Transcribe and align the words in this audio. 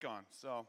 gone. 0.00 0.24
So 0.30 0.66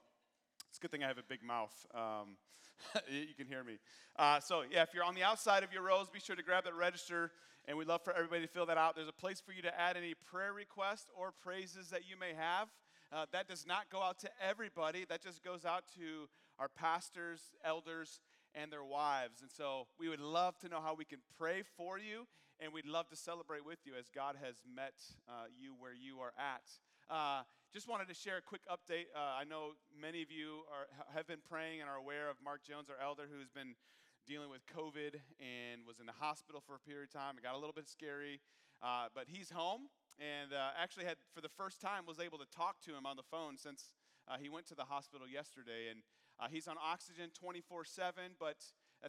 it's 0.69 0.77
a 0.77 0.81
good 0.81 0.91
thing 0.91 1.03
I 1.03 1.07
have 1.07 1.17
a 1.17 1.23
big 1.27 1.43
mouth. 1.43 1.73
Um, 1.95 2.37
you 3.09 3.33
can 3.37 3.47
hear 3.47 3.63
me. 3.63 3.77
Uh, 4.17 4.39
so, 4.39 4.63
yeah, 4.69 4.83
if 4.83 4.93
you're 4.93 5.03
on 5.03 5.15
the 5.15 5.23
outside 5.23 5.63
of 5.63 5.71
your 5.71 5.83
rows, 5.83 6.09
be 6.09 6.19
sure 6.19 6.35
to 6.35 6.43
grab 6.43 6.65
that 6.65 6.75
register, 6.75 7.31
and 7.65 7.77
we'd 7.77 7.87
love 7.87 8.01
for 8.03 8.13
everybody 8.13 8.41
to 8.41 8.47
fill 8.47 8.65
that 8.65 8.77
out. 8.77 8.95
There's 8.95 9.07
a 9.07 9.13
place 9.13 9.39
for 9.39 9.53
you 9.53 9.61
to 9.61 9.79
add 9.79 9.95
any 9.97 10.13
prayer 10.13 10.53
requests 10.53 11.09
or 11.15 11.31
praises 11.41 11.89
that 11.89 12.01
you 12.09 12.17
may 12.19 12.33
have. 12.37 12.67
Uh, 13.13 13.25
that 13.31 13.47
does 13.47 13.65
not 13.67 13.89
go 13.89 14.01
out 14.01 14.19
to 14.19 14.29
everybody, 14.45 15.05
that 15.09 15.21
just 15.21 15.43
goes 15.43 15.65
out 15.65 15.83
to 15.95 16.27
our 16.59 16.69
pastors, 16.69 17.41
elders, 17.63 18.19
and 18.55 18.71
their 18.71 18.83
wives. 18.83 19.41
And 19.41 19.51
so 19.51 19.87
we 19.99 20.09
would 20.09 20.19
love 20.19 20.57
to 20.59 20.69
know 20.69 20.81
how 20.81 20.95
we 20.95 21.05
can 21.05 21.19
pray 21.37 21.63
for 21.77 21.97
you, 21.97 22.25
and 22.59 22.73
we'd 22.73 22.85
love 22.85 23.09
to 23.09 23.15
celebrate 23.15 23.65
with 23.65 23.79
you 23.85 23.93
as 23.99 24.05
God 24.13 24.35
has 24.41 24.55
met 24.75 24.93
uh, 25.27 25.45
you 25.59 25.73
where 25.77 25.93
you 25.93 26.19
are 26.19 26.33
at. 26.37 26.63
Uh, 27.71 27.73
just 27.73 27.87
wanted 27.87 28.07
to 28.07 28.13
share 28.13 28.37
a 28.37 28.41
quick 28.41 28.61
update. 28.67 29.07
Uh, 29.15 29.39
I 29.39 29.43
know 29.43 29.73
many 29.95 30.21
of 30.21 30.31
you 30.31 30.67
are, 30.71 30.87
have 31.15 31.27
been 31.27 31.41
praying 31.49 31.81
and 31.81 31.89
are 31.89 31.95
aware 31.95 32.29
of 32.29 32.35
Mark 32.43 32.63
Jones, 32.63 32.89
our 32.89 32.99
elder, 33.03 33.23
who's 33.31 33.49
been 33.49 33.75
dealing 34.27 34.49
with 34.49 34.61
COVID 34.67 35.15
and 35.39 35.87
was 35.87 35.99
in 35.99 36.05
the 36.05 36.15
hospital 36.19 36.61
for 36.65 36.75
a 36.75 36.79
period 36.79 37.07
of 37.07 37.13
time. 37.13 37.37
It 37.37 37.43
got 37.43 37.55
a 37.55 37.61
little 37.61 37.75
bit 37.75 37.87
scary, 37.87 38.41
uh, 38.83 39.07
but 39.15 39.25
he's 39.27 39.49
home 39.51 39.87
and 40.19 40.53
uh, 40.53 40.75
actually 40.77 41.05
had, 41.05 41.17
for 41.33 41.41
the 41.41 41.49
first 41.49 41.81
time, 41.81 42.03
was 42.05 42.19
able 42.19 42.37
to 42.39 42.49
talk 42.51 42.81
to 42.85 42.91
him 42.91 43.05
on 43.05 43.15
the 43.15 43.25
phone 43.31 43.57
since 43.57 43.89
uh, 44.27 44.35
he 44.39 44.49
went 44.49 44.67
to 44.67 44.75
the 44.75 44.85
hospital 44.85 45.27
yesterday. 45.27 45.89
And 45.89 46.03
uh, 46.39 46.47
he's 46.51 46.67
on 46.67 46.75
oxygen 46.75 47.31
24 47.33 47.85
7, 47.85 48.35
but 48.39 48.59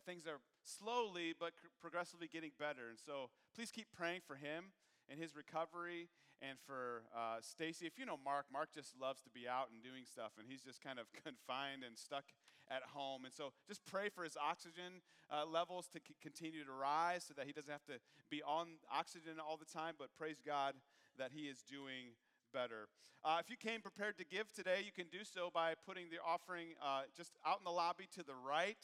things 0.06 0.26
are 0.26 0.38
slowly 0.62 1.34
but 1.38 1.52
progressively 1.80 2.28
getting 2.28 2.52
better. 2.58 2.88
And 2.90 2.98
so 2.98 3.30
please 3.54 3.70
keep 3.70 3.90
praying 3.90 4.22
for 4.26 4.36
him 4.36 4.72
and 5.10 5.18
his 5.18 5.34
recovery 5.34 6.08
and 6.42 6.58
for 6.66 7.06
uh, 7.14 7.38
Stacy. 7.40 7.86
If 7.86 7.98
you 7.98 8.04
know 8.04 8.18
Mark, 8.18 8.46
Mark 8.52 8.74
just 8.74 8.98
loves 8.98 9.22
to 9.22 9.30
be 9.30 9.46
out 9.46 9.70
and 9.70 9.78
doing 9.82 10.02
stuff, 10.04 10.34
and 10.38 10.46
he's 10.50 10.62
just 10.62 10.82
kind 10.82 10.98
of 10.98 11.06
confined 11.24 11.86
and 11.86 11.96
stuck 11.96 12.24
at 12.70 12.82
home. 12.94 13.24
And 13.24 13.32
so 13.32 13.54
just 13.66 13.84
pray 13.86 14.10
for 14.10 14.24
his 14.24 14.36
oxygen 14.36 15.02
uh, 15.30 15.46
levels 15.46 15.86
to 15.94 16.00
c- 16.02 16.18
continue 16.20 16.64
to 16.64 16.72
rise 16.72 17.24
so 17.24 17.34
that 17.34 17.46
he 17.46 17.52
doesn't 17.52 17.72
have 17.72 17.86
to 17.86 18.02
be 18.30 18.42
on 18.42 18.82
oxygen 18.90 19.38
all 19.38 19.56
the 19.56 19.68
time, 19.68 19.94
but 19.98 20.08
praise 20.18 20.42
God 20.44 20.74
that 21.18 21.30
he 21.32 21.46
is 21.46 21.62
doing 21.62 22.18
better. 22.52 22.88
Uh, 23.24 23.38
if 23.38 23.48
you 23.48 23.56
came 23.56 23.80
prepared 23.80 24.18
to 24.18 24.24
give 24.24 24.52
today, 24.52 24.82
you 24.84 24.90
can 24.90 25.06
do 25.10 25.22
so 25.22 25.48
by 25.52 25.74
putting 25.86 26.10
the 26.10 26.18
offering 26.26 26.74
uh, 26.82 27.02
just 27.16 27.38
out 27.46 27.58
in 27.58 27.64
the 27.64 27.70
lobby 27.70 28.08
to 28.12 28.22
the 28.22 28.34
right. 28.34 28.82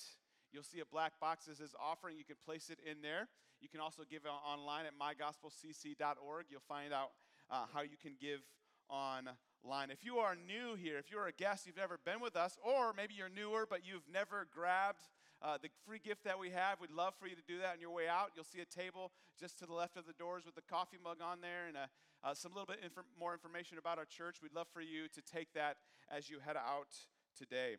You'll 0.52 0.62
see 0.62 0.80
a 0.80 0.86
black 0.86 1.18
box 1.20 1.46
that 1.46 1.58
says 1.58 1.74
offering. 1.76 2.16
You 2.16 2.24
can 2.24 2.36
place 2.44 2.70
it 2.70 2.78
in 2.88 3.02
there. 3.02 3.28
You 3.60 3.68
can 3.68 3.80
also 3.80 4.02
give 4.08 4.22
online 4.24 4.86
at 4.86 4.94
mygospelcc.org. 4.94 6.46
You'll 6.48 6.68
find 6.68 6.92
out 6.92 7.10
uh, 7.50 7.64
how 7.72 7.82
you 7.82 7.96
can 8.00 8.12
give 8.20 8.40
online. 8.88 9.90
If 9.90 10.04
you 10.04 10.18
are 10.18 10.34
new 10.34 10.76
here, 10.76 10.98
if 10.98 11.10
you're 11.10 11.26
a 11.26 11.32
guest, 11.32 11.66
you've 11.66 11.76
never 11.76 11.98
been 12.04 12.20
with 12.20 12.36
us, 12.36 12.56
or 12.62 12.92
maybe 12.96 13.14
you're 13.14 13.28
newer 13.28 13.66
but 13.68 13.80
you've 13.84 14.08
never 14.12 14.46
grabbed 14.54 15.08
uh, 15.40 15.56
the 15.62 15.68
free 15.86 16.00
gift 16.02 16.24
that 16.24 16.38
we 16.38 16.50
have, 16.50 16.80
we'd 16.80 16.90
love 16.90 17.14
for 17.20 17.28
you 17.28 17.36
to 17.36 17.42
do 17.46 17.58
that 17.58 17.74
on 17.74 17.80
your 17.80 17.92
way 17.92 18.08
out. 18.08 18.32
You'll 18.34 18.44
see 18.44 18.60
a 18.60 18.64
table 18.64 19.12
just 19.38 19.58
to 19.60 19.66
the 19.66 19.72
left 19.72 19.96
of 19.96 20.04
the 20.04 20.12
doors 20.14 20.44
with 20.44 20.56
the 20.56 20.66
coffee 20.68 20.98
mug 21.02 21.18
on 21.22 21.40
there 21.40 21.68
and 21.68 21.76
a, 21.76 21.88
uh, 22.24 22.34
some 22.34 22.52
little 22.52 22.66
bit 22.66 22.80
inf- 22.82 23.06
more 23.18 23.32
information 23.32 23.78
about 23.78 23.98
our 23.98 24.04
church. 24.04 24.38
We'd 24.42 24.54
love 24.54 24.66
for 24.72 24.80
you 24.80 25.06
to 25.14 25.22
take 25.22 25.52
that 25.54 25.76
as 26.10 26.28
you 26.28 26.38
head 26.44 26.56
out 26.56 26.90
today. 27.38 27.76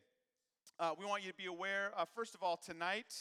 Uh, 0.80 0.92
we 0.98 1.06
want 1.06 1.24
you 1.24 1.32
to 1.32 1.38
be 1.38 1.48
aware, 1.48 1.92
uh, 1.98 2.06
first 2.16 2.34
of 2.34 2.42
all, 2.42 2.56
tonight 2.56 3.14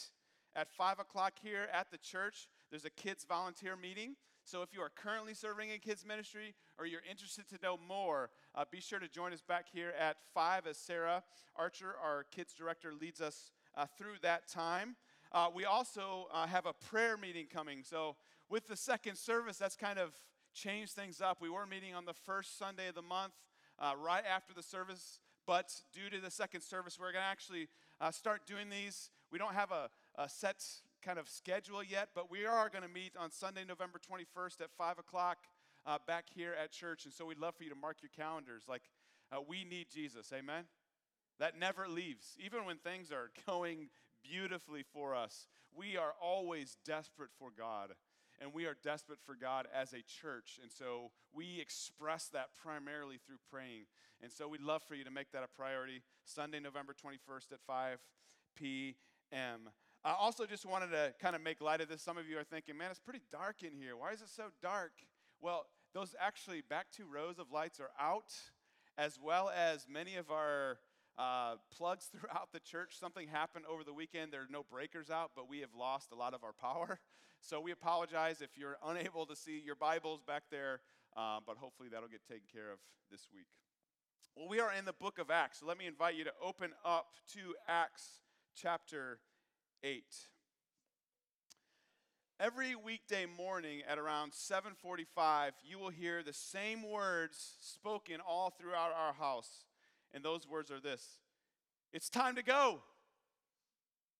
at 0.55 0.69
5 0.71 0.99
o'clock 0.99 1.33
here 1.41 1.67
at 1.73 1.91
the 1.91 1.97
church, 1.97 2.47
there's 2.69 2.85
a 2.85 2.89
kids 2.89 3.25
volunteer 3.27 3.75
meeting. 3.75 4.15
So 4.45 4.61
if 4.61 4.73
you 4.73 4.81
are 4.81 4.89
currently 4.89 5.33
serving 5.33 5.69
in 5.69 5.79
kids 5.79 6.05
ministry 6.05 6.55
or 6.77 6.85
you're 6.85 7.03
interested 7.09 7.47
to 7.49 7.57
know 7.61 7.77
more, 7.87 8.29
uh, 8.55 8.65
be 8.71 8.79
sure 8.79 8.99
to 8.99 9.07
join 9.07 9.33
us 9.33 9.41
back 9.41 9.65
here 9.71 9.93
at 9.99 10.17
5 10.33 10.67
as 10.67 10.77
Sarah 10.77 11.23
Archer, 11.55 11.95
our 12.03 12.25
kids 12.31 12.53
director, 12.53 12.93
leads 12.93 13.21
us 13.21 13.51
uh, 13.77 13.85
through 13.97 14.15
that 14.21 14.47
time. 14.47 14.95
Uh, 15.31 15.47
we 15.53 15.65
also 15.65 16.27
uh, 16.33 16.47
have 16.47 16.65
a 16.65 16.73
prayer 16.73 17.17
meeting 17.17 17.45
coming. 17.51 17.83
So 17.83 18.15
with 18.49 18.67
the 18.67 18.77
second 18.77 19.17
service, 19.17 19.57
that's 19.57 19.75
kind 19.75 19.99
of 19.99 20.13
changed 20.53 20.93
things 20.93 21.21
up. 21.21 21.37
We 21.41 21.49
were 21.49 21.67
meeting 21.67 21.93
on 21.93 22.05
the 22.05 22.13
first 22.13 22.57
Sunday 22.57 22.87
of 22.87 22.95
the 22.95 23.03
month, 23.03 23.33
uh, 23.77 23.93
right 24.01 24.23
after 24.25 24.53
the 24.53 24.63
service 24.63 25.19
but 25.49 25.73
due 25.91 26.11
to 26.11 26.21
the 26.23 26.29
second 26.29 26.61
service, 26.61 26.99
we're 26.99 27.11
going 27.11 27.23
to 27.23 27.27
actually 27.27 27.69
uh, 27.99 28.11
start 28.11 28.45
doing 28.45 28.69
these. 28.69 29.09
We 29.31 29.39
don't 29.39 29.55
have 29.55 29.71
a, 29.71 29.89
a, 30.13 30.29
set 30.29 30.63
kind 31.01 31.19
of 31.19 31.27
schedule 31.27 31.83
yet, 31.83 32.09
but 32.13 32.29
we 32.29 32.45
are 32.45 32.69
going 32.69 32.83
to 32.83 32.89
meet 32.89 33.13
on 33.17 33.31
Sunday, 33.31 33.63
November 33.67 33.99
21st 33.99 34.61
at 34.61 34.71
5 34.77 34.99
o'clock 34.99 35.37
uh, 35.85 35.97
back 36.07 36.25
here 36.33 36.55
at 36.61 36.71
church. 36.71 37.05
And 37.05 37.13
so 37.13 37.25
we'd 37.25 37.39
love 37.39 37.55
for 37.55 37.63
you 37.63 37.69
to 37.69 37.75
mark 37.75 37.97
your 38.01 38.11
calendars. 38.15 38.63
Like, 38.67 38.83
uh, 39.31 39.37
we 39.47 39.63
need 39.63 39.87
Jesus. 39.93 40.31
Amen? 40.33 40.65
That 41.39 41.57
never 41.57 41.87
leaves. 41.87 42.35
Even 42.43 42.65
when 42.65 42.77
things 42.77 43.11
are 43.11 43.31
going 43.47 43.89
beautifully 44.23 44.83
for 44.93 45.15
us, 45.15 45.47
we 45.75 45.97
are 45.97 46.13
always 46.21 46.77
desperate 46.85 47.31
for 47.37 47.49
God 47.57 47.93
and 48.41 48.53
we 48.53 48.65
are 48.65 48.75
desperate 48.83 49.19
for 49.25 49.35
God 49.35 49.67
as 49.73 49.93
a 49.93 50.01
church. 50.01 50.59
And 50.61 50.71
so 50.71 51.11
we 51.33 51.59
express 51.59 52.29
that 52.29 52.49
primarily 52.61 53.17
through 53.25 53.39
praying. 53.51 53.85
And 54.21 54.31
so 54.31 54.47
we'd 54.47 54.61
love 54.61 54.81
for 54.83 54.95
you 54.95 55.03
to 55.03 55.11
make 55.11 55.31
that 55.31 55.43
a 55.43 55.47
priority. 55.47 56.03
Sunday, 56.23 56.59
November 56.59 56.93
21st 56.93 57.53
at 57.53 57.59
5 57.67 57.99
p.m. 58.55 59.69
I 60.03 60.13
also 60.13 60.45
just 60.45 60.65
wanted 60.65 60.91
to 60.91 61.13
kind 61.21 61.35
of 61.35 61.41
make 61.41 61.59
light 61.59 61.81
of 61.81 61.89
this. 61.89 62.01
Some 62.01 62.17
of 62.17 62.27
you 62.27 62.37
are 62.37 62.43
thinking, 62.43 62.77
man, 62.77 62.89
it's 62.89 63.01
pretty 63.01 63.21
dark 63.31 63.63
in 63.63 63.73
here. 63.73 63.97
Why 63.97 64.11
is 64.11 64.21
it 64.21 64.29
so 64.29 64.45
dark? 64.61 64.91
Well, 65.41 65.65
those 65.93 66.15
actually 66.19 66.61
back 66.61 66.87
two 66.95 67.03
rows 67.11 67.37
of 67.37 67.51
lights 67.51 67.81
are 67.81 67.91
out, 67.99 68.33
as 68.97 69.19
well 69.21 69.51
as 69.53 69.87
many 69.91 70.15
of 70.15 70.31
our 70.31 70.79
uh, 71.17 71.55
plugs 71.75 72.05
throughout 72.11 72.49
the 72.53 72.61
church. 72.61 72.97
Something 72.97 73.27
happened 73.27 73.65
over 73.69 73.83
the 73.83 73.93
weekend. 73.93 74.31
There 74.31 74.41
are 74.41 74.47
no 74.49 74.63
breakers 74.71 75.09
out, 75.09 75.31
but 75.35 75.49
we 75.49 75.59
have 75.59 75.75
lost 75.77 76.11
a 76.13 76.15
lot 76.15 76.33
of 76.33 76.43
our 76.43 76.53
power. 76.53 76.99
So 77.41 77.61
we 77.61 77.71
apologize 77.71 78.41
if 78.41 78.57
you're 78.57 78.75
unable 78.85 79.25
to 79.25 79.33
see 79.33 79.63
your 79.65 79.75
Bibles 79.75 80.21
back 80.21 80.43
there, 80.51 80.81
uh, 81.15 81.39
but 81.47 81.55
hopefully 81.55 81.87
that'll 81.89 82.09
get 82.09 82.19
taken 82.27 82.43
care 82.51 82.69
of 82.69 82.79
this 83.09 83.29
week. 83.33 83.47
Well, 84.35 84.49
we 84.49 84.59
are 84.59 84.73
in 84.73 84.83
the 84.83 84.91
book 84.91 85.19
of 85.19 85.31
Acts, 85.31 85.61
so 85.61 85.65
let 85.65 85.77
me 85.77 85.87
invite 85.87 86.15
you 86.15 86.25
to 86.25 86.33
open 86.43 86.71
up 86.83 87.13
to 87.35 87.55
Acts 87.65 88.19
chapter 88.53 89.19
8 89.83 90.03
every 92.39 92.75
weekday 92.75 93.25
morning 93.25 93.81
at 93.87 93.97
around 93.97 94.31
7:45 94.33 95.51
you 95.63 95.79
will 95.79 95.89
hear 95.89 96.23
the 96.23 96.33
same 96.33 96.89
words 96.89 97.55
spoken 97.61 98.19
all 98.21 98.49
throughout 98.49 98.91
our 98.93 99.13
house 99.13 99.65
and 100.13 100.23
those 100.23 100.47
words 100.47 100.71
are 100.71 100.79
this 100.79 101.19
it's 101.91 102.09
time 102.09 102.35
to 102.35 102.43
go. 102.43 102.81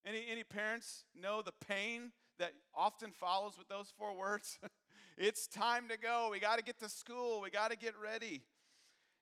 Any, 0.05 0.25
any 0.31 0.43
parents 0.43 1.03
know 1.19 1.41
the 1.41 1.51
pain 1.67 2.11
that 2.39 2.53
often 2.75 3.11
follows 3.11 3.57
with 3.57 3.67
those 3.67 3.93
four 3.97 4.15
words? 4.17 4.57
it's 5.17 5.47
time 5.47 5.87
to 5.89 5.97
go. 5.97 6.29
We 6.31 6.39
got 6.39 6.57
to 6.57 6.63
get 6.63 6.79
to 6.79 6.89
school. 6.89 7.41
We 7.41 7.51
got 7.51 7.71
to 7.71 7.77
get 7.77 7.93
ready. 8.01 8.41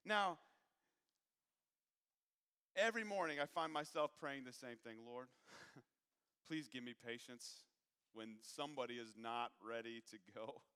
Now, 0.06 0.38
every 2.76 3.04
morning 3.04 3.40
I 3.42 3.48
find 3.48 3.74
myself 3.74 4.12
praying 4.18 4.46
the 4.46 4.54
same 4.54 4.78
thing 4.84 4.98
Lord, 5.06 5.28
please 6.48 6.68
give 6.68 6.84
me 6.84 6.94
patience 7.06 7.66
when 8.14 8.36
somebody 8.42 8.96
is 8.96 9.14
not 9.22 9.52
ready 9.68 10.02
to 10.12 10.18
go. 10.34 10.62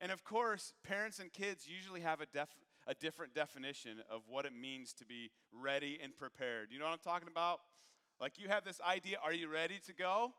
And 0.00 0.10
of 0.10 0.24
course, 0.24 0.72
parents 0.82 1.20
and 1.20 1.32
kids 1.32 1.68
usually 1.68 2.00
have 2.00 2.20
a, 2.20 2.26
def- 2.26 2.48
a 2.86 2.94
different 2.94 3.32
definition 3.32 4.02
of 4.10 4.22
what 4.28 4.44
it 4.44 4.52
means 4.52 4.92
to 4.94 5.06
be 5.06 5.30
ready 5.52 6.00
and 6.02 6.14
prepared. 6.16 6.68
You 6.72 6.80
know 6.80 6.84
what 6.84 6.92
I'm 6.92 6.98
talking 6.98 7.28
about? 7.28 7.60
Like 8.20 8.32
you 8.36 8.48
have 8.48 8.64
this 8.64 8.80
idea, 8.86 9.18
are 9.24 9.32
you 9.32 9.48
ready 9.48 9.78
to 9.86 9.94
go? 9.94 10.32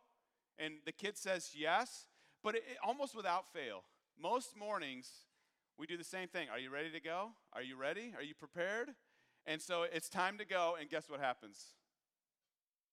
And 0.60 0.76
the 0.86 0.92
kid 0.92 1.18
says 1.18 1.52
yes, 1.56 2.08
but 2.44 2.56
it, 2.56 2.64
it, 2.70 2.78
almost 2.86 3.16
without 3.16 3.52
fail. 3.54 3.84
Most 4.22 4.58
mornings, 4.58 5.10
we 5.80 5.88
do 5.88 5.98
the 5.98 6.04
same 6.04 6.28
thing. 6.28 6.50
Are 6.52 6.60
you 6.60 6.70
ready 6.70 6.92
to 6.92 7.00
go? 7.00 7.30
Are 7.54 7.64
you 7.64 7.78
ready? 7.78 8.14
Are 8.18 8.24
you 8.24 8.36
prepared? 8.36 8.90
And 9.46 9.62
so 9.62 9.84
it's 9.84 10.10
time 10.10 10.38
to 10.38 10.46
go, 10.46 10.76
and 10.80 10.90
guess 10.90 11.10
what 11.10 11.22
happens? 11.22 11.76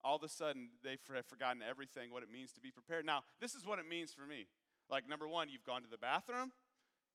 All 0.04 0.16
of 0.16 0.22
a 0.22 0.28
sudden, 0.28 0.69
they've 0.82 0.99
forgotten 1.26 1.62
everything, 1.62 2.10
what 2.10 2.22
it 2.22 2.31
means 2.31 2.52
to 2.52 2.60
be 2.60 2.70
prepared. 2.70 3.06
Now, 3.06 3.22
this 3.40 3.54
is 3.54 3.66
what 3.66 3.78
it 3.78 3.88
means 3.88 4.12
for 4.12 4.26
me. 4.26 4.46
Like, 4.90 5.08
number 5.08 5.28
one, 5.28 5.49
you've 5.49 5.64
gone 5.64 5.82
to 5.82 5.88
the 5.88 5.99
bathroom, 5.99 6.52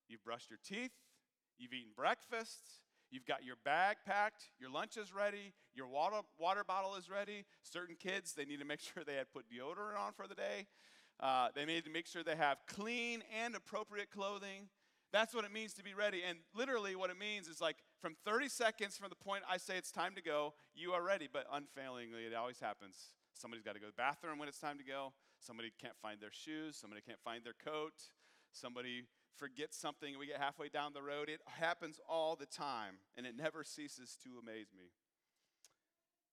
you've 0.07 0.23
brushed 0.23 0.49
your 0.49 0.59
teeth, 0.65 0.93
you've 1.57 1.73
eaten 1.73 1.91
breakfast, 1.95 2.81
you've 3.11 3.25
got 3.25 3.43
your 3.43 3.55
bag 3.63 3.97
packed, 4.05 4.45
your 4.59 4.69
lunch 4.69 4.97
is 4.97 5.13
ready, 5.13 5.53
your 5.73 5.87
water, 5.87 6.21
water 6.39 6.63
bottle 6.63 6.95
is 6.95 7.09
ready. 7.09 7.45
Certain 7.61 7.95
kids, 7.95 8.33
they 8.33 8.45
need 8.45 8.59
to 8.59 8.65
make 8.65 8.79
sure 8.93 9.03
they 9.03 9.15
had 9.15 9.31
put 9.31 9.45
deodorant 9.49 9.99
on 9.99 10.13
for 10.13 10.27
the 10.27 10.35
day. 10.35 10.67
Uh, 11.19 11.49
they 11.55 11.65
need 11.65 11.83
to 11.83 11.89
make 11.89 12.05
sure 12.05 12.23
they 12.23 12.35
have 12.35 12.57
clean 12.67 13.23
and 13.43 13.55
appropriate 13.55 14.11
clothing. 14.11 14.69
That's 15.11 15.33
what 15.33 15.45
it 15.45 15.53
means 15.53 15.73
to 15.75 15.83
be 15.83 15.93
ready. 15.93 16.21
And 16.27 16.39
literally, 16.55 16.95
what 16.95 17.09
it 17.09 17.17
means 17.17 17.47
is 17.47 17.59
like 17.59 17.77
from 18.01 18.15
30 18.25 18.49
seconds 18.49 18.97
from 18.97 19.09
the 19.09 19.15
point 19.15 19.43
I 19.49 19.57
say 19.57 19.77
it's 19.77 19.91
time 19.91 20.13
to 20.15 20.21
go, 20.21 20.53
you 20.75 20.91
are 20.91 21.03
ready. 21.03 21.27
But 21.31 21.45
unfailingly, 21.51 22.25
it 22.25 22.33
always 22.33 22.59
happens. 22.59 22.95
Somebody's 23.33 23.63
got 23.63 23.73
to 23.73 23.79
go 23.79 23.87
to 23.87 23.91
the 23.91 24.01
bathroom 24.01 24.39
when 24.39 24.47
it's 24.47 24.59
time 24.59 24.77
to 24.77 24.83
go. 24.83 25.13
Somebody 25.39 25.71
can't 25.81 25.97
find 26.01 26.19
their 26.19 26.31
shoes. 26.31 26.77
Somebody 26.77 27.01
can't 27.01 27.21
find 27.23 27.43
their 27.43 27.53
coat. 27.53 27.93
Somebody 28.51 29.03
forgets 29.37 29.77
something. 29.77 30.17
We 30.17 30.27
get 30.27 30.37
halfway 30.37 30.69
down 30.69 30.93
the 30.93 31.01
road. 31.01 31.29
It 31.29 31.41
happens 31.45 31.99
all 32.09 32.35
the 32.35 32.45
time, 32.45 32.95
and 33.15 33.25
it 33.25 33.35
never 33.37 33.63
ceases 33.63 34.17
to 34.23 34.39
amaze 34.41 34.73
me. 34.75 34.89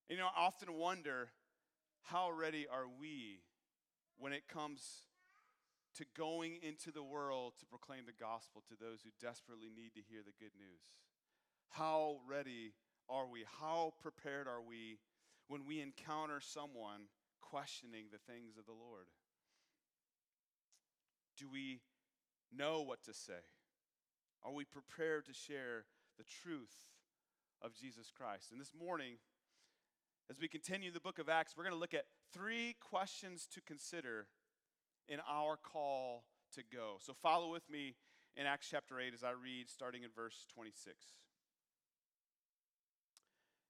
You 0.08 0.16
know, 0.16 0.28
I 0.36 0.46
often 0.46 0.72
wonder 0.74 1.30
how 2.02 2.30
ready 2.30 2.66
are 2.70 2.86
we 2.88 3.40
when 4.18 4.32
it 4.32 4.48
comes 4.48 5.08
to 5.96 6.04
going 6.16 6.58
into 6.62 6.90
the 6.90 7.02
world 7.02 7.54
to 7.60 7.66
proclaim 7.66 8.04
the 8.06 8.12
gospel 8.12 8.62
to 8.68 8.74
those 8.78 9.00
who 9.02 9.10
desperately 9.20 9.70
need 9.74 9.94
to 9.94 10.02
hear 10.08 10.20
the 10.24 10.36
good 10.38 10.52
news? 10.58 10.84
How 11.74 12.18
ready 12.30 12.72
are 13.08 13.26
we? 13.26 13.44
How 13.60 13.94
prepared 14.00 14.46
are 14.46 14.62
we 14.62 15.00
when 15.48 15.66
we 15.66 15.80
encounter 15.80 16.38
someone 16.40 17.08
questioning 17.40 18.04
the 18.12 18.32
things 18.32 18.56
of 18.56 18.64
the 18.64 18.72
Lord? 18.72 19.06
Do 21.36 21.46
we 21.52 21.80
know 22.56 22.82
what 22.82 23.02
to 23.06 23.12
say? 23.12 23.42
Are 24.44 24.52
we 24.52 24.64
prepared 24.64 25.26
to 25.26 25.34
share 25.34 25.86
the 26.16 26.22
truth 26.22 26.70
of 27.60 27.74
Jesus 27.74 28.12
Christ? 28.16 28.52
And 28.52 28.60
this 28.60 28.72
morning, 28.72 29.14
as 30.30 30.38
we 30.40 30.46
continue 30.46 30.92
the 30.92 31.00
book 31.00 31.18
of 31.18 31.28
Acts, 31.28 31.56
we're 31.56 31.64
going 31.64 31.74
to 31.74 31.80
look 31.80 31.92
at 31.92 32.04
three 32.32 32.76
questions 32.80 33.48
to 33.52 33.60
consider 33.60 34.28
in 35.08 35.18
our 35.28 35.56
call 35.56 36.22
to 36.52 36.62
go. 36.72 36.98
So 37.00 37.14
follow 37.20 37.50
with 37.50 37.68
me 37.68 37.96
in 38.36 38.46
Acts 38.46 38.68
chapter 38.70 39.00
8 39.00 39.12
as 39.12 39.24
I 39.24 39.32
read, 39.32 39.68
starting 39.68 40.04
in 40.04 40.10
verse 40.14 40.46
26. 40.54 41.23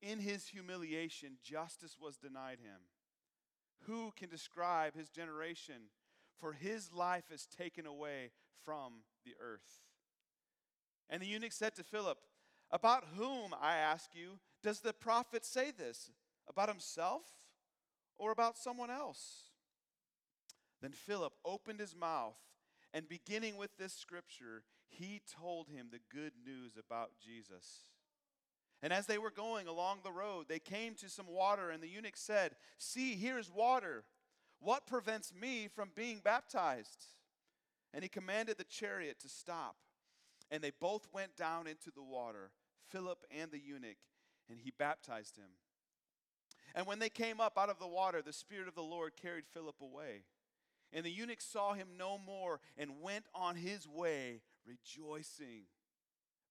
In 0.00 0.20
his 0.20 0.48
humiliation, 0.48 1.38
justice 1.42 1.96
was 2.00 2.16
denied 2.16 2.58
him. 2.60 2.80
Who 3.86 4.12
can 4.16 4.28
describe 4.28 4.94
his 4.94 5.08
generation? 5.08 5.90
For 6.38 6.52
his 6.52 6.92
life 6.92 7.30
is 7.32 7.46
taken 7.46 7.86
away 7.86 8.30
from 8.64 9.02
the 9.24 9.34
earth. 9.40 9.82
And 11.10 11.22
the 11.22 11.26
eunuch 11.26 11.52
said 11.52 11.74
to 11.76 11.84
Philip, 11.84 12.18
About 12.70 13.04
whom, 13.16 13.54
I 13.60 13.76
ask 13.76 14.10
you, 14.14 14.38
does 14.62 14.80
the 14.80 14.92
prophet 14.92 15.44
say 15.44 15.70
this? 15.70 16.10
About 16.48 16.68
himself 16.68 17.22
or 18.18 18.30
about 18.30 18.56
someone 18.56 18.90
else? 18.90 19.50
Then 20.80 20.92
Philip 20.92 21.32
opened 21.44 21.80
his 21.80 21.96
mouth, 21.96 22.36
and 22.94 23.08
beginning 23.08 23.56
with 23.56 23.76
this 23.78 23.92
scripture, 23.92 24.62
he 24.88 25.20
told 25.40 25.68
him 25.68 25.88
the 25.90 26.00
good 26.14 26.32
news 26.44 26.72
about 26.78 27.10
Jesus. 27.22 27.86
And 28.82 28.92
as 28.92 29.06
they 29.06 29.18
were 29.18 29.30
going 29.30 29.66
along 29.66 29.98
the 30.02 30.12
road, 30.12 30.46
they 30.48 30.60
came 30.60 30.94
to 30.96 31.08
some 31.08 31.26
water, 31.26 31.70
and 31.70 31.82
the 31.82 31.88
eunuch 31.88 32.16
said, 32.16 32.52
See, 32.78 33.14
here 33.14 33.38
is 33.38 33.50
water. 33.50 34.04
What 34.60 34.86
prevents 34.86 35.32
me 35.34 35.68
from 35.68 35.90
being 35.94 36.20
baptized? 36.22 37.06
And 37.92 38.02
he 38.02 38.08
commanded 38.08 38.58
the 38.58 38.64
chariot 38.64 39.18
to 39.20 39.28
stop. 39.28 39.76
And 40.50 40.62
they 40.62 40.72
both 40.80 41.08
went 41.12 41.36
down 41.36 41.66
into 41.66 41.90
the 41.94 42.02
water, 42.02 42.50
Philip 42.90 43.24
and 43.30 43.50
the 43.50 43.60
eunuch, 43.60 43.98
and 44.48 44.58
he 44.58 44.72
baptized 44.78 45.36
him. 45.36 45.50
And 46.74 46.86
when 46.86 46.98
they 46.98 47.08
came 47.08 47.40
up 47.40 47.58
out 47.58 47.70
of 47.70 47.78
the 47.78 47.86
water, 47.88 48.22
the 48.22 48.32
Spirit 48.32 48.68
of 48.68 48.74
the 48.74 48.82
Lord 48.82 49.12
carried 49.20 49.46
Philip 49.52 49.80
away. 49.80 50.22
And 50.92 51.04
the 51.04 51.10
eunuch 51.10 51.40
saw 51.40 51.74
him 51.74 51.88
no 51.98 52.18
more 52.18 52.60
and 52.76 53.02
went 53.02 53.24
on 53.34 53.56
his 53.56 53.86
way 53.86 54.40
rejoicing. 54.66 55.64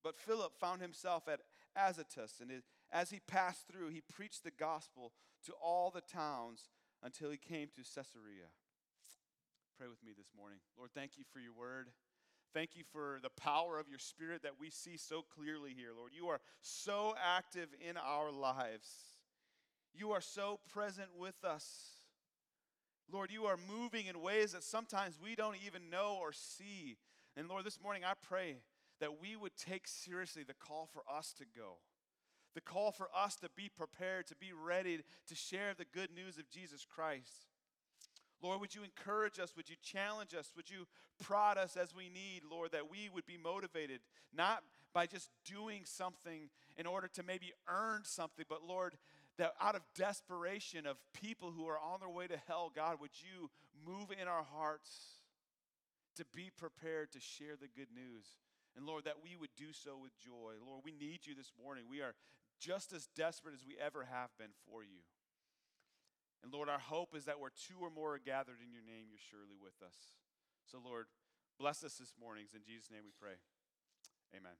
But 0.03 0.17
Philip 0.17 0.53
found 0.59 0.81
himself 0.81 1.27
at 1.27 1.41
Azotus, 1.77 2.39
and 2.41 2.51
as 2.91 3.09
he 3.11 3.19
passed 3.19 3.67
through, 3.67 3.89
he 3.89 4.01
preached 4.01 4.43
the 4.43 4.51
gospel 4.51 5.11
to 5.45 5.53
all 5.61 5.91
the 5.91 6.01
towns 6.01 6.69
until 7.03 7.29
he 7.29 7.37
came 7.37 7.67
to 7.69 7.83
Caesarea. 7.83 8.49
Pray 9.77 9.87
with 9.87 10.03
me 10.03 10.11
this 10.17 10.31
morning. 10.35 10.59
Lord, 10.77 10.89
thank 10.95 11.11
you 11.17 11.23
for 11.31 11.39
your 11.39 11.53
word. 11.53 11.89
Thank 12.53 12.75
you 12.75 12.83
for 12.91 13.19
the 13.21 13.29
power 13.29 13.77
of 13.77 13.87
your 13.87 13.99
spirit 13.99 14.41
that 14.43 14.59
we 14.59 14.71
see 14.71 14.97
so 14.97 15.21
clearly 15.21 15.73
here, 15.77 15.89
Lord. 15.95 16.11
You 16.15 16.29
are 16.29 16.39
so 16.61 17.13
active 17.23 17.67
in 17.87 17.97
our 17.97 18.31
lives. 18.31 18.89
You 19.93 20.11
are 20.11 20.21
so 20.21 20.59
present 20.73 21.09
with 21.17 21.43
us. 21.43 21.65
Lord, 23.11 23.31
you 23.31 23.45
are 23.45 23.57
moving 23.69 24.07
in 24.07 24.21
ways 24.21 24.53
that 24.53 24.63
sometimes 24.63 25.19
we 25.21 25.35
don't 25.35 25.57
even 25.65 25.89
know 25.89 26.17
or 26.19 26.31
see. 26.33 26.97
And 27.35 27.47
Lord, 27.47 27.65
this 27.65 27.79
morning 27.81 28.03
I 28.03 28.13
pray 28.27 28.57
that 28.99 29.21
we 29.21 29.35
would 29.35 29.55
take 29.55 29.87
seriously 29.87 30.43
the 30.43 30.53
call 30.53 30.87
for 30.91 31.03
us 31.11 31.33
to 31.37 31.45
go 31.55 31.77
the 32.57 32.61
call 32.61 32.91
for 32.91 33.07
us 33.15 33.35
to 33.35 33.49
be 33.55 33.69
prepared, 33.69 34.25
to 34.25 34.35
be 34.35 34.51
ready 34.51 34.97
to 35.27 35.35
share 35.35 35.75
the 35.77 35.85
good 35.85 36.09
news 36.11 36.39
of 36.39 36.49
Jesus 36.49 36.87
Christ. 36.89 37.45
Lord, 38.41 38.59
would 38.59 38.73
you 38.73 38.81
encourage 38.81 39.37
us? 39.37 39.53
Would 39.55 39.69
you 39.69 39.75
challenge 39.83 40.33
us? 40.33 40.51
Would 40.55 40.67
you 40.67 40.87
prod 41.21 41.59
us 41.59 41.77
as 41.77 41.93
we 41.93 42.09
need, 42.09 42.41
Lord, 42.49 42.71
that 42.71 42.89
we 42.89 43.09
would 43.13 43.27
be 43.27 43.37
motivated, 43.37 43.99
not 44.35 44.63
by 44.91 45.05
just 45.05 45.29
doing 45.45 45.81
something 45.85 46.49
in 46.77 46.87
order 46.87 47.07
to 47.09 47.21
maybe 47.21 47.53
earn 47.69 48.01
something, 48.03 48.45
but 48.49 48.63
Lord, 48.67 48.97
that 49.37 49.53
out 49.61 49.75
of 49.75 49.83
desperation 49.95 50.87
of 50.87 50.97
people 51.13 51.51
who 51.51 51.67
are 51.67 51.77
on 51.77 51.99
their 51.99 52.09
way 52.09 52.25
to 52.25 52.39
hell, 52.47 52.71
God, 52.75 52.99
would 52.99 53.11
you 53.21 53.51
move 53.85 54.07
in 54.19 54.27
our 54.27 54.43
hearts 54.43 55.21
to 56.15 56.25
be 56.35 56.49
prepared 56.57 57.11
to 57.11 57.19
share 57.19 57.55
the 57.55 57.67
good 57.67 57.89
news? 57.93 58.25
And 58.77 58.85
Lord, 58.85 59.05
that 59.05 59.23
we 59.23 59.35
would 59.35 59.49
do 59.57 59.73
so 59.73 59.97
with 59.97 60.13
joy. 60.21 60.53
Lord, 60.61 60.85
we 60.85 60.93
need 60.93 61.25
you 61.25 61.33
this 61.33 61.51
morning. 61.57 61.85
We 61.89 62.01
are 62.01 62.13
just 62.61 62.93
as 62.93 63.09
desperate 63.15 63.55
as 63.55 63.65
we 63.65 63.75
ever 63.81 64.05
have 64.05 64.29
been 64.37 64.53
for 64.69 64.83
you. 64.83 65.01
And 66.43 66.53
Lord, 66.53 66.69
our 66.69 66.79
hope 66.79 67.15
is 67.15 67.25
that 67.25 67.39
where 67.39 67.49
two 67.49 67.81
or 67.81 67.89
more 67.89 68.13
are 68.13 68.19
gathered 68.19 68.61
in 68.63 68.71
your 68.71 68.85
name, 68.85 69.09
you're 69.09 69.17
surely 69.17 69.57
with 69.59 69.81
us. 69.83 70.13
So, 70.69 70.77
Lord, 70.83 71.07
bless 71.59 71.83
us 71.83 71.95
this 71.95 72.13
morning. 72.21 72.45
In 72.53 72.61
Jesus' 72.61 72.91
name 72.91 73.01
we 73.03 73.11
pray. 73.19 73.41
Amen. 74.37 74.53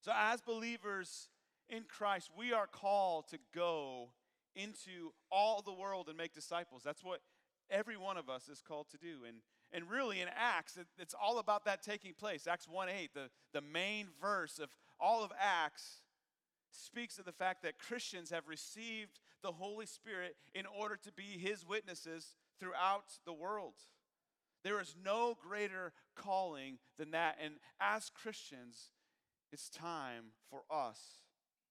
So, 0.00 0.12
as 0.14 0.40
believers 0.40 1.28
in 1.68 1.84
Christ, 1.88 2.30
we 2.36 2.52
are 2.52 2.68
called 2.68 3.28
to 3.30 3.38
go 3.52 4.10
into 4.54 5.12
all 5.32 5.60
the 5.60 5.72
world 5.72 6.08
and 6.08 6.16
make 6.16 6.34
disciples. 6.34 6.82
That's 6.84 7.02
what 7.02 7.20
every 7.68 7.96
one 7.96 8.16
of 8.16 8.28
us 8.28 8.48
is 8.48 8.62
called 8.62 8.86
to 8.90 8.98
do. 8.98 9.24
And, 9.26 9.38
and 9.74 9.90
really, 9.90 10.20
in 10.20 10.28
Acts, 10.36 10.76
it, 10.76 10.86
it's 10.98 11.14
all 11.20 11.40
about 11.40 11.64
that 11.64 11.82
taking 11.82 12.14
place. 12.14 12.46
Acts 12.46 12.68
1 12.68 12.88
8, 12.88 13.12
the, 13.12 13.28
the 13.52 13.60
main 13.60 14.06
verse 14.20 14.60
of 14.60 14.70
all 15.00 15.24
of 15.24 15.32
Acts 15.38 16.02
speaks 16.70 17.18
of 17.18 17.24
the 17.24 17.32
fact 17.32 17.64
that 17.64 17.80
Christians 17.80 18.30
have 18.30 18.46
received 18.46 19.18
the 19.42 19.50
Holy 19.50 19.86
Spirit 19.86 20.36
in 20.54 20.64
order 20.64 20.96
to 21.02 21.12
be 21.12 21.38
His 21.38 21.66
witnesses 21.66 22.36
throughout 22.60 23.18
the 23.26 23.32
world. 23.32 23.74
There 24.62 24.80
is 24.80 24.94
no 25.04 25.36
greater 25.42 25.92
calling 26.14 26.78
than 26.96 27.10
that. 27.10 27.36
And 27.42 27.54
as 27.80 28.10
Christians, 28.10 28.90
it's 29.52 29.68
time 29.68 30.26
for 30.48 30.62
us 30.70 31.00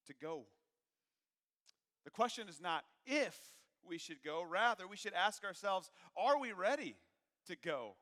to 0.06 0.14
go. 0.20 0.44
The 2.04 2.10
question 2.10 2.48
is 2.50 2.60
not 2.60 2.84
if 3.06 3.38
we 3.86 3.96
should 3.96 4.22
go, 4.22 4.44
rather, 4.48 4.86
we 4.86 4.96
should 4.96 5.14
ask 5.14 5.42
ourselves 5.42 5.90
are 6.16 6.38
we 6.38 6.52
ready 6.52 6.96
to 7.46 7.56
go? 7.56 7.96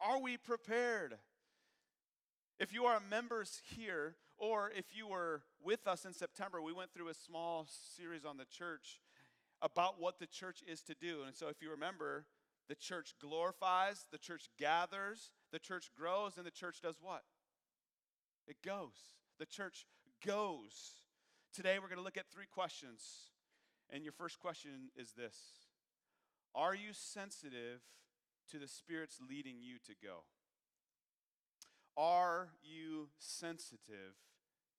Are 0.00 0.20
we 0.20 0.36
prepared? 0.36 1.16
If 2.58 2.72
you 2.72 2.84
are 2.84 3.00
members 3.00 3.60
here, 3.74 4.16
or 4.38 4.70
if 4.76 4.86
you 4.94 5.08
were 5.08 5.42
with 5.62 5.86
us 5.86 6.04
in 6.04 6.12
September, 6.12 6.60
we 6.60 6.72
went 6.72 6.92
through 6.92 7.08
a 7.08 7.14
small 7.14 7.66
series 7.96 8.24
on 8.24 8.36
the 8.36 8.44
church 8.44 9.00
about 9.62 10.00
what 10.00 10.18
the 10.18 10.26
church 10.26 10.62
is 10.66 10.82
to 10.82 10.94
do. 10.94 11.22
And 11.26 11.34
so 11.34 11.48
if 11.48 11.62
you 11.62 11.70
remember, 11.70 12.26
the 12.68 12.74
church 12.74 13.14
glorifies, 13.20 14.06
the 14.10 14.18
church 14.18 14.48
gathers, 14.58 15.30
the 15.52 15.58
church 15.58 15.90
grows, 15.96 16.36
and 16.36 16.46
the 16.46 16.50
church 16.50 16.80
does 16.82 16.96
what? 17.00 17.22
It 18.46 18.56
goes. 18.62 18.96
The 19.38 19.46
church 19.46 19.86
goes 20.24 20.96
today 21.56 21.78
we're 21.78 21.88
going 21.88 21.96
to 21.98 22.04
look 22.04 22.18
at 22.18 22.30
three 22.30 22.46
questions. 22.52 23.30
And 23.88 24.02
your 24.02 24.12
first 24.12 24.38
question 24.38 24.90
is 24.94 25.12
this 25.12 25.36
Are 26.54 26.74
you 26.74 26.90
sensitive 26.92 27.80
to 28.50 28.58
the 28.58 28.68
Spirit's 28.68 29.18
leading 29.28 29.56
you 29.60 29.76
to 29.86 29.92
go? 30.02 30.24
Are 31.96 32.50
you 32.62 33.08
sensitive 33.18 34.16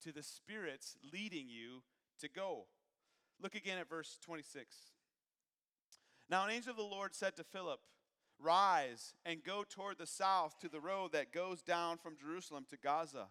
to 0.03 0.11
the 0.11 0.23
Spirit's 0.23 0.97
leading 1.11 1.47
you 1.49 1.83
to 2.19 2.29
go? 2.29 2.65
Look 3.41 3.55
again 3.55 3.77
at 3.77 3.89
verse 3.89 4.17
26. 4.23 4.75
Now, 6.29 6.43
an 6.43 6.51
angel 6.51 6.71
of 6.71 6.77
the 6.77 6.83
Lord 6.83 7.15
said 7.15 7.35
to 7.37 7.43
Philip, 7.43 7.79
Rise 8.39 9.13
and 9.25 9.43
go 9.43 9.63
toward 9.67 9.97
the 9.97 10.05
south 10.05 10.59
to 10.59 10.69
the 10.69 10.79
road 10.79 11.11
that 11.13 11.31
goes 11.31 11.63
down 11.63 11.97
from 11.97 12.17
Jerusalem 12.17 12.65
to 12.69 12.77
Gaza. 12.77 13.27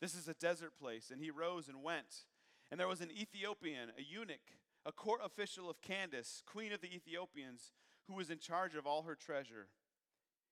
This 0.00 0.14
is 0.14 0.26
a 0.26 0.34
desert 0.34 0.76
place. 0.78 1.10
And 1.12 1.20
he 1.20 1.30
rose 1.30 1.68
and 1.68 1.82
went. 1.82 2.24
And 2.70 2.80
there 2.80 2.88
was 2.88 3.00
an 3.00 3.10
Ethiopian, 3.10 3.90
a 3.96 4.02
eunuch, 4.02 4.58
a 4.84 4.92
court 4.92 5.20
official 5.24 5.70
of 5.70 5.80
Candace, 5.80 6.42
queen 6.44 6.72
of 6.72 6.80
the 6.80 6.92
Ethiopians, 6.92 7.72
who 8.08 8.14
was 8.14 8.30
in 8.30 8.38
charge 8.38 8.74
of 8.74 8.86
all 8.86 9.02
her 9.02 9.14
treasure. 9.14 9.68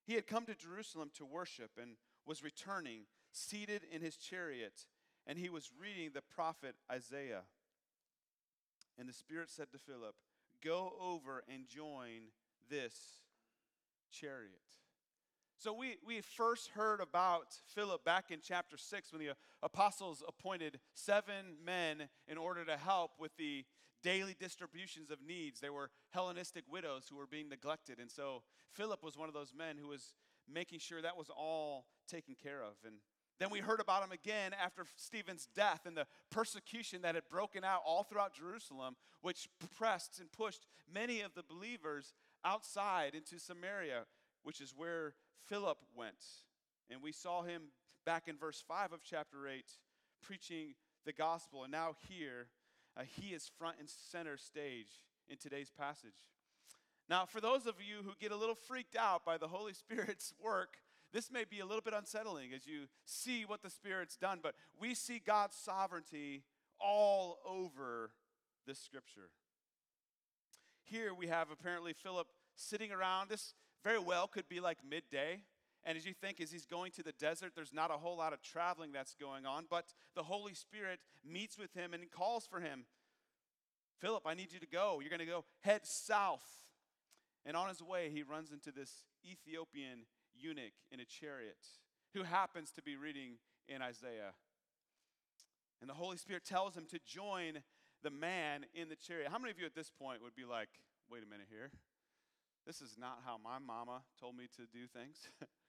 He 0.06 0.14
had 0.14 0.26
come 0.26 0.44
to 0.46 0.54
Jerusalem 0.54 1.10
to 1.16 1.24
worship 1.24 1.70
and 1.80 1.92
was 2.26 2.42
returning, 2.42 3.02
seated 3.32 3.82
in 3.90 4.02
his 4.02 4.16
chariot, 4.16 4.86
and 5.26 5.38
he 5.38 5.48
was 5.48 5.70
reading 5.80 6.10
the 6.12 6.22
prophet 6.22 6.74
Isaiah. 6.90 7.42
And 8.98 9.08
the 9.08 9.12
Spirit 9.12 9.50
said 9.50 9.72
to 9.72 9.78
Philip, 9.78 10.14
Go 10.62 10.92
over 11.00 11.42
and 11.52 11.66
join 11.66 12.30
this 12.70 12.94
chariot. 14.10 14.60
So 15.56 15.72
we, 15.72 15.96
we 16.04 16.20
first 16.20 16.68
heard 16.68 17.00
about 17.00 17.58
Philip 17.74 18.04
back 18.04 18.30
in 18.30 18.40
chapter 18.42 18.76
6 18.76 19.12
when 19.12 19.20
the 19.24 19.34
apostles 19.62 20.22
appointed 20.26 20.78
seven 20.94 21.56
men 21.64 22.08
in 22.28 22.36
order 22.36 22.64
to 22.64 22.76
help 22.76 23.12
with 23.18 23.36
the 23.36 23.64
daily 24.04 24.36
distributions 24.38 25.10
of 25.10 25.18
needs. 25.26 25.58
There 25.58 25.72
were 25.72 25.90
Hellenistic 26.10 26.64
widows 26.70 27.06
who 27.10 27.16
were 27.16 27.26
being 27.26 27.48
neglected. 27.48 27.98
And 27.98 28.10
so 28.10 28.42
Philip 28.70 29.02
was 29.02 29.16
one 29.16 29.28
of 29.28 29.34
those 29.34 29.52
men 29.56 29.76
who 29.80 29.88
was 29.88 30.12
making 30.48 30.78
sure 30.78 31.02
that 31.02 31.16
was 31.16 31.30
all 31.30 31.86
taken 32.06 32.36
care 32.40 32.62
of. 32.62 32.74
And 32.84 32.96
then 33.40 33.50
we 33.50 33.58
heard 33.58 33.80
about 33.80 34.04
him 34.04 34.12
again 34.12 34.52
after 34.62 34.84
Stephen's 34.96 35.48
death 35.56 35.86
and 35.86 35.96
the 35.96 36.06
persecution 36.30 37.02
that 37.02 37.14
had 37.14 37.24
broken 37.28 37.64
out 37.64 37.80
all 37.84 38.04
throughout 38.04 38.34
Jerusalem, 38.34 38.94
which 39.22 39.48
pressed 39.76 40.20
and 40.20 40.30
pushed 40.30 40.66
many 40.92 41.22
of 41.22 41.34
the 41.34 41.42
believers 41.42 42.12
outside 42.44 43.14
into 43.14 43.40
Samaria, 43.40 44.04
which 44.44 44.60
is 44.60 44.74
where 44.76 45.14
Philip 45.48 45.78
went. 45.96 46.22
And 46.90 47.02
we 47.02 47.10
saw 47.10 47.42
him 47.42 47.62
back 48.04 48.28
in 48.28 48.36
verse 48.36 48.62
5 48.68 48.92
of 48.92 49.02
chapter 49.02 49.48
8 49.48 49.64
preaching 50.22 50.74
the 51.04 51.12
gospel. 51.12 51.64
And 51.64 51.72
now 51.72 51.96
here, 52.08 52.48
uh, 52.96 53.02
he 53.02 53.34
is 53.34 53.50
front 53.58 53.76
and 53.78 53.88
center 53.88 54.36
stage 54.36 54.88
in 55.28 55.36
today's 55.36 55.70
passage. 55.70 56.14
Now, 57.08 57.26
for 57.26 57.40
those 57.40 57.66
of 57.66 57.74
you 57.78 58.02
who 58.02 58.12
get 58.20 58.32
a 58.32 58.36
little 58.36 58.54
freaked 58.54 58.96
out 58.96 59.24
by 59.24 59.36
the 59.36 59.48
Holy 59.48 59.74
Spirit's 59.74 60.32
work, 60.42 60.76
this 61.12 61.30
may 61.30 61.44
be 61.44 61.60
a 61.60 61.66
little 61.66 61.82
bit 61.82 61.94
unsettling 61.94 62.52
as 62.54 62.66
you 62.66 62.86
see 63.04 63.44
what 63.44 63.62
the 63.62 63.70
Spirit's 63.70 64.16
done, 64.16 64.40
but 64.42 64.54
we 64.80 64.94
see 64.94 65.20
God's 65.24 65.56
sovereignty 65.56 66.42
all 66.80 67.38
over 67.46 68.10
this 68.66 68.78
scripture. 68.78 69.30
Here 70.82 71.14
we 71.14 71.28
have 71.28 71.50
apparently 71.50 71.92
Philip 71.92 72.28
sitting 72.56 72.90
around. 72.90 73.28
This 73.28 73.54
very 73.82 73.98
well 73.98 74.26
could 74.26 74.48
be 74.48 74.60
like 74.60 74.78
midday. 74.88 75.40
And 75.84 75.98
as 75.98 76.06
you 76.06 76.14
think, 76.14 76.40
as 76.40 76.50
he's 76.50 76.64
going 76.64 76.92
to 76.92 77.02
the 77.02 77.12
desert, 77.12 77.52
there's 77.54 77.72
not 77.72 77.90
a 77.90 77.98
whole 77.98 78.16
lot 78.16 78.32
of 78.32 78.40
traveling 78.40 78.92
that's 78.92 79.14
going 79.14 79.44
on, 79.44 79.66
but 79.68 79.92
the 80.14 80.22
Holy 80.22 80.54
Spirit 80.54 81.00
meets 81.24 81.58
with 81.58 81.74
him 81.74 81.92
and 81.92 82.10
calls 82.10 82.46
for 82.46 82.60
him 82.60 82.86
Philip, 84.04 84.24
I 84.26 84.34
need 84.34 84.52
you 84.52 84.60
to 84.60 84.66
go. 84.66 85.00
You're 85.00 85.08
going 85.08 85.20
to 85.20 85.26
go 85.26 85.44
head 85.60 85.86
south. 85.86 86.44
And 87.46 87.56
on 87.56 87.68
his 87.68 87.82
way, 87.82 88.10
he 88.12 88.22
runs 88.22 88.52
into 88.52 88.72
this 88.72 88.90
Ethiopian 89.24 90.06
eunuch 90.34 90.74
in 90.90 91.00
a 91.00 91.04
chariot 91.04 91.56
who 92.12 92.22
happens 92.22 92.70
to 92.72 92.82
be 92.82 92.96
reading 92.96 93.38
in 93.68 93.82
Isaiah. 93.82 94.34
And 95.80 95.88
the 95.88 95.94
Holy 95.94 96.16
Spirit 96.16 96.44
tells 96.44 96.76
him 96.76 96.86
to 96.90 96.98
join 97.06 97.62
the 98.02 98.10
man 98.10 98.66
in 98.74 98.88
the 98.88 98.96
chariot. 98.96 99.30
How 99.30 99.38
many 99.38 99.50
of 99.50 99.58
you 99.58 99.66
at 99.66 99.74
this 99.74 99.90
point 99.90 100.22
would 100.22 100.34
be 100.34 100.44
like, 100.44 100.68
wait 101.10 101.22
a 101.22 101.26
minute 101.26 101.46
here? 101.50 101.70
This 102.66 102.80
is 102.80 102.96
not 102.98 103.20
how 103.24 103.38
my 103.42 103.58
mama 103.58 104.02
told 104.18 104.36
me 104.36 104.48
to 104.56 104.62
do 104.72 104.86
things. 104.86 105.28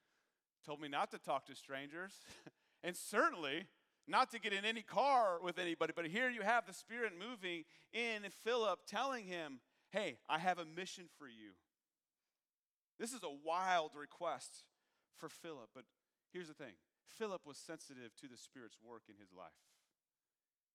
told 0.66 0.80
me 0.80 0.88
not 0.88 1.10
to 1.12 1.18
talk 1.18 1.46
to 1.46 1.54
strangers, 1.54 2.12
and 2.82 2.96
certainly 2.96 3.66
not 4.08 4.30
to 4.32 4.40
get 4.40 4.52
in 4.52 4.64
any 4.64 4.82
car 4.82 5.38
with 5.42 5.58
anybody. 5.58 5.92
But 5.94 6.06
here 6.06 6.28
you 6.28 6.42
have 6.42 6.66
the 6.66 6.74
Spirit 6.74 7.12
moving 7.18 7.64
in 7.92 8.28
Philip, 8.44 8.80
telling 8.86 9.26
him, 9.26 9.60
Hey, 9.90 10.18
I 10.28 10.38
have 10.38 10.58
a 10.58 10.64
mission 10.64 11.04
for 11.18 11.28
you. 11.28 11.52
This 12.98 13.12
is 13.12 13.22
a 13.22 13.30
wild 13.44 13.92
request 13.94 14.64
for 15.18 15.28
Philip, 15.28 15.68
but 15.74 15.84
here's 16.32 16.48
the 16.48 16.54
thing 16.54 16.74
Philip 17.06 17.42
was 17.46 17.56
sensitive 17.56 18.14
to 18.20 18.28
the 18.28 18.36
Spirit's 18.36 18.78
work 18.82 19.02
in 19.08 19.14
his 19.18 19.32
life. 19.32 19.52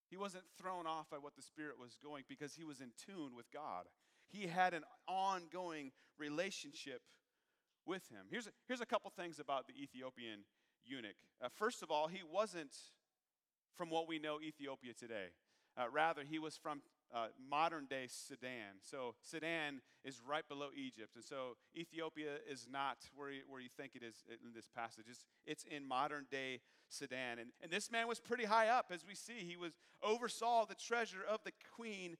He 0.08 0.16
wasn't 0.16 0.44
thrown 0.58 0.86
off 0.86 1.08
by 1.08 1.16
what 1.16 1.36
the 1.36 1.42
Spirit 1.42 1.78
was 1.78 1.96
going 2.02 2.24
because 2.28 2.54
he 2.54 2.64
was 2.64 2.80
in 2.80 2.90
tune 3.06 3.34
with 3.34 3.50
God. 3.50 3.86
He 4.28 4.46
had 4.46 4.74
an 4.74 4.84
ongoing 5.08 5.92
relationship 6.18 7.02
with 7.86 8.08
him. 8.08 8.26
Here's 8.30 8.46
a, 8.46 8.50
here's 8.68 8.80
a 8.80 8.86
couple 8.86 9.10
things 9.10 9.38
about 9.38 9.66
the 9.66 9.74
Ethiopian 9.80 10.44
eunuch. 10.84 11.16
Uh, 11.42 11.48
first 11.54 11.82
of 11.82 11.90
all, 11.90 12.08
he 12.08 12.22
wasn't 12.30 12.76
from 13.76 13.90
what 13.90 14.08
we 14.08 14.18
know 14.18 14.40
Ethiopia 14.40 14.92
today. 14.92 15.28
Uh, 15.76 15.84
rather, 15.90 16.22
he 16.28 16.38
was 16.38 16.56
from 16.56 16.82
uh, 17.14 17.26
modern 17.50 17.86
day 17.86 18.06
Sudan. 18.08 18.80
So 18.80 19.14
Sudan 19.22 19.80
is 20.04 20.20
right 20.26 20.46
below 20.48 20.68
Egypt. 20.76 21.14
And 21.14 21.24
so 21.24 21.56
Ethiopia 21.76 22.36
is 22.50 22.66
not 22.70 22.98
where 23.14 23.30
you, 23.30 23.42
where 23.48 23.60
you 23.60 23.68
think 23.76 23.92
it 23.94 24.02
is 24.02 24.16
in 24.28 24.52
this 24.54 24.68
passage. 24.74 25.04
It's, 25.08 25.24
it's 25.46 25.64
in 25.64 25.86
modern 25.86 26.26
day 26.30 26.60
Sudan. 26.88 27.38
And, 27.38 27.50
and 27.62 27.70
this 27.70 27.90
man 27.90 28.08
was 28.08 28.20
pretty 28.20 28.44
high 28.44 28.68
up, 28.68 28.86
as 28.92 29.04
we 29.06 29.14
see. 29.14 29.44
He 29.46 29.56
was 29.56 29.72
oversaw 30.02 30.66
the 30.66 30.74
treasure 30.74 31.22
of 31.28 31.40
the 31.44 31.52
queen 31.74 32.16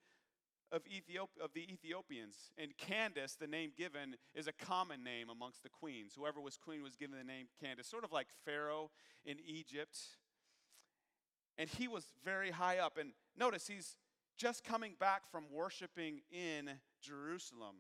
of, 0.73 0.83
Ethiop- 0.85 1.43
of 1.43 1.53
the 1.55 1.71
Ethiopians. 1.71 2.51
And 2.59 2.77
Candace, 2.77 3.37
the 3.39 3.47
name 3.47 3.73
given, 3.77 4.17
is 4.35 4.49
a 4.49 4.53
common 4.53 5.05
name 5.05 5.29
amongst 5.31 5.63
the 5.63 5.69
queens. 5.69 6.15
Whoever 6.17 6.41
was 6.41 6.57
queen 6.57 6.83
was 6.83 6.97
given 6.97 7.17
the 7.17 7.25
name 7.25 7.47
Candace, 7.63 7.87
sort 7.87 8.05
of 8.05 8.13
like 8.13 8.29
Pharaoh 8.45 8.91
in 9.25 9.37
Egypt. 9.47 9.99
And 11.59 11.69
he 11.69 11.87
was 11.87 12.07
very 12.25 12.51
high 12.51 12.79
up. 12.79 12.97
And 12.99 13.13
notice 13.39 13.67
he's 13.67 13.97
just 14.37 14.65
coming 14.65 14.95
back 14.99 15.31
from 15.31 15.45
worshiping 15.53 16.23
in 16.33 16.71
Jerusalem. 17.03 17.77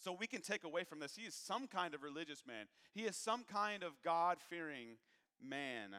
So 0.00 0.16
we 0.18 0.28
can 0.28 0.42
take 0.42 0.62
away 0.62 0.84
from 0.84 1.00
this 1.00 1.16
he 1.16 1.22
is 1.22 1.34
some 1.34 1.66
kind 1.66 1.92
of 1.92 2.02
religious 2.02 2.44
man, 2.46 2.66
he 2.94 3.02
is 3.02 3.16
some 3.16 3.44
kind 3.44 3.82
of 3.82 3.92
God 4.04 4.38
fearing 4.48 4.96
man. 5.42 5.96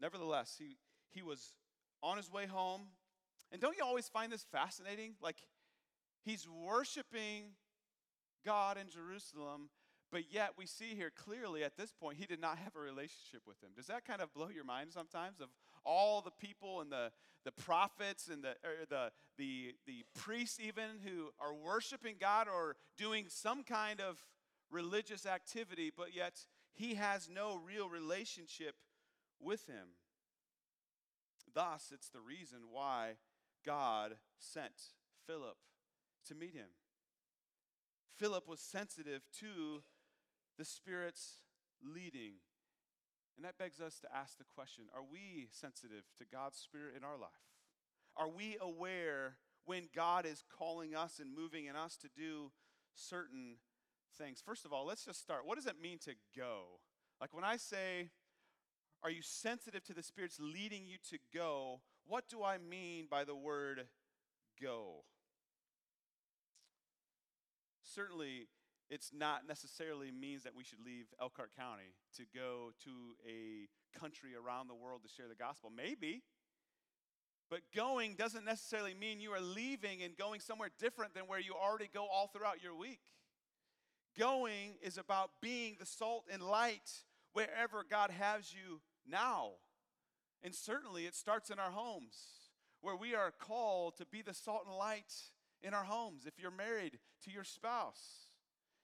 Nevertheless, 0.00 0.56
he, 0.58 0.78
he 1.10 1.20
was 1.20 1.52
on 2.02 2.16
his 2.16 2.30
way 2.30 2.46
home. 2.46 2.82
And 3.52 3.60
don't 3.60 3.76
you 3.76 3.84
always 3.84 4.08
find 4.08 4.32
this 4.32 4.46
fascinating? 4.50 5.14
Like, 5.20 5.36
he's 6.24 6.48
worshiping 6.48 7.54
God 8.44 8.76
in 8.78 8.88
Jerusalem, 8.88 9.70
but 10.12 10.32
yet 10.32 10.52
we 10.56 10.66
see 10.66 10.94
here 10.94 11.10
clearly 11.10 11.62
at 11.62 11.76
this 11.76 11.92
point 11.92 12.18
he 12.18 12.26
did 12.26 12.40
not 12.40 12.58
have 12.58 12.74
a 12.76 12.80
relationship 12.80 13.42
with 13.46 13.62
him. 13.62 13.70
Does 13.76 13.86
that 13.86 14.04
kind 14.04 14.20
of 14.20 14.32
blow 14.32 14.48
your 14.48 14.64
mind 14.64 14.92
sometimes 14.92 15.40
of 15.40 15.48
all 15.84 16.20
the 16.20 16.30
people 16.30 16.80
and 16.80 16.90
the, 16.90 17.10
the 17.44 17.52
prophets 17.52 18.28
and 18.32 18.42
the, 18.42 18.54
the, 18.88 19.10
the, 19.38 19.74
the 19.86 20.04
priests 20.14 20.58
even 20.60 20.98
who 21.04 21.30
are 21.40 21.54
worshiping 21.54 22.16
God 22.20 22.48
or 22.48 22.76
doing 22.96 23.26
some 23.28 23.62
kind 23.62 24.00
of 24.00 24.18
religious 24.70 25.26
activity, 25.26 25.90
but 25.94 26.14
yet 26.14 26.44
he 26.72 26.94
has 26.94 27.28
no 27.32 27.60
real 27.66 27.88
relationship 27.88 28.74
with 29.40 29.66
him. 29.66 29.88
Thus, 31.54 31.92
it's 31.92 32.08
the 32.08 32.20
reason 32.20 32.58
why 32.70 33.14
God 33.64 34.16
sent 34.38 34.94
Philip 35.26 35.56
to 36.28 36.34
meet 36.34 36.54
him. 36.54 36.68
Philip 38.18 38.48
was 38.48 38.60
sensitive 38.60 39.22
to 39.40 39.82
the 40.58 40.64
Spirit's 40.64 41.36
leading. 41.82 42.34
And 43.36 43.44
that 43.44 43.56
begs 43.58 43.80
us 43.80 43.98
to 44.00 44.08
ask 44.14 44.36
the 44.36 44.44
question 44.44 44.84
are 44.94 45.04
we 45.10 45.48
sensitive 45.50 46.04
to 46.18 46.24
God's 46.30 46.58
Spirit 46.58 46.94
in 46.96 47.04
our 47.04 47.16
life? 47.16 47.30
Are 48.16 48.28
we 48.28 48.56
aware 48.60 49.36
when 49.64 49.88
God 49.94 50.26
is 50.26 50.44
calling 50.58 50.94
us 50.94 51.18
and 51.18 51.34
moving 51.34 51.66
in 51.66 51.76
us 51.76 51.96
to 51.98 52.08
do 52.14 52.50
certain 52.94 53.56
things? 54.18 54.42
First 54.44 54.66
of 54.66 54.72
all, 54.72 54.84
let's 54.84 55.04
just 55.04 55.22
start. 55.22 55.46
What 55.46 55.56
does 55.56 55.66
it 55.66 55.80
mean 55.80 55.98
to 56.00 56.12
go? 56.36 56.80
Like 57.20 57.32
when 57.32 57.44
I 57.44 57.56
say, 57.56 58.10
are 59.02 59.10
you 59.10 59.22
sensitive 59.22 59.82
to 59.84 59.94
the 59.94 60.02
Spirit's 60.02 60.38
leading 60.40 60.86
you 60.86 60.96
to 61.10 61.18
go? 61.32 61.80
What 62.06 62.28
do 62.28 62.42
I 62.42 62.58
mean 62.58 63.06
by 63.10 63.24
the 63.24 63.34
word 63.34 63.86
go? 64.60 65.04
Certainly, 67.82 68.48
it's 68.90 69.10
not 69.12 69.46
necessarily 69.48 70.10
means 70.10 70.42
that 70.42 70.54
we 70.54 70.64
should 70.64 70.84
leave 70.84 71.06
Elkhart 71.20 71.50
County 71.56 71.94
to 72.16 72.24
go 72.34 72.70
to 72.84 72.90
a 73.26 73.68
country 73.98 74.30
around 74.34 74.68
the 74.68 74.74
world 74.74 75.02
to 75.02 75.08
share 75.08 75.28
the 75.28 75.34
gospel. 75.34 75.70
Maybe. 75.74 76.22
But 77.48 77.60
going 77.74 78.14
doesn't 78.14 78.44
necessarily 78.44 78.94
mean 78.94 79.20
you 79.20 79.32
are 79.32 79.40
leaving 79.40 80.02
and 80.02 80.16
going 80.16 80.40
somewhere 80.40 80.70
different 80.78 81.14
than 81.14 81.24
where 81.24 81.40
you 81.40 81.54
already 81.54 81.88
go 81.92 82.06
all 82.06 82.28
throughout 82.28 82.62
your 82.62 82.76
week. 82.76 83.00
Going 84.18 84.74
is 84.82 84.98
about 84.98 85.30
being 85.40 85.76
the 85.78 85.86
salt 85.86 86.26
and 86.32 86.42
light 86.42 86.90
wherever 87.32 87.84
God 87.88 88.10
has 88.10 88.52
you 88.52 88.80
now. 89.10 89.50
And 90.42 90.54
certainly 90.54 91.06
it 91.06 91.14
starts 91.14 91.50
in 91.50 91.58
our 91.58 91.70
homes, 91.70 92.16
where 92.80 92.96
we 92.96 93.14
are 93.14 93.32
called 93.32 93.96
to 93.98 94.06
be 94.06 94.22
the 94.22 94.34
salt 94.34 94.62
and 94.66 94.76
light 94.76 95.12
in 95.62 95.74
our 95.74 95.84
homes. 95.84 96.22
If 96.26 96.38
you're 96.38 96.50
married, 96.50 96.98
to 97.24 97.30
your 97.30 97.44
spouse. 97.44 98.28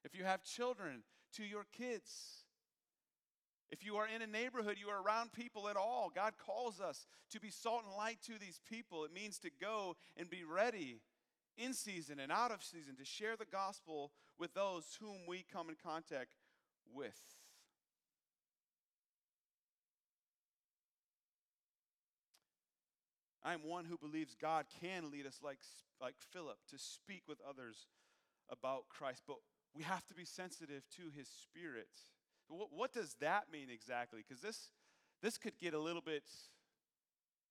If 0.04 0.14
you 0.14 0.24
have 0.24 0.44
children, 0.44 1.02
to 1.36 1.44
your 1.44 1.66
kids. 1.72 2.44
If 3.70 3.84
you 3.84 3.96
are 3.96 4.06
in 4.06 4.22
a 4.22 4.26
neighborhood, 4.26 4.76
you 4.78 4.88
are 4.88 5.02
around 5.02 5.32
people 5.32 5.68
at 5.68 5.76
all. 5.76 6.10
God 6.14 6.34
calls 6.38 6.80
us 6.80 7.06
to 7.30 7.40
be 7.40 7.50
salt 7.50 7.82
and 7.86 7.96
light 7.96 8.18
to 8.26 8.38
these 8.38 8.60
people. 8.68 9.04
It 9.04 9.12
means 9.12 9.38
to 9.40 9.50
go 9.60 9.96
and 10.16 10.30
be 10.30 10.44
ready 10.44 11.00
in 11.58 11.72
season 11.72 12.20
and 12.20 12.30
out 12.30 12.52
of 12.52 12.62
season 12.62 12.96
to 12.96 13.04
share 13.04 13.36
the 13.36 13.46
gospel 13.46 14.12
with 14.38 14.54
those 14.54 14.98
whom 15.00 15.26
we 15.26 15.44
come 15.52 15.68
in 15.68 15.76
contact 15.82 16.36
with. 16.94 17.18
I 23.46 23.54
am 23.54 23.60
one 23.62 23.84
who 23.84 23.96
believes 23.96 24.34
God 24.34 24.66
can 24.80 25.12
lead 25.12 25.24
us 25.24 25.38
like, 25.40 25.60
like 26.00 26.16
Philip 26.32 26.58
to 26.70 26.78
speak 26.78 27.22
with 27.28 27.38
others 27.48 27.86
about 28.50 28.88
Christ, 28.88 29.22
but 29.24 29.36
we 29.72 29.84
have 29.84 30.04
to 30.06 30.14
be 30.14 30.24
sensitive 30.24 30.82
to 30.96 31.02
his 31.16 31.28
spirit. 31.28 31.86
What, 32.48 32.70
what 32.72 32.92
does 32.92 33.14
that 33.20 33.44
mean 33.52 33.68
exactly? 33.72 34.24
Because 34.26 34.42
this, 34.42 34.70
this 35.22 35.38
could 35.38 35.58
get 35.60 35.74
a 35.74 35.78
little 35.78 36.02
bit 36.02 36.24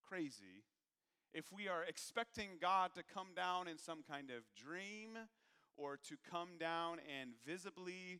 crazy 0.05 0.65
if 1.33 1.45
we 1.53 1.69
are 1.69 1.83
expecting 1.87 2.49
God 2.61 2.91
to 2.95 3.01
come 3.01 3.29
down 3.33 3.69
in 3.69 3.77
some 3.77 4.03
kind 4.03 4.31
of 4.31 4.43
dream 4.61 5.17
or 5.77 5.95
to 6.09 6.15
come 6.29 6.57
down 6.59 6.97
and 7.19 7.31
visibly 7.45 8.19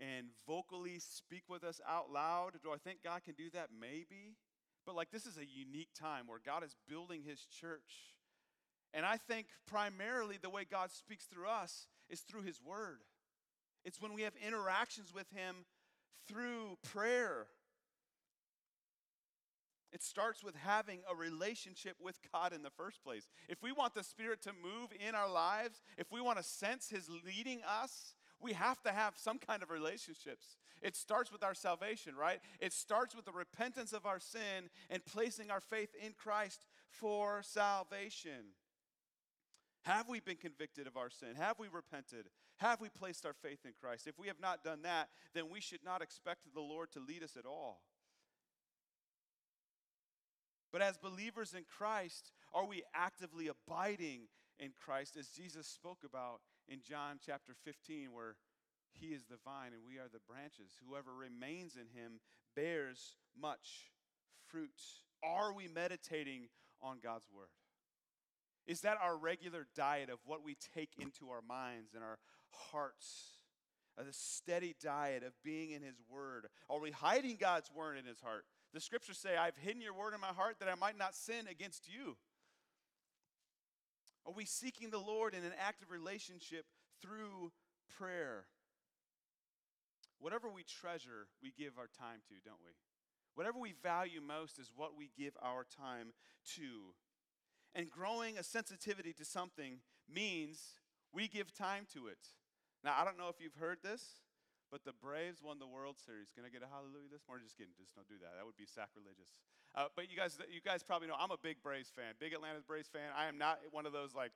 and 0.00 0.28
vocally 0.46 0.98
speak 1.00 1.42
with 1.50 1.64
us 1.64 1.82
out 1.86 2.10
loud. 2.10 2.52
Do 2.62 2.70
I 2.72 2.78
think 2.78 3.00
God 3.04 3.24
can 3.24 3.34
do 3.34 3.50
that? 3.50 3.68
Maybe. 3.78 4.36
But 4.86 4.94
like 4.94 5.10
this 5.10 5.26
is 5.26 5.38
a 5.38 5.46
unique 5.46 5.94
time 5.98 6.26
where 6.26 6.40
God 6.44 6.62
is 6.62 6.76
building 6.88 7.22
his 7.26 7.46
church. 7.60 8.14
And 8.92 9.04
I 9.04 9.16
think 9.16 9.46
primarily 9.66 10.38
the 10.40 10.50
way 10.50 10.64
God 10.70 10.90
speaks 10.90 11.24
through 11.24 11.48
us 11.48 11.86
is 12.08 12.20
through 12.20 12.42
his 12.42 12.60
word. 12.62 13.00
It's 13.84 14.00
when 14.00 14.14
we 14.14 14.22
have 14.22 14.34
interactions 14.46 15.12
with 15.12 15.30
him 15.30 15.64
through 16.28 16.78
prayer. 16.82 17.46
It 19.94 20.02
starts 20.02 20.42
with 20.42 20.56
having 20.56 21.00
a 21.08 21.14
relationship 21.14 21.96
with 22.02 22.18
God 22.32 22.52
in 22.52 22.62
the 22.62 22.70
first 22.70 23.04
place. 23.04 23.28
If 23.48 23.62
we 23.62 23.70
want 23.70 23.94
the 23.94 24.02
Spirit 24.02 24.42
to 24.42 24.50
move 24.52 24.90
in 25.06 25.14
our 25.14 25.30
lives, 25.30 25.80
if 25.96 26.10
we 26.10 26.20
want 26.20 26.38
to 26.38 26.42
sense 26.42 26.90
His 26.90 27.08
leading 27.24 27.60
us, 27.62 28.16
we 28.40 28.54
have 28.54 28.82
to 28.82 28.90
have 28.90 29.14
some 29.16 29.38
kind 29.38 29.62
of 29.62 29.70
relationships. 29.70 30.56
It 30.84 30.94
starts 30.94 31.32
with 31.32 31.42
our 31.42 31.54
salvation, 31.54 32.14
right? 32.14 32.40
It 32.60 32.74
starts 32.74 33.16
with 33.16 33.24
the 33.24 33.32
repentance 33.32 33.94
of 33.94 34.04
our 34.04 34.20
sin 34.20 34.68
and 34.90 35.04
placing 35.04 35.50
our 35.50 35.60
faith 35.60 35.88
in 35.98 36.12
Christ 36.12 36.66
for 36.90 37.40
salvation. 37.42 38.52
Have 39.84 40.08
we 40.10 40.20
been 40.20 40.36
convicted 40.36 40.86
of 40.86 40.98
our 40.98 41.08
sin? 41.08 41.36
Have 41.38 41.58
we 41.58 41.68
repented? 41.68 42.26
Have 42.58 42.82
we 42.82 42.90
placed 42.90 43.24
our 43.24 43.32
faith 43.32 43.60
in 43.64 43.72
Christ? 43.80 44.06
If 44.06 44.18
we 44.18 44.26
have 44.26 44.40
not 44.40 44.62
done 44.62 44.82
that, 44.82 45.08
then 45.34 45.44
we 45.50 45.60
should 45.60 45.82
not 45.82 46.02
expect 46.02 46.40
the 46.52 46.60
Lord 46.60 46.92
to 46.92 47.00
lead 47.00 47.22
us 47.22 47.36
at 47.38 47.46
all. 47.46 47.80
But 50.70 50.82
as 50.82 50.98
believers 50.98 51.54
in 51.54 51.64
Christ, 51.64 52.32
are 52.52 52.66
we 52.66 52.82
actively 52.94 53.48
abiding 53.48 54.22
in 54.58 54.72
Christ 54.84 55.16
as 55.16 55.28
Jesus 55.28 55.66
spoke 55.66 56.02
about 56.04 56.40
in 56.68 56.80
John 56.82 57.18
chapter 57.24 57.54
15, 57.64 58.12
where 58.12 58.36
he 58.98 59.08
is 59.08 59.24
the 59.24 59.38
vine 59.44 59.72
and 59.72 59.82
we 59.86 59.98
are 59.98 60.08
the 60.12 60.20
branches. 60.28 60.72
Whoever 60.86 61.14
remains 61.14 61.74
in 61.76 61.88
him 61.98 62.20
bears 62.54 63.16
much 63.40 63.90
fruit. 64.48 64.80
Are 65.22 65.52
we 65.52 65.68
meditating 65.68 66.48
on 66.82 66.98
God's 67.02 67.26
word? 67.34 67.48
Is 68.66 68.80
that 68.80 68.98
our 69.02 69.16
regular 69.16 69.66
diet 69.74 70.08
of 70.10 70.18
what 70.24 70.44
we 70.44 70.56
take 70.74 70.90
into 70.98 71.30
our 71.30 71.42
minds 71.42 71.94
and 71.94 72.02
our 72.02 72.18
hearts? 72.72 73.38
Uh, 73.98 74.02
A 74.08 74.12
steady 74.12 74.74
diet 74.82 75.22
of 75.22 75.32
being 75.42 75.70
in 75.70 75.82
his 75.82 76.00
word? 76.08 76.46
Are 76.70 76.80
we 76.80 76.90
hiding 76.90 77.36
God's 77.38 77.70
word 77.74 77.98
in 77.98 78.06
his 78.06 78.20
heart? 78.20 78.44
The 78.72 78.80
scriptures 78.80 79.18
say, 79.18 79.36
I've 79.36 79.56
hidden 79.56 79.82
your 79.82 79.94
word 79.94 80.14
in 80.14 80.20
my 80.20 80.28
heart 80.28 80.56
that 80.60 80.68
I 80.68 80.74
might 80.74 80.98
not 80.98 81.14
sin 81.14 81.46
against 81.50 81.88
you. 81.88 82.16
Are 84.26 84.32
we 84.32 84.46
seeking 84.46 84.90
the 84.90 84.98
Lord 84.98 85.34
in 85.34 85.44
an 85.44 85.52
active 85.58 85.90
relationship 85.90 86.64
through 87.02 87.52
prayer? 87.98 88.46
Whatever 90.24 90.48
we 90.48 90.64
treasure, 90.64 91.28
we 91.44 91.52
give 91.52 91.76
our 91.76 91.92
time 91.92 92.24
to, 92.32 92.40
don't 92.40 92.64
we? 92.64 92.72
Whatever 93.36 93.60
we 93.60 93.76
value 93.76 94.24
most 94.24 94.56
is 94.56 94.72
what 94.72 94.96
we 94.96 95.12
give 95.12 95.36
our 95.44 95.68
time 95.68 96.16
to. 96.56 96.96
And 97.76 97.92
growing 97.92 98.40
a 98.40 98.42
sensitivity 98.42 99.12
to 99.20 99.24
something 99.28 99.84
means 100.08 100.80
we 101.12 101.28
give 101.28 101.52
time 101.52 101.84
to 101.92 102.08
it. 102.08 102.32
Now, 102.80 102.96
I 102.96 103.04
don't 103.04 103.20
know 103.20 103.28
if 103.28 103.36
you've 103.36 103.60
heard 103.60 103.84
this, 103.84 104.24
but 104.72 104.88
the 104.88 104.96
Braves 104.96 105.44
won 105.44 105.60
the 105.60 105.68
World 105.68 106.00
Series. 106.00 106.32
Can 106.32 106.48
I 106.48 106.48
get 106.48 106.64
a 106.64 106.72
hallelujah 106.72 107.12
this 107.12 107.28
morning? 107.28 107.44
Just 107.44 107.60
kidding. 107.60 107.76
Just 107.76 107.92
don't 107.92 108.08
do 108.08 108.16
that. 108.24 108.32
That 108.40 108.48
would 108.48 108.56
be 108.56 108.64
sacrilegious. 108.64 109.36
Uh, 109.76 109.92
but 109.92 110.08
you 110.08 110.16
guys, 110.16 110.40
you 110.48 110.64
guys 110.64 110.80
probably 110.80 111.04
know 111.04 111.20
I'm 111.20 111.36
a 111.36 111.42
big 111.44 111.60
Braves 111.60 111.92
fan, 111.92 112.16
big 112.16 112.32
Atlanta 112.32 112.64
Braves 112.64 112.88
fan. 112.88 113.12
I 113.12 113.28
am 113.28 113.36
not 113.36 113.60
one 113.76 113.84
of 113.84 113.92
those 113.92 114.16
like 114.16 114.32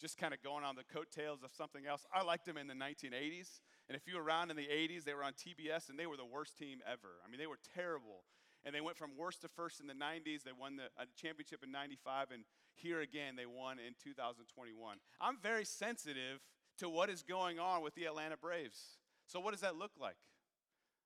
just 0.00 0.18
kind 0.18 0.34
of 0.34 0.42
going 0.42 0.64
on 0.64 0.76
the 0.76 0.84
coattails 0.84 1.42
of 1.42 1.50
something 1.52 1.86
else. 1.86 2.04
I 2.12 2.22
liked 2.22 2.44
them 2.44 2.56
in 2.56 2.66
the 2.66 2.74
1980s, 2.74 3.60
and 3.88 3.96
if 3.96 4.06
you 4.06 4.16
were 4.16 4.22
around 4.22 4.50
in 4.50 4.56
the 4.56 4.66
80s, 4.66 5.04
they 5.04 5.14
were 5.14 5.24
on 5.24 5.32
TBS, 5.32 5.88
and 5.88 5.98
they 5.98 6.06
were 6.06 6.16
the 6.16 6.24
worst 6.24 6.58
team 6.58 6.80
ever. 6.90 7.20
I 7.24 7.30
mean, 7.30 7.38
they 7.38 7.46
were 7.46 7.58
terrible. 7.74 8.24
And 8.64 8.74
they 8.74 8.80
went 8.80 8.96
from 8.96 9.10
worst 9.16 9.42
to 9.42 9.48
first 9.48 9.80
in 9.80 9.86
the 9.86 9.94
90s. 9.94 10.42
They 10.42 10.50
won 10.50 10.76
the 10.76 10.88
championship 11.14 11.62
in 11.62 11.70
95, 11.70 12.32
and 12.32 12.42
here 12.74 13.00
again, 13.00 13.36
they 13.36 13.46
won 13.46 13.78
in 13.78 13.94
2021. 14.02 14.98
I'm 15.20 15.38
very 15.40 15.64
sensitive 15.64 16.40
to 16.78 16.88
what 16.88 17.08
is 17.08 17.22
going 17.22 17.58
on 17.58 17.82
with 17.82 17.94
the 17.94 18.04
Atlanta 18.04 18.36
Braves. 18.36 18.98
So, 19.26 19.40
what 19.40 19.52
does 19.52 19.60
that 19.60 19.76
look 19.76 19.92
like? 20.00 20.16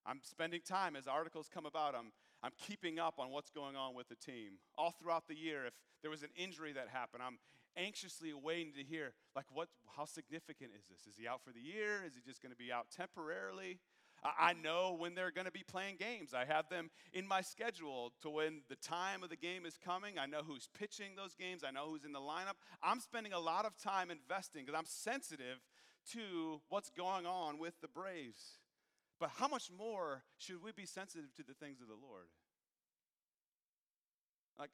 I'm 0.06 0.20
spending 0.22 0.62
time 0.66 0.96
as 0.96 1.06
articles 1.06 1.48
come 1.52 1.66
about. 1.66 1.94
I'm, 1.94 2.12
I'm 2.42 2.52
keeping 2.58 2.98
up 2.98 3.18
on 3.18 3.30
what's 3.30 3.50
going 3.50 3.76
on 3.76 3.94
with 3.94 4.08
the 4.08 4.16
team. 4.16 4.58
All 4.78 4.94
throughout 4.98 5.28
the 5.28 5.36
year, 5.36 5.66
if 5.66 5.74
there 6.02 6.10
was 6.10 6.22
an 6.22 6.30
injury 6.36 6.72
that 6.72 6.88
happened, 6.88 7.22
I'm 7.22 7.38
anxiously 7.76 8.32
waiting 8.32 8.72
to 8.74 8.82
hear, 8.82 9.12
like, 9.34 9.46
what, 9.52 9.68
how 9.96 10.04
significant 10.04 10.70
is 10.78 10.86
this? 10.88 11.06
Is 11.06 11.18
he 11.18 11.26
out 11.26 11.42
for 11.44 11.52
the 11.52 11.60
year? 11.60 12.04
Is 12.06 12.14
he 12.14 12.20
just 12.20 12.42
going 12.42 12.52
to 12.52 12.58
be 12.58 12.72
out 12.72 12.86
temporarily? 12.94 13.78
I 14.22 14.52
know 14.52 14.96
when 14.98 15.14
they're 15.14 15.30
going 15.30 15.46
to 15.46 15.50
be 15.50 15.64
playing 15.66 15.96
games. 15.96 16.34
I 16.34 16.44
have 16.44 16.68
them 16.68 16.90
in 17.14 17.26
my 17.26 17.40
schedule 17.40 18.12
to 18.20 18.28
when 18.28 18.60
the 18.68 18.76
time 18.76 19.22
of 19.22 19.30
the 19.30 19.36
game 19.36 19.64
is 19.64 19.78
coming. 19.82 20.18
I 20.18 20.26
know 20.26 20.42
who's 20.46 20.68
pitching 20.78 21.12
those 21.16 21.34
games. 21.34 21.64
I 21.66 21.70
know 21.70 21.88
who's 21.88 22.04
in 22.04 22.12
the 22.12 22.20
lineup. 22.20 22.56
I'm 22.82 23.00
spending 23.00 23.32
a 23.32 23.38
lot 23.38 23.64
of 23.64 23.78
time 23.78 24.10
investing 24.10 24.66
because 24.66 24.78
I'm 24.78 24.86
sensitive 24.86 25.58
to 26.12 26.60
what's 26.68 26.90
going 26.90 27.24
on 27.24 27.58
with 27.58 27.80
the 27.80 27.88
Braves. 27.88 28.58
But 29.18 29.30
how 29.36 29.48
much 29.48 29.70
more 29.76 30.22
should 30.36 30.62
we 30.62 30.72
be 30.72 30.86
sensitive 30.86 31.32
to 31.36 31.42
the 31.42 31.54
things 31.54 31.80
of 31.80 31.88
the 31.88 31.94
Lord? 31.94 32.28
Like, 34.58 34.70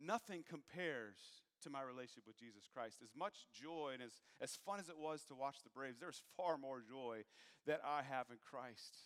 nothing 0.00 0.44
compares 0.48 1.16
to 1.62 1.70
my 1.70 1.82
relationship 1.82 2.26
with 2.26 2.38
Jesus 2.38 2.68
Christ. 2.72 2.98
As 3.02 3.10
much 3.16 3.46
joy 3.52 3.90
and 3.94 4.02
as, 4.02 4.20
as 4.40 4.58
fun 4.64 4.80
as 4.80 4.88
it 4.88 4.98
was 4.98 5.24
to 5.24 5.34
watch 5.34 5.62
the 5.62 5.70
Braves, 5.70 5.98
there's 5.98 6.22
far 6.36 6.58
more 6.58 6.80
joy 6.80 7.22
that 7.66 7.80
I 7.84 8.02
have 8.02 8.26
in 8.30 8.38
Christ. 8.42 8.96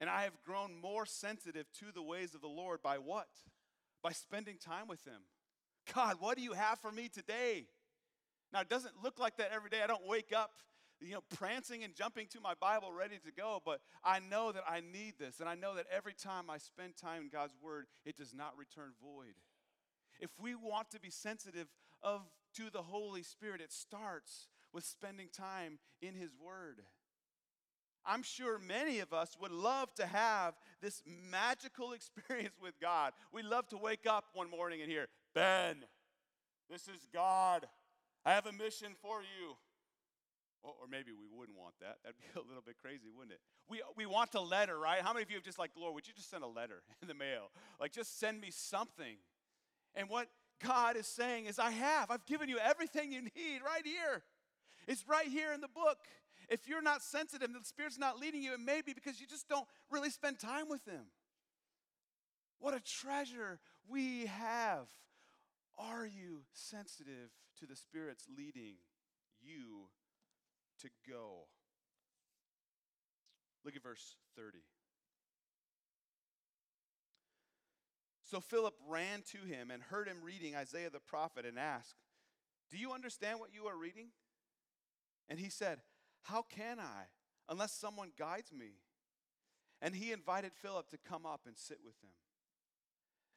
And 0.00 0.08
I 0.08 0.22
have 0.22 0.42
grown 0.44 0.80
more 0.80 1.06
sensitive 1.06 1.66
to 1.80 1.86
the 1.92 2.02
ways 2.02 2.34
of 2.34 2.40
the 2.40 2.48
Lord 2.48 2.82
by 2.82 2.98
what? 2.98 3.28
By 4.02 4.12
spending 4.12 4.56
time 4.56 4.86
with 4.86 5.04
Him. 5.04 5.22
God, 5.94 6.16
what 6.20 6.36
do 6.36 6.42
you 6.42 6.52
have 6.52 6.78
for 6.78 6.92
me 6.92 7.08
today? 7.08 7.66
Now, 8.52 8.60
it 8.60 8.68
doesn't 8.68 9.02
look 9.02 9.18
like 9.18 9.36
that 9.38 9.50
every 9.52 9.70
day. 9.70 9.80
I 9.82 9.86
don't 9.86 10.06
wake 10.06 10.32
up, 10.34 10.50
you 11.00 11.14
know, 11.14 11.22
prancing 11.34 11.84
and 11.84 11.94
jumping 11.94 12.28
to 12.28 12.40
my 12.40 12.54
Bible 12.54 12.92
ready 12.92 13.16
to 13.24 13.32
go, 13.32 13.60
but 13.64 13.80
I 14.04 14.20
know 14.20 14.52
that 14.52 14.64
I 14.68 14.80
need 14.80 15.14
this. 15.18 15.40
And 15.40 15.48
I 15.48 15.54
know 15.54 15.74
that 15.74 15.86
every 15.94 16.14
time 16.14 16.48
I 16.48 16.58
spend 16.58 16.96
time 16.96 17.22
in 17.22 17.28
God's 17.28 17.54
Word, 17.60 17.86
it 18.04 18.16
does 18.16 18.32
not 18.32 18.56
return 18.56 18.92
void. 19.02 19.34
If 20.18 20.30
we 20.38 20.54
want 20.54 20.90
to 20.90 21.00
be 21.00 21.10
sensitive 21.10 21.68
of, 22.02 22.22
to 22.56 22.70
the 22.70 22.82
Holy 22.82 23.22
Spirit, 23.22 23.60
it 23.60 23.72
starts 23.72 24.48
with 24.72 24.84
spending 24.84 25.28
time 25.32 25.78
in 26.02 26.14
His 26.14 26.30
Word. 26.34 26.82
I'm 28.04 28.22
sure 28.22 28.58
many 28.58 29.00
of 29.00 29.12
us 29.12 29.36
would 29.40 29.50
love 29.50 29.94
to 29.96 30.06
have 30.06 30.54
this 30.80 31.02
magical 31.30 31.92
experience 31.94 32.54
with 32.60 32.80
God. 32.80 33.12
We 33.32 33.42
love 33.42 33.68
to 33.68 33.76
wake 33.76 34.06
up 34.08 34.24
one 34.32 34.50
morning 34.50 34.80
and 34.80 34.90
hear, 34.90 35.08
Ben, 35.34 35.84
this 36.70 36.82
is 36.82 37.06
God. 37.12 37.66
I 38.24 38.32
have 38.32 38.46
a 38.46 38.52
mission 38.52 38.92
for 39.02 39.20
you. 39.20 39.56
Or, 40.62 40.88
maybe 40.90 41.12
we 41.12 41.26
wouldn't 41.32 41.56
want 41.56 41.74
that. 41.80 41.98
That'd 42.02 42.18
be 42.18 42.26
a 42.40 42.42
little 42.42 42.62
bit 42.64 42.76
crazy, 42.82 43.08
wouldn't 43.14 43.32
it? 43.32 43.40
We, 43.68 43.80
we 43.96 44.06
want 44.06 44.34
a 44.34 44.40
letter, 44.40 44.78
right? 44.78 45.00
How 45.02 45.12
many 45.12 45.22
of 45.22 45.30
you 45.30 45.36
have 45.36 45.44
just 45.44 45.58
like, 45.58 45.70
Lord, 45.78 45.94
would 45.94 46.06
you 46.06 46.14
just 46.14 46.30
send 46.30 46.42
a 46.42 46.48
letter 46.48 46.82
in 47.02 47.08
the 47.08 47.14
mail? 47.14 47.50
Like, 47.80 47.92
just 47.92 48.18
send 48.18 48.40
me 48.40 48.50
something. 48.50 49.16
And 49.94 50.08
what 50.08 50.28
God 50.64 50.96
is 50.96 51.06
saying 51.06 51.46
is, 51.46 51.58
I 51.58 51.70
have. 51.70 52.10
I've 52.10 52.26
given 52.26 52.48
you 52.48 52.58
everything 52.58 53.12
you 53.12 53.22
need 53.22 53.60
right 53.64 53.84
here. 53.84 54.22
It's 54.86 55.04
right 55.08 55.26
here 55.26 55.52
in 55.52 55.60
the 55.60 55.68
book. 55.68 55.98
If 56.48 56.66
you're 56.66 56.82
not 56.82 57.02
sensitive, 57.02 57.52
the 57.52 57.60
Spirit's 57.62 57.98
not 57.98 58.18
leading 58.18 58.42
you, 58.42 58.54
it 58.54 58.60
may 58.60 58.80
be 58.80 58.94
because 58.94 59.20
you 59.20 59.26
just 59.26 59.48
don't 59.48 59.66
really 59.90 60.10
spend 60.10 60.38
time 60.38 60.68
with 60.68 60.84
Him. 60.86 61.04
What 62.58 62.74
a 62.74 62.80
treasure 62.80 63.60
we 63.88 64.26
have. 64.26 64.86
Are 65.78 66.06
you 66.06 66.40
sensitive 66.52 67.30
to 67.60 67.66
the 67.66 67.76
Spirit's 67.76 68.26
leading 68.36 68.74
you 69.40 69.88
to 70.80 70.88
go? 71.08 71.46
Look 73.64 73.76
at 73.76 73.82
verse 73.82 74.16
30. 74.36 74.58
So 78.30 78.40
Philip 78.40 78.74
ran 78.86 79.22
to 79.32 79.38
him 79.38 79.70
and 79.70 79.82
heard 79.82 80.06
him 80.06 80.18
reading 80.22 80.54
Isaiah 80.54 80.90
the 80.90 81.00
prophet 81.00 81.46
and 81.46 81.58
asked, 81.58 81.96
Do 82.70 82.76
you 82.76 82.92
understand 82.92 83.40
what 83.40 83.54
you 83.54 83.66
are 83.66 83.76
reading? 83.76 84.08
And 85.30 85.38
he 85.38 85.48
said, 85.48 85.78
How 86.24 86.42
can 86.42 86.78
I 86.78 87.04
unless 87.48 87.72
someone 87.72 88.12
guides 88.18 88.52
me? 88.52 88.72
And 89.80 89.94
he 89.94 90.12
invited 90.12 90.52
Philip 90.52 90.90
to 90.90 90.98
come 90.98 91.24
up 91.24 91.42
and 91.46 91.56
sit 91.56 91.78
with 91.82 91.94
him. 92.02 92.10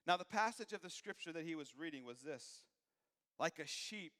Now, 0.06 0.18
the 0.18 0.26
passage 0.26 0.74
of 0.74 0.82
the 0.82 0.90
scripture 0.90 1.32
that 1.32 1.46
he 1.46 1.56
was 1.56 1.74
reading 1.78 2.04
was 2.06 2.20
this 2.20 2.64
Like 3.40 3.60
a 3.60 3.68
sheep, 3.68 4.14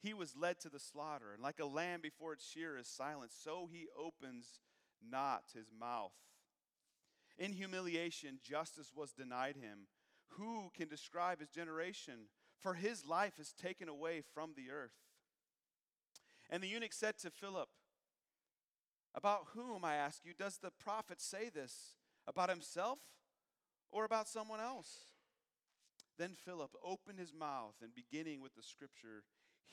he 0.00 0.14
was 0.14 0.34
led 0.34 0.58
to 0.60 0.70
the 0.70 0.80
slaughter, 0.80 1.34
and 1.34 1.42
like 1.42 1.60
a 1.60 1.66
lamb 1.66 2.00
before 2.02 2.32
its 2.32 2.48
shearer 2.48 2.78
is 2.78 2.88
silent, 2.88 3.32
so 3.32 3.68
he 3.70 3.88
opens 3.98 4.60
not 5.06 5.42
his 5.54 5.66
mouth. 5.78 6.12
In 7.36 7.52
humiliation, 7.52 8.38
justice 8.42 8.92
was 8.94 9.12
denied 9.12 9.56
him. 9.56 9.86
Who 10.36 10.70
can 10.76 10.88
describe 10.88 11.40
his 11.40 11.48
generation? 11.48 12.28
For 12.60 12.74
his 12.74 13.04
life 13.04 13.38
is 13.38 13.52
taken 13.52 13.88
away 13.88 14.22
from 14.34 14.52
the 14.56 14.70
earth. 14.70 14.96
And 16.50 16.62
the 16.62 16.68
eunuch 16.68 16.92
said 16.92 17.18
to 17.18 17.30
Philip, 17.30 17.68
About 19.14 19.46
whom, 19.54 19.84
I 19.84 19.94
ask 19.96 20.24
you, 20.24 20.32
does 20.38 20.58
the 20.58 20.70
prophet 20.70 21.20
say 21.20 21.48
this? 21.48 21.94
About 22.26 22.48
himself 22.48 22.98
or 23.90 24.04
about 24.04 24.28
someone 24.28 24.60
else? 24.60 25.06
Then 26.18 26.32
Philip 26.44 26.70
opened 26.82 27.18
his 27.18 27.34
mouth, 27.34 27.74
and 27.82 27.94
beginning 27.94 28.40
with 28.40 28.54
the 28.54 28.62
scripture, 28.62 29.24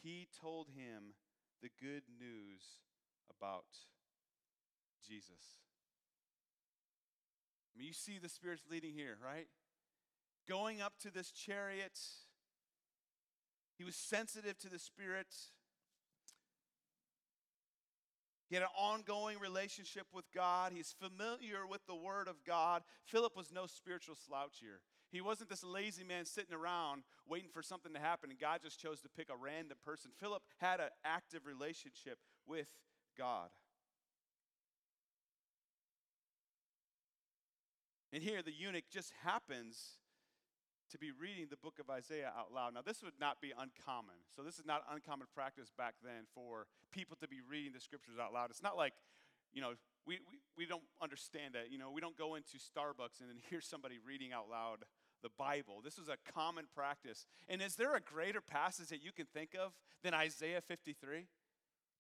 he 0.01 0.27
told 0.41 0.69
him 0.69 1.13
the 1.61 1.69
good 1.79 2.03
news 2.19 2.79
about 3.29 3.65
Jesus. 5.07 5.59
I 7.73 7.79
mean, 7.79 7.87
you 7.87 7.93
see 7.93 8.17
the 8.17 8.29
Spirit's 8.29 8.63
leading 8.69 8.93
here, 8.93 9.17
right? 9.23 9.47
Going 10.51 10.81
up 10.81 10.99
to 11.03 11.09
this 11.09 11.31
chariot, 11.31 11.97
he 13.77 13.85
was 13.85 13.95
sensitive 13.95 14.57
to 14.57 14.69
the 14.69 14.79
Spirit. 14.79 15.33
He 18.49 18.55
had 18.57 18.63
an 18.63 18.69
ongoing 18.77 19.39
relationship 19.39 20.07
with 20.13 20.25
God. 20.35 20.73
He's 20.75 20.93
familiar 20.99 21.65
with 21.65 21.85
the 21.87 21.95
Word 21.95 22.27
of 22.27 22.43
God. 22.45 22.81
Philip 23.05 23.37
was 23.37 23.53
no 23.53 23.65
spiritual 23.65 24.15
slouch 24.27 24.57
here. 24.59 24.81
He 25.09 25.21
wasn't 25.21 25.49
this 25.49 25.63
lazy 25.63 26.03
man 26.03 26.25
sitting 26.25 26.53
around 26.53 27.03
waiting 27.25 27.51
for 27.53 27.63
something 27.63 27.93
to 27.93 27.99
happen, 28.01 28.29
and 28.29 28.37
God 28.37 28.59
just 28.61 28.77
chose 28.77 28.99
to 29.03 29.09
pick 29.09 29.29
a 29.29 29.37
random 29.37 29.77
person. 29.85 30.11
Philip 30.19 30.43
had 30.57 30.81
an 30.81 30.89
active 31.05 31.45
relationship 31.45 32.17
with 32.45 32.67
God. 33.17 33.47
And 38.11 38.21
here, 38.21 38.41
the 38.41 38.51
eunuch 38.51 38.89
just 38.91 39.13
happens 39.23 39.95
to 40.91 40.97
be 40.97 41.11
reading 41.11 41.47
the 41.49 41.57
book 41.57 41.79
of 41.79 41.89
Isaiah 41.89 42.31
out 42.37 42.53
loud. 42.53 42.73
Now, 42.73 42.81
this 42.81 43.01
would 43.03 43.19
not 43.19 43.41
be 43.41 43.51
uncommon. 43.51 44.15
So, 44.35 44.43
this 44.43 44.59
is 44.59 44.65
not 44.65 44.83
uncommon 44.91 45.27
practice 45.33 45.71
back 45.75 45.95
then 46.03 46.27
for 46.35 46.67
people 46.91 47.17
to 47.21 47.27
be 47.27 47.39
reading 47.41 47.73
the 47.73 47.79
scriptures 47.79 48.15
out 48.21 48.33
loud. 48.33 48.49
It's 48.49 48.63
not 48.63 48.77
like, 48.77 48.93
you 49.53 49.61
know, 49.61 49.73
we, 50.05 50.19
we, 50.29 50.39
we 50.57 50.65
don't 50.65 50.83
understand 51.01 51.53
that. 51.53 51.71
You 51.71 51.77
know, 51.77 51.91
we 51.91 52.01
don't 52.01 52.17
go 52.17 52.35
into 52.35 52.57
Starbucks 52.57 53.21
and 53.21 53.29
then 53.29 53.37
hear 53.49 53.61
somebody 53.61 53.95
reading 54.05 54.33
out 54.33 54.49
loud 54.49 54.85
the 55.21 55.29
Bible. 55.37 55.81
This 55.83 55.97
is 55.97 56.09
a 56.09 56.17
common 56.33 56.65
practice. 56.73 57.25
And 57.47 57.61
is 57.61 57.75
there 57.75 57.95
a 57.95 58.01
greater 58.01 58.41
passage 58.41 58.87
that 58.87 59.03
you 59.03 59.11
can 59.11 59.27
think 59.27 59.55
of 59.55 59.73
than 60.03 60.13
Isaiah 60.13 60.61
53? 60.61 61.27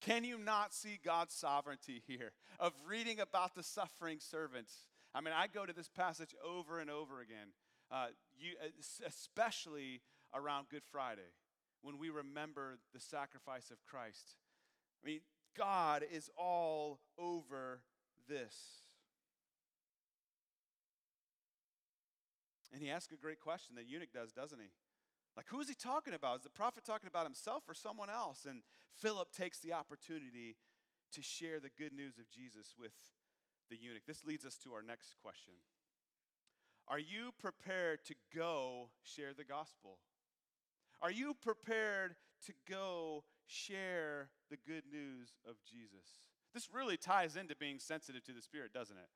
Can 0.01 0.23
you 0.23 0.39
not 0.39 0.73
see 0.73 0.99
God's 1.03 1.33
sovereignty 1.33 2.01
here 2.07 2.31
of 2.59 2.73
reading 2.87 3.19
about 3.19 3.53
the 3.53 3.61
suffering 3.61 4.17
servants? 4.19 4.73
I 5.13 5.21
mean, 5.21 5.33
I 5.37 5.47
go 5.47 5.65
to 5.65 5.73
this 5.73 5.89
passage 5.89 6.33
over 6.43 6.79
and 6.79 6.89
over 6.89 7.21
again, 7.21 7.53
uh, 7.91 8.07
you, 8.39 8.53
especially 9.05 10.01
around 10.33 10.69
Good 10.69 10.83
Friday 10.91 11.33
when 11.81 11.97
we 11.97 12.09
remember 12.09 12.77
the 12.93 12.99
sacrifice 12.99 13.71
of 13.71 13.83
Christ. 13.85 14.35
I 15.03 15.07
mean, 15.07 15.21
God 15.57 16.03
is 16.09 16.29
all 16.37 16.99
over 17.17 17.81
this. 18.29 18.55
And 22.71 22.81
he 22.81 22.89
asks 22.89 23.11
a 23.11 23.17
great 23.17 23.39
question, 23.39 23.75
the 23.75 23.83
eunuch 23.83 24.13
does, 24.13 24.31
doesn't 24.31 24.59
he? 24.59 24.69
Like, 25.35 25.47
who 25.49 25.59
is 25.59 25.67
he 25.67 25.75
talking 25.75 26.13
about? 26.13 26.37
Is 26.37 26.43
the 26.43 26.49
prophet 26.49 26.85
talking 26.85 27.07
about 27.07 27.25
himself 27.25 27.63
or 27.67 27.73
someone 27.73 28.09
else? 28.09 28.45
And 28.47 28.61
Philip 28.95 29.31
takes 29.31 29.59
the 29.59 29.73
opportunity 29.73 30.55
to 31.13 31.21
share 31.21 31.59
the 31.59 31.71
good 31.77 31.93
news 31.93 32.17
of 32.17 32.29
Jesus 32.29 32.75
with 32.79 32.93
the 33.69 33.77
eunuch. 33.77 34.03
This 34.07 34.23
leads 34.23 34.45
us 34.45 34.57
to 34.63 34.73
our 34.73 34.83
next 34.83 35.15
question 35.21 35.53
Are 36.91 36.99
you 36.99 37.31
prepared 37.39 38.03
to 38.07 38.15
go 38.35 38.89
share 39.01 39.33
the 39.33 39.45
gospel? 39.45 39.99
Are 41.01 41.09
you 41.09 41.33
prepared 41.41 42.15
to 42.45 42.53
go 42.69 43.23
share 43.47 44.27
the 44.49 44.57
good 44.57 44.83
news 44.91 45.29
of 45.47 45.55
Jesus? 45.63 46.19
This 46.53 46.67
really 46.69 46.97
ties 46.97 47.37
into 47.37 47.55
being 47.55 47.79
sensitive 47.79 48.25
to 48.25 48.33
the 48.33 48.41
Spirit, 48.41 48.73
doesn't 48.73 48.97
it? 48.97 49.07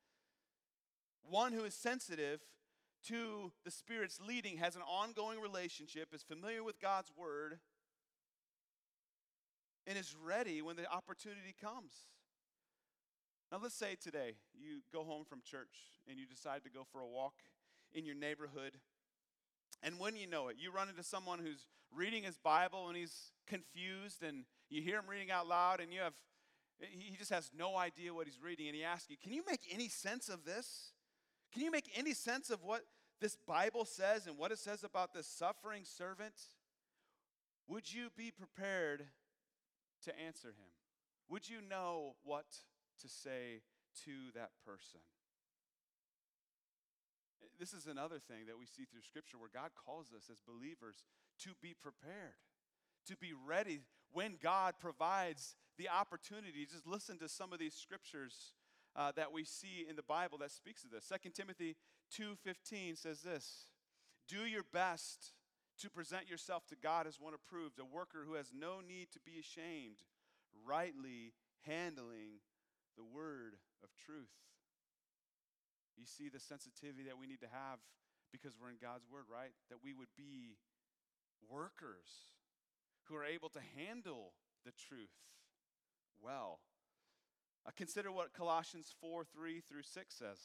One 1.29 1.51
who 1.51 1.65
is 1.65 1.73
sensitive 1.73 2.39
to 3.09 3.51
the 3.65 3.71
Spirit's 3.71 4.21
leading, 4.25 4.55
has 4.55 4.77
an 4.77 4.81
ongoing 4.83 5.41
relationship, 5.41 6.13
is 6.13 6.23
familiar 6.23 6.63
with 6.63 6.79
God's 6.79 7.11
Word, 7.17 7.59
and 9.85 9.97
is 9.97 10.15
ready 10.25 10.61
when 10.61 10.77
the 10.77 10.89
opportunity 10.89 11.53
comes. 11.61 12.07
Now, 13.51 13.59
let's 13.61 13.75
say 13.75 13.97
today 14.01 14.35
you 14.57 14.79
go 14.93 15.03
home 15.03 15.25
from 15.25 15.41
church 15.43 15.75
and 16.09 16.17
you 16.17 16.25
decide 16.25 16.63
to 16.63 16.69
go 16.69 16.85
for 16.89 17.01
a 17.01 17.07
walk 17.07 17.33
in 17.95 18.05
your 18.05 18.15
neighborhood. 18.15 18.73
And 19.81 19.99
when 19.99 20.15
you 20.15 20.27
know 20.27 20.49
it, 20.49 20.57
you 20.59 20.71
run 20.71 20.89
into 20.89 21.03
someone 21.03 21.39
who's 21.39 21.65
reading 21.95 22.23
his 22.23 22.37
Bible 22.37 22.87
and 22.87 22.97
he's 22.97 23.31
confused, 23.47 24.21
and 24.21 24.43
you 24.69 24.81
hear 24.81 24.99
him 24.99 25.05
reading 25.07 25.31
out 25.31 25.47
loud, 25.47 25.79
and 25.79 25.93
you 25.93 26.01
have, 26.01 26.13
he 26.79 27.15
just 27.15 27.31
has 27.31 27.49
no 27.57 27.77
idea 27.77 28.13
what 28.13 28.27
he's 28.27 28.41
reading, 28.41 28.67
and 28.67 28.75
he 28.75 28.83
asks 28.83 29.09
you, 29.09 29.17
Can 29.21 29.33
you 29.33 29.43
make 29.47 29.61
any 29.71 29.87
sense 29.87 30.29
of 30.29 30.43
this? 30.45 30.91
Can 31.53 31.63
you 31.63 31.71
make 31.71 31.89
any 31.95 32.13
sense 32.13 32.49
of 32.49 32.63
what 32.63 32.81
this 33.21 33.37
Bible 33.47 33.85
says 33.85 34.27
and 34.27 34.37
what 34.37 34.51
it 34.51 34.59
says 34.59 34.83
about 34.83 35.13
this 35.13 35.27
suffering 35.27 35.83
servant? 35.85 36.33
Would 37.67 37.91
you 37.91 38.09
be 38.15 38.31
prepared 38.31 39.05
to 40.03 40.19
answer 40.19 40.49
him? 40.49 40.71
Would 41.29 41.49
you 41.49 41.61
know 41.61 42.15
what 42.23 42.45
to 43.01 43.07
say 43.07 43.61
to 44.03 44.11
that 44.35 44.51
person? 44.65 44.99
This 47.59 47.73
is 47.73 47.87
another 47.87 48.19
thing 48.19 48.47
that 48.47 48.59
we 48.59 48.65
see 48.65 48.83
through 48.85 49.01
Scripture 49.01 49.37
where 49.37 49.49
God 49.53 49.71
calls 49.75 50.07
us 50.15 50.29
as 50.31 50.41
believers 50.41 51.03
to 51.43 51.51
be 51.61 51.73
prepared, 51.73 52.35
to 53.07 53.15
be 53.15 53.33
ready 53.33 53.81
when 54.11 54.35
God 54.41 54.75
provides 54.79 55.55
the 55.77 55.89
opportunity. 55.89 56.65
Just 56.65 56.87
listen 56.87 57.17
to 57.19 57.29
some 57.29 57.53
of 57.53 57.59
these 57.59 57.73
scriptures 57.73 58.53
uh, 58.95 59.11
that 59.15 59.31
we 59.31 59.43
see 59.43 59.85
in 59.87 59.95
the 59.95 60.03
Bible 60.03 60.37
that 60.39 60.51
speaks 60.51 60.83
of 60.83 60.91
this. 60.91 61.11
2 61.11 61.29
Timothy 61.31 61.75
2:15 62.11 62.97
says 62.97 63.21
this: 63.21 63.67
"Do 64.27 64.45
your 64.45 64.63
best 64.63 65.33
to 65.79 65.89
present 65.89 66.29
yourself 66.29 66.65
to 66.67 66.75
God 66.75 67.07
as 67.07 67.19
one 67.19 67.33
approved, 67.33 67.79
a 67.79 67.85
worker 67.85 68.23
who 68.25 68.35
has 68.35 68.53
no 68.53 68.79
need 68.79 69.11
to 69.11 69.19
be 69.19 69.39
ashamed, 69.39 70.03
rightly 70.65 71.33
handling 71.65 72.39
the 72.95 73.03
word 73.03 73.57
of 73.83 73.89
truth." 73.95 74.31
You 75.97 76.05
see 76.05 76.29
the 76.29 76.39
sensitivity 76.39 77.03
that 77.05 77.17
we 77.19 77.27
need 77.27 77.41
to 77.41 77.51
have 77.51 77.79
because 78.31 78.53
we're 78.59 78.69
in 78.69 78.81
God's 78.81 79.05
word, 79.11 79.25
right? 79.31 79.51
That 79.69 79.79
we 79.83 79.93
would 79.93 80.13
be 80.17 80.57
workers 81.49 82.31
who 83.05 83.15
are 83.15 83.25
able 83.25 83.49
to 83.49 83.59
handle 83.77 84.33
the 84.65 84.71
truth 84.71 85.13
well. 86.21 86.59
Uh, 87.65 87.71
consider 87.75 88.11
what 88.11 88.33
Colossians 88.33 88.93
4 88.99 89.23
3 89.23 89.61
through 89.61 89.83
6 89.83 90.15
says. 90.15 90.39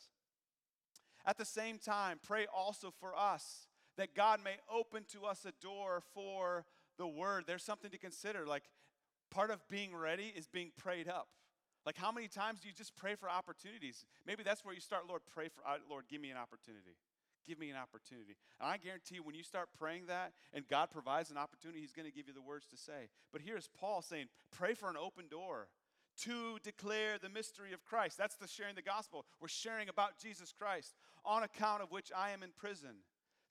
At 1.27 1.37
the 1.37 1.45
same 1.45 1.79
time, 1.79 2.19
pray 2.23 2.47
also 2.47 2.93
for 2.99 3.15
us 3.17 3.67
that 3.97 4.15
God 4.15 4.41
may 4.43 4.57
open 4.73 5.05
to 5.13 5.27
us 5.27 5.45
a 5.45 5.53
door 5.61 6.03
for 6.15 6.65
the 6.97 7.07
word. 7.07 7.45
There's 7.47 7.65
something 7.65 7.91
to 7.91 7.99
consider. 7.99 8.47
Like, 8.47 8.65
Part 9.31 9.51
of 9.51 9.67
being 9.69 9.95
ready 9.95 10.33
is 10.35 10.49
being 10.49 10.73
prayed 10.77 11.09
up. 11.09 11.29
Like, 11.87 11.97
how 11.97 12.13
many 12.13 12.29
times 12.29 12.61
do 12.61 12.69
you 12.69 12.75
just 12.75 12.95
pray 12.97 13.15
for 13.15 13.29
opportunities? 13.29 14.05
Maybe 14.27 14.43
that's 14.43 14.65
where 14.65 14.75
you 14.75 14.81
start, 14.81 15.05
Lord, 15.09 15.23
pray 15.33 15.49
for, 15.49 15.63
uh, 15.67 15.79
Lord, 15.89 16.05
give 16.11 16.21
me 16.21 16.31
an 16.31 16.37
opportunity. 16.37 16.97
Give 17.47 17.59
me 17.59 17.71
an 17.71 17.77
opportunity. 17.77 18.37
And 18.61 18.71
I 18.71 18.77
guarantee 18.77 19.17
you, 19.17 19.23
when 19.23 19.35
you 19.35 19.43
start 19.43 19.71
praying 19.79 20.07
that 20.07 20.33
and 20.53 20.69
God 20.69 20.91
provides 20.91 21.31
an 21.31 21.39
opportunity, 21.39 21.81
He's 21.81 21.93
going 21.93 22.09
to 22.09 22.15
give 22.15 22.29
you 22.29 22.35
the 22.35 22.43
words 22.43 22.67
to 22.69 22.77
say. 22.77 23.09
But 23.33 23.41
here's 23.41 23.69
Paul 23.69 24.03
saying, 24.03 24.27
pray 24.53 24.75
for 24.75 24.91
an 24.91 24.97
open 24.97 25.27
door 25.29 25.69
to 26.25 26.59
declare 26.63 27.17
the 27.19 27.31
mystery 27.31 27.73
of 27.73 27.85
Christ. 27.85 28.19
That's 28.19 28.37
the 28.37 28.47
sharing 28.47 28.75
the 28.75 28.83
gospel. 28.83 29.25
We're 29.41 29.49
sharing 29.49 29.89
about 29.89 30.19
Jesus 30.19 30.53
Christ, 30.53 30.95
on 31.25 31.43
account 31.43 31.83
of 31.83 31.91
which 31.91 32.13
I 32.15 32.31
am 32.31 32.43
in 32.43 32.51
prison, 32.57 33.03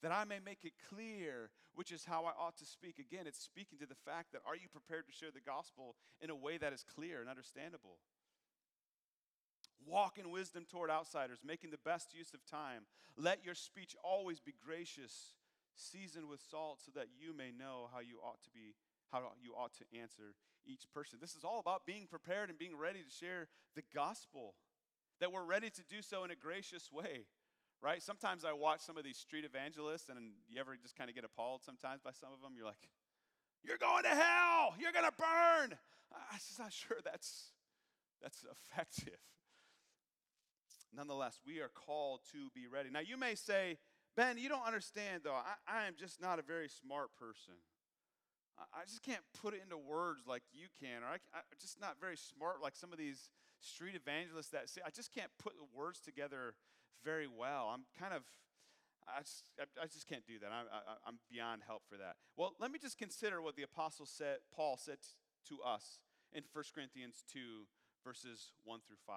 that 0.03 0.11
I 0.11 0.23
may 0.23 0.39
make 0.43 0.63
it 0.63 0.73
clear 0.93 1.49
which 1.73 1.91
is 1.91 2.05
how 2.05 2.25
I 2.25 2.31
ought 2.39 2.57
to 2.57 2.65
speak. 2.65 2.99
Again, 2.99 3.25
it's 3.25 3.41
speaking 3.41 3.79
to 3.79 3.85
the 3.85 3.95
fact 3.95 4.33
that 4.33 4.41
are 4.45 4.55
you 4.55 4.67
prepared 4.67 5.07
to 5.07 5.13
share 5.13 5.31
the 5.33 5.41
gospel 5.41 5.95
in 6.21 6.29
a 6.29 6.35
way 6.35 6.57
that 6.57 6.73
is 6.73 6.83
clear 6.83 7.21
and 7.21 7.29
understandable? 7.29 7.97
Walk 9.85 10.17
in 10.17 10.31
wisdom 10.31 10.65
toward 10.69 10.89
outsiders, 10.89 11.39
making 11.43 11.71
the 11.71 11.83
best 11.83 12.13
use 12.13 12.33
of 12.33 12.45
time. 12.45 12.83
Let 13.17 13.45
your 13.45 13.55
speech 13.55 13.95
always 14.03 14.39
be 14.39 14.53
gracious, 14.65 15.35
seasoned 15.75 16.29
with 16.29 16.41
salt, 16.49 16.79
so 16.85 16.91
that 16.95 17.07
you 17.19 17.35
may 17.35 17.51
know 17.51 17.89
how 17.93 17.99
you 17.99 18.19
ought 18.23 18.43
to 18.43 18.49
be, 18.51 18.75
how 19.11 19.31
you 19.41 19.53
ought 19.53 19.73
to 19.75 19.99
answer 19.99 20.35
each 20.65 20.83
person. 20.93 21.19
This 21.21 21.35
is 21.35 21.43
all 21.43 21.59
about 21.59 21.85
being 21.85 22.07
prepared 22.07 22.49
and 22.49 22.59
being 22.59 22.77
ready 22.77 22.99
to 22.99 23.09
share 23.09 23.47
the 23.75 23.83
gospel. 23.93 24.55
That 25.19 25.31
we're 25.31 25.43
ready 25.43 25.69
to 25.69 25.83
do 25.89 26.01
so 26.01 26.23
in 26.23 26.31
a 26.31 26.35
gracious 26.35 26.91
way, 26.91 27.25
right? 27.81 28.01
Sometimes 28.01 28.45
I 28.45 28.53
watch 28.53 28.79
some 28.79 28.97
of 28.97 29.03
these 29.03 29.17
street 29.17 29.43
evangelists, 29.43 30.07
and 30.07 30.17
you 30.47 30.59
ever 30.59 30.77
just 30.81 30.95
kind 30.95 31.09
of 31.09 31.15
get 31.15 31.25
appalled 31.25 31.61
sometimes 31.63 32.01
by 32.01 32.11
some 32.11 32.29
of 32.31 32.41
them. 32.41 32.53
You're 32.55 32.65
like, 32.65 32.87
"You're 33.63 33.77
going 33.77 34.03
to 34.03 34.15
hell. 34.15 34.75
You're 34.79 34.93
going 34.93 35.05
to 35.05 35.17
burn." 35.17 35.77
I'm 36.11 36.37
just 36.37 36.57
not 36.59 36.71
sure 36.71 36.97
that's 37.03 37.51
that's 38.21 38.45
effective 38.45 39.19
nonetheless, 40.95 41.39
we 41.45 41.59
are 41.59 41.69
called 41.69 42.21
to 42.31 42.49
be 42.53 42.67
ready. 42.67 42.89
Now, 42.89 43.01
you 43.01 43.17
may 43.17 43.35
say, 43.35 43.77
Ben, 44.15 44.37
you 44.37 44.49
don't 44.49 44.65
understand, 44.65 45.21
though. 45.23 45.37
I, 45.37 45.55
I 45.67 45.87
am 45.87 45.93
just 45.97 46.21
not 46.21 46.39
a 46.39 46.41
very 46.41 46.67
smart 46.67 47.09
person. 47.17 47.53
I, 48.57 48.81
I, 48.81 48.85
just 48.85 49.03
can't 49.03 49.23
put 49.41 49.53
it 49.53 49.61
into 49.63 49.77
words 49.77 50.23
like 50.27 50.43
you 50.51 50.67
can, 50.79 51.03
or 51.03 51.07
I, 51.07 51.37
am 51.37 51.59
just 51.59 51.79
not 51.79 51.95
very 52.01 52.17
smart 52.17 52.61
like 52.61 52.75
some 52.75 52.91
of 52.91 52.97
these 52.97 53.29
street 53.61 53.95
evangelists 53.95 54.49
that 54.49 54.69
say, 54.69 54.81
I 54.85 54.89
just 54.89 55.13
can't 55.13 55.31
put 55.41 55.53
the 55.55 55.67
words 55.77 56.01
together 56.01 56.55
very 57.03 57.27
well. 57.27 57.71
I'm 57.73 57.85
kind 57.99 58.13
of, 58.13 58.23
I 59.07 59.21
just, 59.21 59.43
I, 59.59 59.85
just 59.87 60.07
can't 60.07 60.25
do 60.25 60.39
that. 60.39 60.51
I, 60.51 61.07
am 61.07 61.19
beyond 61.31 61.61
help 61.65 61.83
for 61.87 61.97
that. 61.97 62.15
Well, 62.35 62.53
let 62.59 62.71
me 62.71 62.79
just 62.79 62.97
consider 62.97 63.41
what 63.41 63.55
the 63.55 63.63
apostle 63.63 64.05
said, 64.05 64.37
Paul 64.53 64.77
said 64.77 64.97
to 65.47 65.61
us 65.65 65.99
in 66.33 66.43
1 66.51 66.63
Corinthians 66.73 67.23
2, 67.31 67.39
verses 68.03 68.51
1 68.65 68.79
through 68.85 69.01
5. 69.05 69.15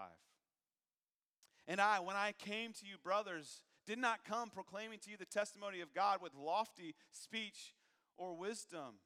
And 1.69 1.81
I, 1.81 2.01
when 2.01 2.17
I 2.17 2.33
came 2.39 2.73
to 2.73 2.87
you, 2.87 2.97
brothers, 3.03 3.63
did 3.87 3.99
not 3.99 4.25
come 4.25 4.51
proclaiming 4.51 4.99
to 5.01 5.11
you 5.11 5.17
the 5.17 5.25
testimony 5.25 5.81
of 5.81 5.95
God 5.95 6.21
with 6.23 6.35
lofty 6.35 6.95
speech 7.11 7.75
or 8.17 8.35
wisdom. 8.35 9.01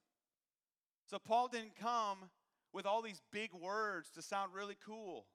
So 1.07 1.19
Paul 1.19 1.49
didn't 1.49 1.77
come 1.77 2.31
with 2.73 2.87
all 2.87 3.03
these 3.03 3.23
big 3.33 3.53
words 3.55 4.11
to 4.11 4.23
sound 4.23 4.53
really 4.55 4.77
cool 4.85 5.27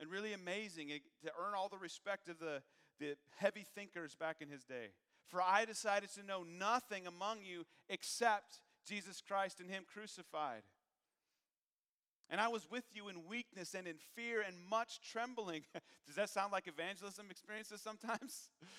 and 0.00 0.10
really 0.10 0.32
amazing 0.32 0.88
to 1.24 1.30
earn 1.38 1.54
all 1.56 1.68
the 1.68 1.78
respect 1.78 2.28
of 2.28 2.38
the, 2.38 2.62
the 3.00 3.16
heavy 3.36 3.66
thinkers 3.74 4.14
back 4.14 4.36
in 4.40 4.48
his 4.48 4.64
day. 4.64 4.88
For 5.28 5.42
I 5.42 5.64
decided 5.64 6.10
to 6.14 6.22
know 6.22 6.44
nothing 6.44 7.06
among 7.06 7.38
you 7.44 7.64
except 7.88 8.60
Jesus 8.86 9.20
Christ 9.26 9.60
and 9.60 9.70
Him 9.70 9.84
crucified. 9.92 10.62
And 12.30 12.40
I 12.40 12.48
was 12.48 12.66
with 12.70 12.84
you 12.92 13.08
in 13.08 13.26
weakness 13.28 13.74
and 13.74 13.86
in 13.86 13.96
fear 14.14 14.42
and 14.46 14.56
much 14.68 15.00
trembling. 15.00 15.62
Does 16.06 16.16
that 16.16 16.30
sound 16.30 16.52
like 16.52 16.66
evangelism 16.66 17.26
experiences 17.30 17.80
sometimes? 17.80 18.50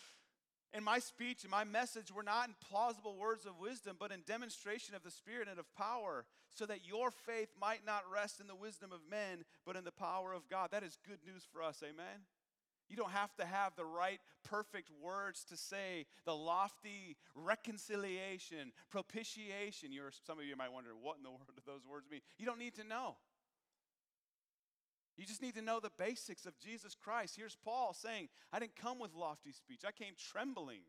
And 0.74 0.84
my 0.84 1.00
speech 1.00 1.44
and 1.44 1.52
my 1.52 1.64
message 1.64 2.12
were 2.14 2.24
not 2.24 2.50
in 2.50 2.56
plausible 2.70 3.16
words 3.16 3.46
of 3.46 3.60
wisdom, 3.60 3.96
but 4.00 4.12
in 4.12 4.22
demonstration 4.28 4.96
of 4.96 5.04
the 5.04 5.12
Spirit 5.12 5.48
and 5.50 5.60
of 5.60 5.74
power, 5.76 6.26
so 6.54 6.66
that 6.66 6.86
your 6.86 7.10
faith 7.10 7.50
might 7.60 7.86
not 7.86 8.04
rest 8.14 8.40
in 8.42 8.48
the 8.48 8.56
wisdom 8.56 8.92
of 8.92 9.00
men, 9.10 9.46
but 9.66 9.76
in 9.76 9.86
the 9.86 9.92
power 9.92 10.34
of 10.34 10.50
God. 10.50 10.72
That 10.72 10.84
is 10.84 10.98
good 11.08 11.20
news 11.26 11.48
for 11.52 11.64
us, 11.64 11.82
amen? 11.84 12.28
You 12.90 12.96
don't 12.96 13.12
have 13.12 13.34
to 13.36 13.46
have 13.46 13.76
the 13.76 13.86
right, 13.86 14.20
perfect 14.44 14.90
words 15.02 15.44
to 15.46 15.58
say 15.58 16.06
the 16.26 16.36
lofty 16.36 17.18
reconciliation, 17.36 18.72
propitiation. 18.90 19.92
You're, 19.92 20.12
some 20.26 20.40
of 20.40 20.46
you 20.46 20.56
might 20.56 20.72
wonder, 20.72 20.92
what 21.02 21.18
in 21.18 21.24
the 21.24 21.30
world 21.30 21.42
do 21.56 21.62
those 21.66 21.86
words 21.90 22.08
mean? 22.10 22.22
You 22.38 22.46
don't 22.46 22.60
need 22.60 22.76
to 22.76 22.84
know. 22.84 23.16
You 25.18 25.26
just 25.26 25.42
need 25.42 25.56
to 25.56 25.62
know 25.62 25.80
the 25.80 25.92
basics 25.98 26.46
of 26.46 26.60
Jesus 26.60 26.96
Christ. 26.96 27.36
Here's 27.36 27.56
Paul 27.56 27.94
saying, 27.94 28.30
I 28.54 28.60
didn't 28.60 28.76
come 28.76 29.00
with 29.00 29.16
lofty 29.16 29.52
speech, 29.52 29.82
I 29.86 29.92
came 29.92 30.14
trembling. 30.32 30.82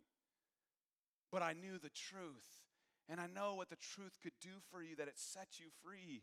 But 1.32 1.42
I 1.42 1.52
knew 1.52 1.78
the 1.78 1.90
truth. 1.90 2.48
And 3.08 3.20
I 3.20 3.26
know 3.26 3.54
what 3.54 3.70
the 3.70 3.76
truth 3.76 4.18
could 4.22 4.32
do 4.40 4.60
for 4.70 4.82
you, 4.82 4.96
that 4.96 5.08
it 5.08 5.18
sets 5.18 5.58
you 5.58 5.66
free. 5.82 6.22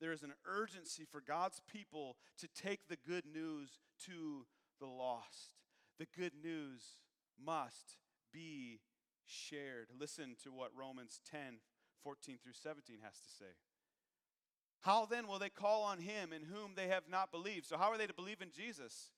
There 0.00 0.12
is 0.12 0.24
an 0.24 0.32
urgency 0.44 1.04
for 1.08 1.20
God's 1.20 1.60
people 1.72 2.16
to 2.38 2.48
take 2.48 2.88
the 2.88 2.98
good 3.06 3.24
news 3.24 3.78
to 4.06 4.46
the 4.80 4.86
lost. 4.86 5.54
The 6.00 6.08
good 6.18 6.32
news 6.42 6.82
must 7.40 7.98
be 8.32 8.80
shared. 9.24 9.86
Listen 9.96 10.34
to 10.42 10.50
what 10.50 10.70
Romans 10.76 11.20
10 11.30 11.60
14 12.02 12.38
through 12.42 12.54
17 12.54 12.98
has 13.04 13.20
to 13.20 13.28
say. 13.28 13.54
How 14.82 15.06
then 15.06 15.28
will 15.28 15.38
they 15.38 15.48
call 15.48 15.84
on 15.84 15.98
him 15.98 16.32
in 16.32 16.42
whom 16.42 16.72
they 16.74 16.88
have 16.88 17.04
not 17.08 17.30
believed? 17.30 17.66
So, 17.66 17.78
how 17.78 17.90
are 17.90 17.98
they 17.98 18.06
to 18.08 18.14
believe 18.14 18.42
in 18.42 18.50
Jesus? 18.50 19.10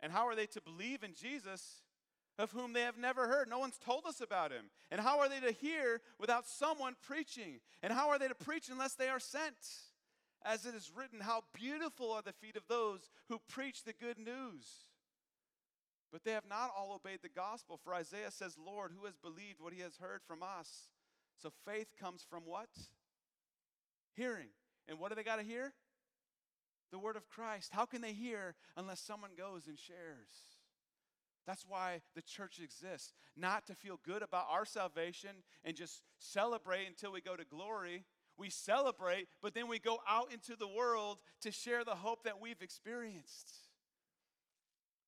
And 0.00 0.12
how 0.12 0.26
are 0.26 0.34
they 0.34 0.46
to 0.46 0.60
believe 0.60 1.02
in 1.02 1.14
Jesus 1.14 1.82
of 2.38 2.52
whom 2.52 2.72
they 2.72 2.82
have 2.82 2.98
never 2.98 3.28
heard? 3.28 3.48
No 3.48 3.58
one's 3.58 3.78
told 3.78 4.04
us 4.06 4.20
about 4.20 4.50
him. 4.50 4.66
And 4.90 5.00
how 5.00 5.20
are 5.20 5.28
they 5.28 5.40
to 5.40 5.52
hear 5.52 6.00
without 6.18 6.46
someone 6.46 6.96
preaching? 7.06 7.60
And 7.82 7.92
how 7.92 8.08
are 8.08 8.18
they 8.18 8.28
to 8.28 8.34
preach 8.34 8.68
unless 8.70 8.94
they 8.94 9.08
are 9.08 9.20
sent? 9.20 9.54
As 10.42 10.64
it 10.64 10.74
is 10.74 10.92
written, 10.94 11.20
how 11.20 11.44
beautiful 11.54 12.12
are 12.12 12.22
the 12.22 12.32
feet 12.32 12.56
of 12.56 12.68
those 12.68 13.10
who 13.28 13.40
preach 13.48 13.84
the 13.84 13.94
good 13.94 14.18
news. 14.18 14.64
But 16.12 16.24
they 16.24 16.32
have 16.32 16.48
not 16.48 16.72
all 16.76 16.94
obeyed 16.94 17.20
the 17.22 17.28
gospel. 17.28 17.78
For 17.82 17.92
Isaiah 17.92 18.30
says, 18.30 18.56
Lord, 18.64 18.92
who 18.96 19.06
has 19.06 19.16
believed 19.16 19.60
what 19.60 19.72
he 19.72 19.82
has 19.82 19.96
heard 19.96 20.20
from 20.26 20.42
us? 20.42 20.88
So 21.42 21.50
faith 21.66 21.88
comes 22.00 22.24
from 22.28 22.42
what? 22.46 22.68
Hearing. 24.16 24.48
And 24.88 24.98
what 24.98 25.10
do 25.10 25.14
they 25.14 25.22
got 25.22 25.36
to 25.36 25.44
hear? 25.44 25.72
The 26.90 26.98
word 26.98 27.16
of 27.16 27.28
Christ. 27.28 27.70
How 27.72 27.84
can 27.84 28.00
they 28.00 28.12
hear 28.12 28.54
unless 28.76 29.00
someone 29.00 29.30
goes 29.36 29.66
and 29.66 29.78
shares? 29.78 30.56
That's 31.46 31.64
why 31.66 32.00
the 32.14 32.22
church 32.22 32.58
exists. 32.62 33.12
Not 33.36 33.66
to 33.66 33.74
feel 33.74 34.00
good 34.04 34.22
about 34.22 34.46
our 34.50 34.64
salvation 34.64 35.30
and 35.64 35.76
just 35.76 36.02
celebrate 36.18 36.86
until 36.86 37.12
we 37.12 37.20
go 37.20 37.36
to 37.36 37.44
glory. 37.44 38.04
We 38.38 38.50
celebrate, 38.50 39.28
but 39.42 39.54
then 39.54 39.68
we 39.68 39.78
go 39.78 39.98
out 40.08 40.32
into 40.32 40.56
the 40.56 40.68
world 40.68 41.22
to 41.42 41.52
share 41.52 41.84
the 41.84 41.94
hope 41.94 42.24
that 42.24 42.40
we've 42.40 42.60
experienced. 42.60 43.50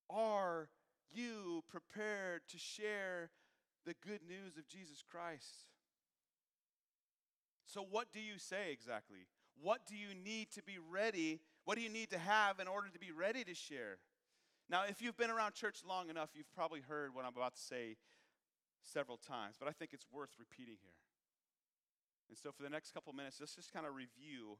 Are 0.09 0.69
you 1.11 1.63
prepared 1.69 2.41
to 2.49 2.57
share 2.57 3.29
the 3.85 3.93
good 4.05 4.21
news 4.27 4.57
of 4.57 4.67
Jesus 4.67 5.03
Christ? 5.09 5.68
So, 7.69 7.85
what 7.87 8.11
do 8.11 8.19
you 8.19 8.39
say 8.39 8.71
exactly? 8.71 9.27
What 9.61 9.85
do 9.85 9.95
you 9.95 10.15
need 10.15 10.49
to 10.53 10.63
be 10.63 10.77
ready? 10.89 11.39
What 11.65 11.77
do 11.77 11.83
you 11.83 11.89
need 11.89 12.09
to 12.09 12.17
have 12.17 12.59
in 12.59 12.67
order 12.67 12.87
to 12.89 12.97
be 12.97 13.11
ready 13.11 13.43
to 13.43 13.53
share? 13.53 13.99
Now, 14.69 14.85
if 14.89 15.03
you've 15.03 15.17
been 15.17 15.29
around 15.29 15.53
church 15.53 15.81
long 15.87 16.09
enough, 16.09 16.29
you've 16.33 16.51
probably 16.51 16.81
heard 16.81 17.13
what 17.13 17.25
I'm 17.25 17.37
about 17.37 17.53
to 17.55 17.61
say 17.61 17.97
several 18.81 19.17
times, 19.17 19.55
but 19.59 19.69
I 19.69 19.71
think 19.71 19.93
it's 19.93 20.07
worth 20.11 20.31
repeating 20.39 20.77
here. 20.81 20.97
And 22.29 22.37
so, 22.37 22.51
for 22.51 22.63
the 22.63 22.71
next 22.71 22.91
couple 22.91 23.13
minutes, 23.13 23.37
let's 23.39 23.53
just 23.53 23.71
kind 23.71 23.85
of 23.85 23.93
review. 23.93 24.57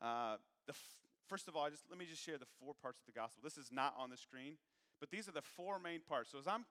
Uh, 0.00 0.36
the 0.66 0.72
f- 0.72 1.02
first 1.26 1.48
of 1.48 1.56
all, 1.56 1.68
just 1.68 1.82
let 1.90 1.98
me 1.98 2.06
just 2.08 2.22
share 2.22 2.38
the 2.38 2.50
four 2.60 2.74
parts 2.80 3.00
of 3.00 3.06
the 3.06 3.18
gospel. 3.18 3.42
This 3.42 3.58
is 3.58 3.70
not 3.72 3.94
on 3.98 4.08
the 4.08 4.16
screen, 4.16 4.54
but 5.00 5.10
these 5.10 5.28
are 5.28 5.32
the 5.32 5.42
four 5.42 5.80
main 5.80 6.00
parts. 6.00 6.30
So, 6.30 6.38
as 6.38 6.46
I'm 6.46 6.64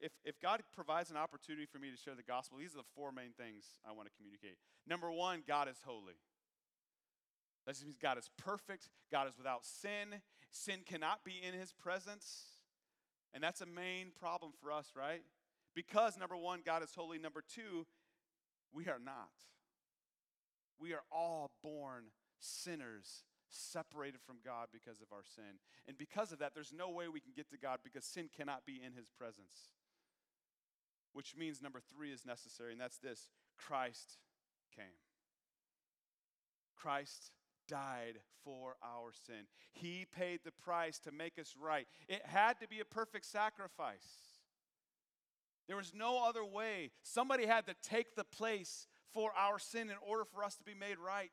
if, 0.00 0.12
if 0.24 0.40
God 0.40 0.62
provides 0.74 1.10
an 1.10 1.16
opportunity 1.16 1.66
for 1.66 1.78
me 1.78 1.90
to 1.90 1.96
share 1.96 2.14
the 2.14 2.22
gospel, 2.22 2.58
these 2.58 2.74
are 2.74 2.78
the 2.78 2.90
four 2.94 3.12
main 3.12 3.32
things 3.36 3.64
I 3.88 3.92
want 3.92 4.08
to 4.08 4.14
communicate. 4.16 4.56
Number 4.86 5.10
one, 5.10 5.42
God 5.46 5.68
is 5.68 5.76
holy. 5.84 6.14
That 7.66 7.80
means 7.82 7.96
God 7.96 8.18
is 8.18 8.28
perfect, 8.36 8.90
God 9.10 9.26
is 9.28 9.38
without 9.38 9.64
sin, 9.64 10.20
sin 10.50 10.80
cannot 10.84 11.24
be 11.24 11.40
in 11.42 11.58
his 11.58 11.72
presence. 11.72 12.44
And 13.32 13.42
that's 13.42 13.60
a 13.60 13.66
main 13.66 14.12
problem 14.18 14.52
for 14.60 14.70
us, 14.70 14.92
right? 14.96 15.22
Because 15.74 16.16
number 16.18 16.36
one, 16.36 16.60
God 16.64 16.82
is 16.82 16.90
holy. 16.94 17.18
Number 17.18 17.42
two, 17.42 17.86
we 18.72 18.84
are 18.86 19.00
not. 19.04 19.30
We 20.78 20.92
are 20.92 21.02
all 21.10 21.50
born 21.62 22.04
sinners 22.38 23.24
separated 23.54 24.20
from 24.26 24.36
God 24.44 24.68
because 24.72 25.00
of 25.00 25.12
our 25.12 25.24
sin. 25.34 25.58
And 25.86 25.96
because 25.96 26.32
of 26.32 26.38
that, 26.40 26.52
there's 26.54 26.72
no 26.72 26.90
way 26.90 27.08
we 27.08 27.20
can 27.20 27.32
get 27.34 27.50
to 27.50 27.58
God 27.58 27.80
because 27.82 28.04
sin 28.04 28.28
cannot 28.34 28.66
be 28.66 28.80
in 28.84 28.92
his 28.92 29.08
presence. 29.08 29.70
Which 31.12 31.36
means 31.36 31.62
number 31.62 31.80
three 31.94 32.10
is 32.12 32.26
necessary, 32.26 32.72
and 32.72 32.80
that's 32.80 32.98
this 32.98 33.28
Christ 33.56 34.18
came. 34.74 34.98
Christ 36.76 37.30
died 37.68 38.18
for 38.44 38.76
our 38.82 39.12
sin. 39.26 39.46
He 39.72 40.06
paid 40.14 40.40
the 40.44 40.52
price 40.52 40.98
to 41.00 41.12
make 41.12 41.38
us 41.38 41.54
right. 41.60 41.86
It 42.08 42.22
had 42.26 42.60
to 42.60 42.68
be 42.68 42.80
a 42.80 42.84
perfect 42.84 43.26
sacrifice. 43.26 44.34
There 45.66 45.76
was 45.76 45.92
no 45.94 46.22
other 46.26 46.44
way. 46.44 46.90
Somebody 47.02 47.46
had 47.46 47.66
to 47.66 47.74
take 47.82 48.16
the 48.16 48.24
place 48.24 48.86
for 49.12 49.32
our 49.38 49.58
sin 49.58 49.88
in 49.88 49.96
order 50.06 50.24
for 50.24 50.44
us 50.44 50.56
to 50.56 50.64
be 50.64 50.74
made 50.74 50.98
right. 50.98 51.30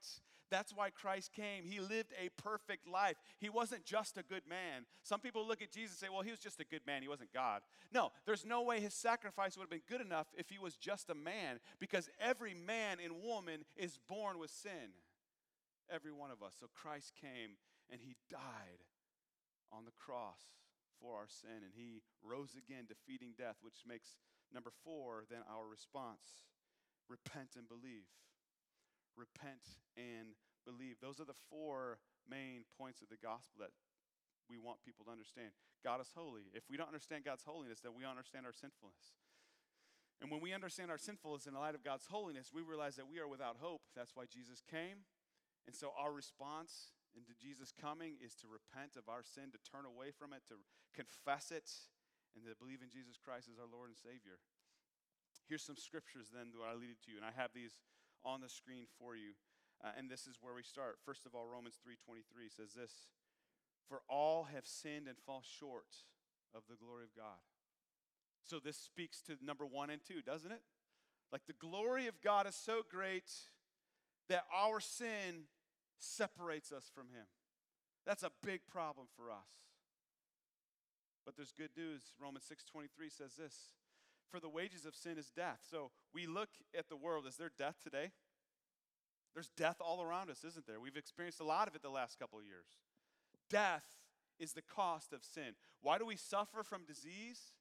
That's 0.52 0.76
why 0.76 0.90
Christ 0.90 1.32
came. 1.34 1.64
He 1.64 1.80
lived 1.80 2.14
a 2.22 2.30
perfect 2.42 2.88
life. 2.88 3.16
He 3.40 3.50
wasn't 3.50 3.86
just 3.86 4.18
a 4.18 4.24
good 4.24 4.44
man. 4.48 4.86
Some 5.02 5.22
people 5.22 5.48
look 5.48 5.62
at 5.62 5.72
Jesus 5.72 5.92
and 5.92 6.08
say, 6.08 6.14
well, 6.14 6.22
he 6.22 6.32
was 6.32 6.40
just 6.40 6.60
a 6.60 6.66
good 6.66 6.86
man. 6.86 7.02
He 7.02 7.08
wasn't 7.08 7.34
God. 7.34 7.62
No, 7.92 8.12
there's 8.26 8.46
no 8.46 8.62
way 8.62 8.82
his 8.82 8.94
sacrifice 8.94 9.58
would 9.58 9.64
have 9.64 9.70
been 9.70 9.82
good 9.90 10.06
enough 10.06 10.28
if 10.38 10.50
he 10.50 10.60
was 10.60 10.76
just 10.76 11.10
a 11.10 11.16
man 11.16 11.60
because 11.80 12.10
every 12.20 12.54
man 12.54 12.98
and 13.04 13.24
woman 13.24 13.66
is 13.78 13.98
born 14.08 14.38
with 14.38 14.52
sin 14.52 14.94
every 15.92 16.12
one 16.12 16.32
of 16.32 16.42
us. 16.42 16.56
So 16.60 16.68
Christ 16.74 17.14
came 17.20 17.60
and 17.92 18.00
he 18.02 18.16
died 18.30 18.84
on 19.72 19.86
the 19.86 19.96
cross 20.00 20.40
for 21.00 21.18
our 21.18 21.28
sin 21.28 21.64
and 21.64 21.74
he 21.76 22.02
rose 22.24 22.56
again, 22.56 22.88
defeating 22.88 23.34
death, 23.38 23.58
which 23.62 23.84
makes 23.88 24.16
number 24.54 24.72
four 24.84 25.26
then 25.30 25.44
our 25.52 25.68
response 25.68 26.48
repent 27.10 27.60
and 27.60 27.68
believe. 27.68 28.08
Repent 29.18 29.82
and 29.98 30.38
believe. 30.66 30.98
Those 31.02 31.20
are 31.20 31.28
the 31.28 31.38
four 31.50 32.00
main 32.30 32.64
points 32.78 33.02
of 33.02 33.10
the 33.10 33.20
gospel 33.20 33.60
that 33.66 33.74
we 34.50 34.58
want 34.58 34.84
people 34.84 35.06
to 35.06 35.12
understand. 35.12 35.56
God 35.84 36.02
is 36.02 36.12
holy. 36.14 36.52
If 36.54 36.68
we 36.70 36.78
don't 36.78 36.92
understand 36.92 37.26
God's 37.26 37.44
holiness, 37.44 37.80
then 37.82 37.96
we 37.96 38.06
understand 38.06 38.46
our 38.46 38.54
sinfulness. 38.54 39.18
And 40.22 40.30
when 40.30 40.40
we 40.40 40.54
understand 40.54 40.94
our 40.94 41.02
sinfulness 41.02 41.50
in 41.50 41.58
the 41.58 41.64
light 41.64 41.74
of 41.74 41.84
God's 41.84 42.06
holiness, 42.06 42.54
we 42.54 42.62
realize 42.62 42.96
that 43.02 43.10
we 43.10 43.18
are 43.18 43.28
without 43.28 43.58
hope. 43.58 43.82
That's 43.98 44.14
why 44.14 44.30
Jesus 44.30 44.62
came. 44.62 45.10
And 45.66 45.74
so 45.74 45.96
our 45.98 46.14
response 46.14 46.94
into 47.18 47.34
Jesus 47.34 47.74
coming 47.74 48.22
is 48.22 48.38
to 48.44 48.48
repent 48.48 48.96
of 48.96 49.10
our 49.10 49.26
sin, 49.26 49.50
to 49.50 49.62
turn 49.66 49.84
away 49.84 50.14
from 50.14 50.32
it, 50.32 50.46
to 50.54 50.62
confess 50.94 51.50
it, 51.50 51.68
and 52.38 52.46
to 52.46 52.54
believe 52.56 52.86
in 52.86 52.94
Jesus 52.94 53.18
Christ 53.18 53.50
as 53.50 53.58
our 53.58 53.68
Lord 53.68 53.90
and 53.90 53.98
Savior. 53.98 54.40
Here's 55.50 55.66
some 55.66 55.76
scriptures 55.76 56.30
then 56.32 56.54
that 56.54 56.64
I 56.64 56.78
lead 56.78 57.02
to 57.04 57.12
you, 57.12 57.18
and 57.18 57.28
I 57.28 57.34
have 57.36 57.52
these 57.52 57.82
on 58.24 58.42
the 58.42 58.50
screen 58.50 58.86
for 59.00 59.16
you. 59.16 59.34
Uh, 59.84 59.92
and 59.98 60.10
this 60.10 60.28
is 60.28 60.38
where 60.42 60.54
we 60.54 60.64
start. 60.64 61.00
First 61.04 61.26
of 61.26 61.34
all, 61.34 61.48
Romans 61.48 61.78
3:23 61.78 62.50
says 62.50 62.74
this, 62.74 63.10
"For 63.88 64.04
all 64.08 64.46
have 64.46 64.68
sinned 64.68 65.08
and 65.08 65.18
fall 65.20 65.42
short 65.42 66.06
of 66.54 66.68
the 66.68 66.76
glory 66.76 67.04
of 67.04 67.14
God." 67.16 67.42
So 68.44 68.60
this 68.60 68.78
speaks 68.78 69.22
to 69.24 69.38
number 69.44 69.66
1 69.66 69.90
and 69.90 70.04
2, 70.04 70.22
doesn't 70.22 70.52
it? 70.52 70.64
Like 71.32 71.46
the 71.46 71.54
glory 71.54 72.08
of 72.08 72.22
God 72.22 72.46
is 72.48 72.56
so 72.56 72.84
great 72.84 73.32
that 74.28 74.46
our 74.54 74.80
sin 74.80 75.48
separates 75.98 76.72
us 76.72 76.90
from 76.90 77.10
Him. 77.10 77.28
That's 78.06 78.24
a 78.24 78.32
big 78.42 78.68
problem 78.68 79.08
for 79.16 79.32
us. 79.32 79.72
But 81.26 81.36
there's 81.36 81.52
good 81.52 81.76
news. 81.78 82.14
Romans 82.20 82.46
6:23 82.46 83.10
says 83.10 83.36
this, 83.36 83.72
"For 84.32 84.40
the 84.40 84.50
wages 84.50 84.86
of 84.86 84.96
sin 84.96 85.18
is 85.18 85.30
death." 85.30 85.60
So 85.70 85.92
we 86.14 86.26
look 86.26 86.50
at 86.78 86.90
the 86.90 86.96
world. 86.96 87.28
Is 87.28 87.38
there 87.38 87.52
death 87.56 87.78
today? 87.84 88.12
There's 89.34 89.50
death 89.50 89.78
all 89.80 90.02
around 90.02 90.30
us, 90.30 90.44
isn't 90.44 90.66
there? 90.68 90.80
We've 90.80 90.98
experienced 90.98 91.40
a 91.40 91.46
lot 91.46 91.68
of 91.68 91.76
it 91.76 91.82
the 91.82 91.90
last 91.90 92.20
couple 92.20 92.40
of 92.40 92.46
years. 92.46 92.68
Death 93.50 93.86
is 94.40 94.54
the 94.54 94.62
cost 94.62 95.14
of 95.14 95.24
sin. 95.24 95.56
Why 95.82 95.98
do 95.98 96.06
we 96.06 96.16
suffer 96.16 96.64
from 96.64 96.84
disease? 96.86 97.54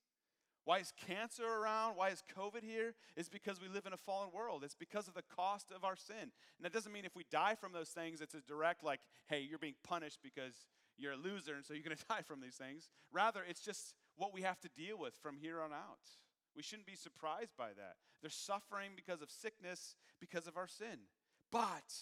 Why 0.64 0.78
is 0.78 0.92
cancer 1.06 1.44
around? 1.44 1.96
Why 1.96 2.11
is 2.11 2.22
COVID 2.37 2.62
here? 2.62 2.94
It's 3.16 3.28
because 3.28 3.61
we 3.61 3.68
live 3.68 3.87
in 3.87 3.92
a 3.92 3.96
fallen 3.96 4.30
world. 4.33 4.62
It's 4.62 4.74
because 4.74 5.09
of 5.09 5.14
the 5.14 5.22
cost 5.22 5.72
of 5.74 5.85
our 5.85 5.96
sin. 5.96 6.16
And 6.20 6.62
that 6.62 6.72
doesn't 6.72 6.92
mean 6.92 7.04
if 7.04 7.16
we 7.16 7.24
die 7.30 7.54
from 7.54 7.72
those 7.72 7.88
things, 7.88 8.20
it's 8.20 8.35
a 8.35 8.40
direct, 8.40 8.85
like, 8.85 9.00
hey, 9.28 9.40
you're 9.40 9.59
being 9.59 9.74
punished 9.85 10.18
because 10.22 10.66
you're 10.98 11.12
a 11.12 11.16
loser, 11.16 11.54
and 11.54 11.64
so 11.64 11.72
you're 11.72 11.83
going 11.83 11.96
to 11.96 12.04
die 12.09 12.22
from 12.22 12.40
these 12.40 12.56
things. 12.56 12.88
Rather, 13.12 13.40
it's 13.48 13.62
just 13.62 13.94
what 14.16 14.35
we 14.35 14.42
have 14.42 14.61
to 14.61 14.68
deal 14.68 14.98
with 14.98 15.14
from 15.22 15.38
here 15.38 15.61
on 15.61 15.72
out. 15.72 16.11
We 16.56 16.62
shouldn't 16.62 16.86
be 16.86 16.96
surprised 16.96 17.56
by 17.56 17.68
that. 17.76 17.96
They're 18.20 18.30
suffering 18.30 18.92
because 18.96 19.22
of 19.22 19.30
sickness, 19.30 19.96
because 20.20 20.46
of 20.46 20.56
our 20.56 20.66
sin. 20.66 21.08
But 21.50 21.94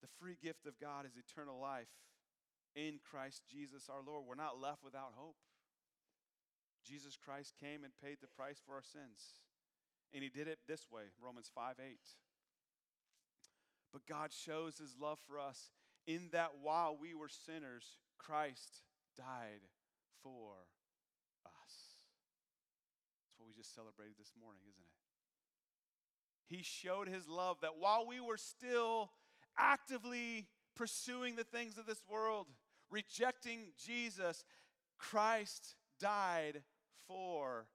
the 0.00 0.08
free 0.20 0.36
gift 0.40 0.66
of 0.66 0.78
God 0.78 1.06
is 1.06 1.16
eternal 1.16 1.58
life 1.60 1.88
in 2.74 3.00
Christ 3.10 3.42
Jesus 3.50 3.88
our 3.88 4.02
Lord. 4.06 4.24
We're 4.26 4.34
not 4.34 4.60
left 4.60 4.84
without 4.84 5.12
hope. 5.16 5.36
Jesus 6.86 7.16
Christ 7.16 7.54
came 7.60 7.84
and 7.84 7.92
paid 8.02 8.18
the 8.20 8.28
price 8.28 8.62
for 8.64 8.74
our 8.74 8.82
sins. 8.82 9.42
And 10.14 10.22
he 10.22 10.30
did 10.30 10.48
it 10.48 10.58
this 10.66 10.86
way 10.90 11.12
Romans 11.22 11.50
5 11.54 11.74
8. 11.80 11.98
But 13.92 14.06
God 14.06 14.30
shows 14.32 14.78
his 14.78 14.94
love 15.00 15.18
for 15.26 15.38
us 15.38 15.70
in 16.06 16.28
that 16.32 16.52
while 16.62 16.96
we 16.98 17.14
were 17.14 17.28
sinners, 17.28 17.98
Christ 18.18 18.82
died 19.16 19.64
for 20.22 20.56
us. 21.44 21.98
That's 23.28 23.36
what 23.36 23.46
we 23.46 23.47
just 23.58 23.74
celebrated 23.74 24.14
this 24.16 24.30
morning, 24.40 24.62
isn't 24.70 24.86
it? 24.86 24.94
He 26.46 26.62
showed 26.62 27.08
his 27.08 27.28
love 27.28 27.56
that 27.62 27.76
while 27.76 28.06
we 28.06 28.20
were 28.20 28.36
still 28.36 29.10
actively 29.58 30.46
pursuing 30.76 31.34
the 31.34 31.42
things 31.42 31.76
of 31.76 31.84
this 31.84 32.00
world, 32.08 32.46
rejecting 32.88 33.72
Jesus, 33.76 34.44
Christ 34.96 35.74
died 35.98 36.62
for 37.08 37.66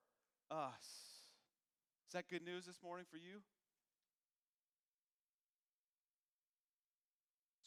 us. 0.50 1.20
Is 2.08 2.14
that 2.14 2.30
good 2.30 2.46
news 2.46 2.66
this 2.66 2.82
morning 2.82 3.06
for 3.12 3.18
you? 3.18 3.44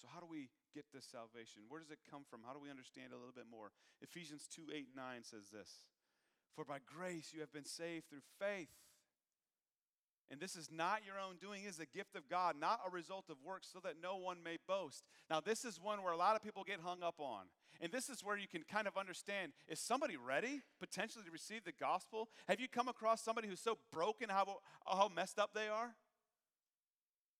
So, 0.01 0.09
how 0.12 0.21
do 0.21 0.27
we 0.27 0.49
get 0.75 0.87
this 0.95 1.05
salvation? 1.05 1.69
Where 1.69 1.81
does 1.81 1.91
it 1.91 1.99
come 2.11 2.23
from? 2.31 2.41
How 2.47 2.55
do 2.55 2.61
we 2.61 2.71
understand 2.71 3.12
a 3.12 3.17
little 3.17 3.37
bit 3.37 3.47
more? 3.51 3.73
Ephesians 4.01 4.49
2 4.55 4.73
8 4.75 4.89
9 4.97 5.05
says 5.23 5.53
this 5.53 5.85
For 6.55 6.64
by 6.64 6.78
grace 6.84 7.32
you 7.34 7.40
have 7.40 7.53
been 7.53 7.64
saved 7.64 8.09
through 8.09 8.22
faith. 8.38 8.68
And 10.30 10.40
this 10.40 10.57
is 10.57 10.70
not 10.72 11.03
your 11.07 11.20
own 11.20 11.36
doing, 11.40 11.62
it 11.64 11.68
is 11.68 11.78
a 11.78 11.86
gift 11.86 12.16
of 12.16 12.28
God, 12.28 12.57
not 12.61 12.80
a 12.84 12.90
result 12.90 13.26
of 13.30 13.36
works, 13.44 13.68
so 13.72 13.78
that 13.84 13.94
no 14.03 14.16
one 14.16 14.38
may 14.42 14.57
boast. 14.66 15.05
Now, 15.30 15.40
this 15.40 15.64
is 15.64 15.80
one 15.80 16.03
where 16.03 16.12
a 16.12 16.16
lot 16.16 16.34
of 16.34 16.42
people 16.42 16.64
get 16.64 16.80
hung 16.80 17.03
up 17.03 17.20
on. 17.20 17.44
And 17.80 17.92
this 17.92 18.09
is 18.09 18.24
where 18.24 18.36
you 18.36 18.49
can 18.49 18.62
kind 18.62 18.88
of 18.88 18.97
understand 18.97 19.53
is 19.68 19.78
somebody 19.78 20.16
ready 20.16 20.62
potentially 20.80 21.24
to 21.24 21.30
receive 21.30 21.62
the 21.64 21.72
gospel? 21.78 22.28
Have 22.49 22.61
you 22.61 22.68
come 22.68 22.88
across 22.88 23.22
somebody 23.22 23.49
who's 23.49 23.61
so 23.61 23.78
broken 23.92 24.28
how, 24.28 24.47
how 24.86 25.11
messed 25.14 25.38
up 25.38 25.51
they 25.55 25.68
are? 25.68 25.94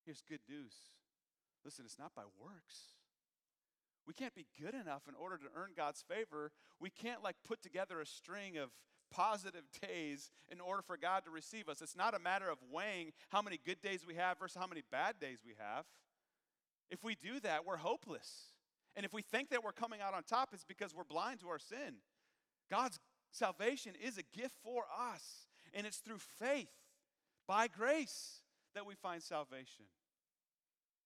Here's 0.04 0.22
good 0.22 0.40
news. 0.48 0.74
Listen, 1.64 1.84
it's 1.84 1.98
not 1.98 2.14
by 2.14 2.22
works. 2.40 2.94
We 4.07 4.14
can't 4.14 4.34
be 4.34 4.46
good 4.61 4.74
enough 4.74 5.02
in 5.09 5.14
order 5.20 5.36
to 5.36 5.46
earn 5.57 5.70
God's 5.76 6.02
favor. 6.02 6.52
We 6.78 6.90
can't 6.90 7.24
like 7.24 7.36
put 7.44 7.61
together 7.61 8.00
a 8.00 8.07
string 8.07 8.57
of 8.57 8.70
positive 9.11 9.64
days 9.82 10.30
in 10.50 10.61
order 10.61 10.82
for 10.82 10.96
God 10.96 11.24
to 11.24 11.30
receive 11.30 11.68
us. 11.68 11.80
It's 11.82 11.96
not 11.96 12.14
a 12.14 12.18
matter 12.18 12.48
of 12.48 12.59
weighing 12.70 13.12
how 13.30 13.42
many 13.42 13.59
good 13.64 13.80
days 13.80 14.04
we 14.07 14.14
have 14.14 14.38
versus 14.38 14.57
how 14.61 14.66
many 14.66 14.82
bad 14.90 15.18
days 15.20 15.40
we 15.44 15.54
have. 15.59 15.84
If 16.90 17.02
we 17.02 17.14
do 17.14 17.40
that, 17.40 17.66
we're 17.66 17.76
hopeless. 17.76 18.52
And 18.94 19.04
if 19.04 19.12
we 19.12 19.22
think 19.22 19.50
that 19.50 19.62
we're 19.62 19.72
coming 19.72 20.00
out 20.00 20.14
on 20.14 20.22
top, 20.22 20.50
it's 20.52 20.64
because 20.64 20.94
we're 20.94 21.04
blind 21.04 21.40
to 21.40 21.48
our 21.48 21.59
sin. 21.59 21.96
God's 22.70 22.98
salvation 23.30 23.92
is 24.02 24.18
a 24.18 24.22
gift 24.36 24.57
for 24.62 24.84
us, 24.98 25.46
and 25.74 25.86
it's 25.86 25.98
through 25.98 26.18
faith, 26.18 26.70
by 27.46 27.68
grace, 27.68 28.40
that 28.74 28.86
we 28.86 28.94
find 28.94 29.22
salvation. 29.22 29.86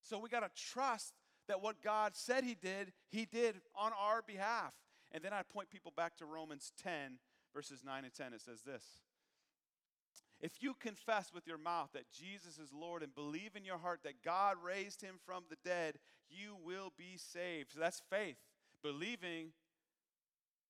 So 0.02 0.18
we 0.18 0.28
got 0.28 0.40
to 0.40 0.62
trust 0.72 1.14
that 1.48 1.60
what 1.60 1.82
God 1.82 2.12
said 2.14 2.44
He 2.44 2.54
did, 2.54 2.92
He 3.10 3.26
did 3.26 3.56
on 3.74 3.92
our 3.98 4.22
behalf. 4.22 4.74
And 5.12 5.22
then 5.24 5.32
I 5.32 5.42
point 5.42 5.70
people 5.70 5.92
back 5.96 6.16
to 6.18 6.24
Romans 6.24 6.72
10, 6.82 7.18
verses 7.54 7.82
9 7.84 8.04
and 8.04 8.14
10. 8.14 8.32
It 8.32 8.40
says 8.40 8.62
this 8.62 8.84
If 10.40 10.62
you 10.62 10.74
confess 10.74 11.32
with 11.34 11.46
your 11.46 11.58
mouth 11.58 11.90
that 11.94 12.10
Jesus 12.12 12.58
is 12.58 12.72
Lord 12.72 13.02
and 13.02 13.14
believe 13.14 13.56
in 13.56 13.64
your 13.64 13.78
heart 13.78 14.00
that 14.04 14.22
God 14.24 14.56
raised 14.64 15.02
him 15.02 15.16
from 15.24 15.44
the 15.48 15.56
dead, 15.64 15.96
you 16.30 16.56
will 16.64 16.92
be 16.96 17.16
saved. 17.16 17.72
So 17.72 17.80
that's 17.80 18.02
faith, 18.10 18.38
believing 18.82 19.52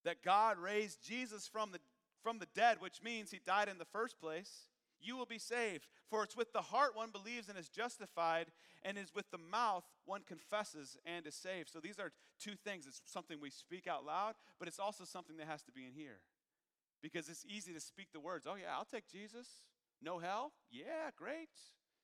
that 0.03 0.23
God 0.23 0.57
raised 0.57 1.03
Jesus 1.03 1.47
from 1.47 1.71
the, 1.71 1.79
from 2.23 2.39
the 2.39 2.47
dead, 2.55 2.77
which 2.79 3.03
means 3.03 3.31
he 3.31 3.39
died 3.45 3.69
in 3.69 3.77
the 3.77 3.85
first 3.85 4.19
place. 4.19 4.67
You 5.03 5.17
will 5.17 5.25
be 5.25 5.39
saved. 5.39 5.87
For 6.09 6.23
it's 6.23 6.37
with 6.37 6.53
the 6.53 6.61
heart 6.61 6.95
one 6.95 7.09
believes 7.09 7.49
and 7.49 7.57
is 7.57 7.69
justified, 7.69 8.47
and 8.83 8.97
is 8.97 9.13
with 9.15 9.29
the 9.31 9.37
mouth 9.37 9.83
one 10.05 10.21
confesses 10.27 10.97
and 11.05 11.25
is 11.25 11.35
saved. 11.35 11.69
So 11.69 11.79
these 11.79 11.99
are 11.99 12.11
two 12.39 12.53
things. 12.63 12.85
It's 12.87 13.01
something 13.05 13.39
we 13.39 13.49
speak 13.49 13.87
out 13.87 14.05
loud, 14.05 14.33
but 14.59 14.67
it's 14.67 14.79
also 14.79 15.05
something 15.05 15.37
that 15.37 15.47
has 15.47 15.63
to 15.63 15.71
be 15.71 15.85
in 15.85 15.93
here. 15.93 16.19
Because 17.01 17.29
it's 17.29 17.45
easy 17.45 17.73
to 17.73 17.79
speak 17.79 18.07
the 18.13 18.19
words, 18.19 18.45
oh, 18.47 18.55
yeah, 18.55 18.75
I'll 18.77 18.85
take 18.85 19.07
Jesus. 19.07 19.47
No 20.01 20.19
hell? 20.19 20.53
Yeah, 20.69 21.09
great. 21.15 21.49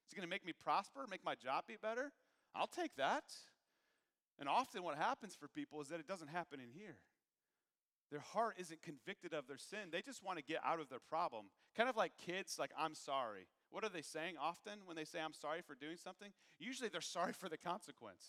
It's 0.05 0.13
going 0.15 0.27
to 0.27 0.29
make 0.29 0.45
me 0.45 0.53
prosper, 0.53 1.05
make 1.09 1.23
my 1.23 1.35
job 1.35 1.65
be 1.67 1.75
better? 1.81 2.11
I'll 2.55 2.67
take 2.67 2.95
that. 2.95 3.23
And 4.39 4.47
often 4.47 4.83
what 4.83 4.97
happens 4.97 5.35
for 5.35 5.47
people 5.47 5.81
is 5.81 5.89
that 5.89 5.99
it 5.99 6.07
doesn't 6.07 6.29
happen 6.29 6.59
in 6.59 6.69
here. 6.71 6.97
Their 8.09 8.21
heart 8.21 8.55
isn't 8.57 8.81
convicted 8.81 9.33
of 9.33 9.47
their 9.47 9.57
sin. 9.57 9.89
They 9.91 10.01
just 10.01 10.23
want 10.23 10.37
to 10.37 10.43
get 10.43 10.61
out 10.63 10.79
of 10.79 10.89
their 10.89 11.01
problem. 11.09 11.45
Kind 11.75 11.89
of 11.89 11.97
like 11.97 12.13
kids, 12.25 12.57
like, 12.57 12.71
I'm 12.77 12.95
sorry. 12.95 13.47
what 13.69 13.83
are 13.83 13.89
they 13.89 14.01
saying 14.01 14.35
often 14.41 14.79
when 14.85 14.95
they 14.95 15.03
say, 15.03 15.19
I'm 15.19 15.33
sorry 15.33 15.61
for 15.61 15.75
doing 15.75 15.97
something? 16.01 16.29
Usually 16.57 16.87
they're 16.89 17.01
sorry 17.01 17.33
for 17.33 17.49
the 17.49 17.57
consequence. 17.57 18.23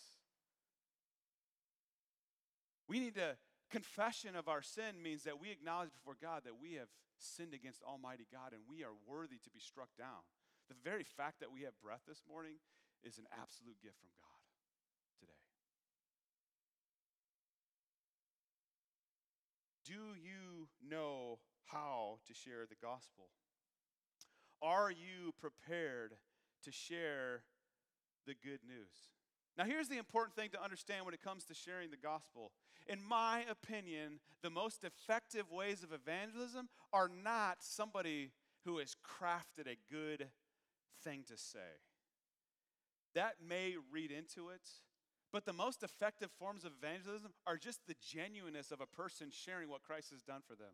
We 2.89 2.99
need 2.99 3.15
to, 3.15 3.37
confession 3.69 4.35
of 4.35 4.47
our 4.47 4.61
sin 4.61 5.01
means 5.01 5.23
that 5.23 5.39
we 5.39 5.51
acknowledge 5.51 5.93
before 5.93 6.17
God 6.21 6.41
that 6.45 6.59
we 6.59 6.73
have 6.73 6.89
sinned 7.17 7.53
against 7.53 7.83
Almighty 7.83 8.25
God 8.31 8.53
and 8.53 8.61
we 8.67 8.83
are 8.83 8.95
worthy 9.07 9.37
to 9.43 9.49
be 9.49 9.59
struck 9.59 9.89
down. 9.97 10.25
The 10.69 10.75
very 10.83 11.03
fact 11.03 11.39
that 11.39 11.51
we 11.51 11.63
have 11.63 11.73
breath 11.81 12.03
this 12.07 12.23
morning 12.29 12.57
is 13.03 13.17
an 13.17 13.25
absolute 13.31 13.77
gift 13.81 13.97
from 13.99 14.09
God 14.17 14.39
today. 15.19 15.43
Do 19.85 20.17
you 20.19 20.67
know 20.85 21.39
how 21.65 22.19
to 22.27 22.33
share 22.33 22.65
the 22.69 22.79
gospel? 22.81 23.29
Are 24.61 24.91
you 24.91 25.33
prepared 25.39 26.13
to 26.63 26.71
share 26.71 27.43
the 28.27 28.33
good 28.33 28.59
news? 28.67 29.09
Now, 29.57 29.65
here's 29.65 29.87
the 29.87 29.97
important 29.97 30.35
thing 30.35 30.49
to 30.51 30.63
understand 30.63 31.05
when 31.05 31.13
it 31.13 31.23
comes 31.23 31.45
to 31.45 31.53
sharing 31.53 31.89
the 31.89 31.97
gospel. 31.97 32.51
In 32.89 32.99
my 33.07 33.45
opinion, 33.49 34.19
the 34.41 34.49
most 34.49 34.83
effective 34.83 35.51
ways 35.51 35.83
of 35.83 35.93
evangelism 35.93 36.69
are 36.91 37.09
not 37.23 37.57
somebody 37.59 38.31
who 38.65 38.79
has 38.79 38.95
crafted 39.05 39.67
a 39.67 39.77
good 39.93 40.27
thing 41.03 41.23
to 41.27 41.37
say. 41.37 41.59
That 43.13 43.35
may 43.47 43.75
read 43.91 44.11
into 44.11 44.49
it, 44.49 44.67
but 45.31 45.45
the 45.45 45.53
most 45.53 45.83
effective 45.83 46.29
forms 46.39 46.65
of 46.65 46.71
evangelism 46.81 47.31
are 47.45 47.57
just 47.57 47.85
the 47.87 47.95
genuineness 48.01 48.71
of 48.71 48.81
a 48.81 48.87
person 48.87 49.27
sharing 49.31 49.69
what 49.69 49.83
Christ 49.83 50.09
has 50.09 50.23
done 50.23 50.41
for 50.47 50.55
them. 50.55 50.73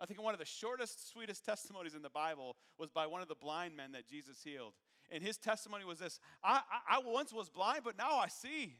I 0.00 0.06
think 0.06 0.20
one 0.20 0.34
of 0.34 0.40
the 0.40 0.44
shortest, 0.44 1.10
sweetest 1.10 1.44
testimonies 1.44 1.94
in 1.94 2.02
the 2.02 2.10
Bible 2.10 2.56
was 2.76 2.90
by 2.90 3.06
one 3.06 3.22
of 3.22 3.28
the 3.28 3.36
blind 3.36 3.76
men 3.76 3.92
that 3.92 4.06
Jesus 4.06 4.42
healed. 4.42 4.74
And 5.10 5.22
his 5.22 5.38
testimony 5.38 5.84
was 5.84 6.00
this 6.00 6.18
I, 6.42 6.60
I, 6.88 6.96
I 6.96 7.00
once 7.04 7.32
was 7.32 7.48
blind, 7.48 7.82
but 7.84 7.96
now 7.96 8.16
I 8.16 8.26
see. 8.26 8.78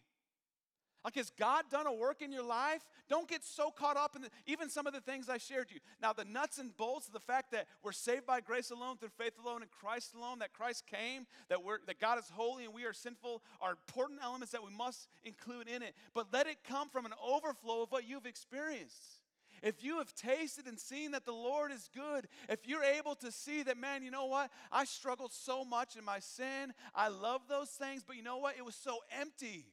Like, 1.07 1.15
has 1.15 1.31
God 1.39 1.67
done 1.71 1.87
a 1.87 1.93
work 1.93 2.21
in 2.21 2.33
your 2.33 2.43
life? 2.43 2.85
Don't 3.09 3.29
get 3.29 3.45
so 3.45 3.71
caught 3.71 3.97
up 3.97 4.17
in 4.17 4.23
the, 4.23 4.29
even 4.49 4.69
some 4.69 4.89
of 4.89 4.93
the 4.93 5.01
things 5.01 5.29
I 5.29 5.39
shared 5.39 5.69
you. 5.71 5.79
Now, 6.03 6.13
the 6.13 6.25
nuts 6.25 6.59
and 6.59 6.77
bolts 6.77 7.07
of 7.07 7.13
the 7.13 7.21
fact 7.21 7.53
that 7.53 7.69
we're 7.85 7.93
saved 7.93 8.27
by 8.27 8.41
grace 8.41 8.73
alone, 8.73 8.97
through 8.97 9.11
faith 9.17 9.35
alone, 9.41 9.63
in 9.63 9.69
Christ 9.69 10.17
alone, 10.17 10.41
that 10.41 10.53
Christ 10.53 10.85
came, 10.89 11.29
that, 11.49 11.63
we're, 11.63 11.79
that 11.87 12.01
God 12.01 12.19
is 12.19 12.29
holy 12.35 12.65
and 12.65 12.75
we 12.75 12.87
are 12.87 12.93
sinful 12.93 13.45
are 13.61 13.71
important 13.71 14.19
elements 14.21 14.51
that 14.51 14.65
we 14.65 14.73
must 14.77 15.07
include 15.23 15.69
in 15.69 15.81
it. 15.81 15.95
But 16.13 16.33
let 16.33 16.49
it 16.49 16.57
come 16.69 16.89
from 16.89 17.07
an 17.07 17.13
overflow 17.25 17.85
of 17.85 17.93
what 17.93 18.09
you've 18.09 18.27
experienced. 18.27 19.21
If 19.63 19.85
you 19.85 19.99
have 19.99 20.13
tasted 20.13 20.67
and 20.67 20.77
seen 20.77 21.13
that 21.13 21.25
the 21.25 21.31
Lord 21.31 21.71
is 21.71 21.89
good, 21.95 22.27
if 22.49 22.67
you're 22.67 22.83
able 22.83 23.15
to 23.15 23.31
see 23.31 23.63
that, 23.63 23.79
man, 23.79 24.03
you 24.03 24.11
know 24.11 24.27
what? 24.27 24.51
I 24.73 24.85
struggled 24.85 25.33
so 25.33 25.65
much 25.65 25.95
in 25.95 26.05
my 26.05 26.19
sin. 26.19 26.73
I 26.97 27.09
love 27.09 27.43
those 27.49 27.69
things, 27.69 28.03
but 28.05 28.17
you 28.17 28.25
know 28.25 28.39
what? 28.39 28.57
It 28.59 28.65
was 28.65 28.75
so 28.75 28.99
empty. 29.17 29.67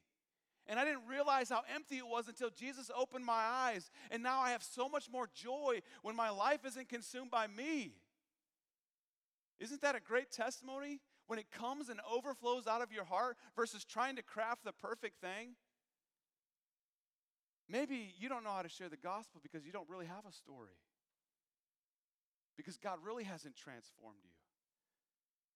And 0.67 0.79
I 0.79 0.85
didn't 0.85 1.07
realize 1.09 1.49
how 1.49 1.61
empty 1.73 1.97
it 1.97 2.07
was 2.07 2.27
until 2.27 2.49
Jesus 2.49 2.89
opened 2.95 3.25
my 3.25 3.33
eyes. 3.33 3.91
And 4.11 4.23
now 4.23 4.39
I 4.39 4.51
have 4.51 4.63
so 4.63 4.87
much 4.87 5.09
more 5.11 5.29
joy 5.33 5.81
when 6.01 6.15
my 6.15 6.29
life 6.29 6.65
isn't 6.65 6.87
consumed 6.87 7.31
by 7.31 7.47
me. 7.47 7.95
Isn't 9.59 9.81
that 9.81 9.95
a 9.95 9.99
great 9.99 10.31
testimony? 10.31 11.01
When 11.27 11.39
it 11.39 11.51
comes 11.51 11.89
and 11.89 11.99
overflows 12.09 12.67
out 12.67 12.81
of 12.81 12.91
your 12.91 13.03
heart 13.05 13.37
versus 13.55 13.83
trying 13.83 14.15
to 14.17 14.23
craft 14.23 14.63
the 14.63 14.73
perfect 14.73 15.19
thing. 15.21 15.55
Maybe 17.69 18.13
you 18.19 18.29
don't 18.29 18.43
know 18.43 18.51
how 18.51 18.61
to 18.61 18.69
share 18.69 18.89
the 18.89 18.97
gospel 18.97 19.39
because 19.41 19.65
you 19.65 19.71
don't 19.71 19.89
really 19.89 20.05
have 20.05 20.25
a 20.27 20.33
story. 20.33 20.75
Because 22.55 22.77
God 22.77 22.99
really 23.03 23.23
hasn't 23.23 23.55
transformed 23.55 24.19
you. 24.23 24.35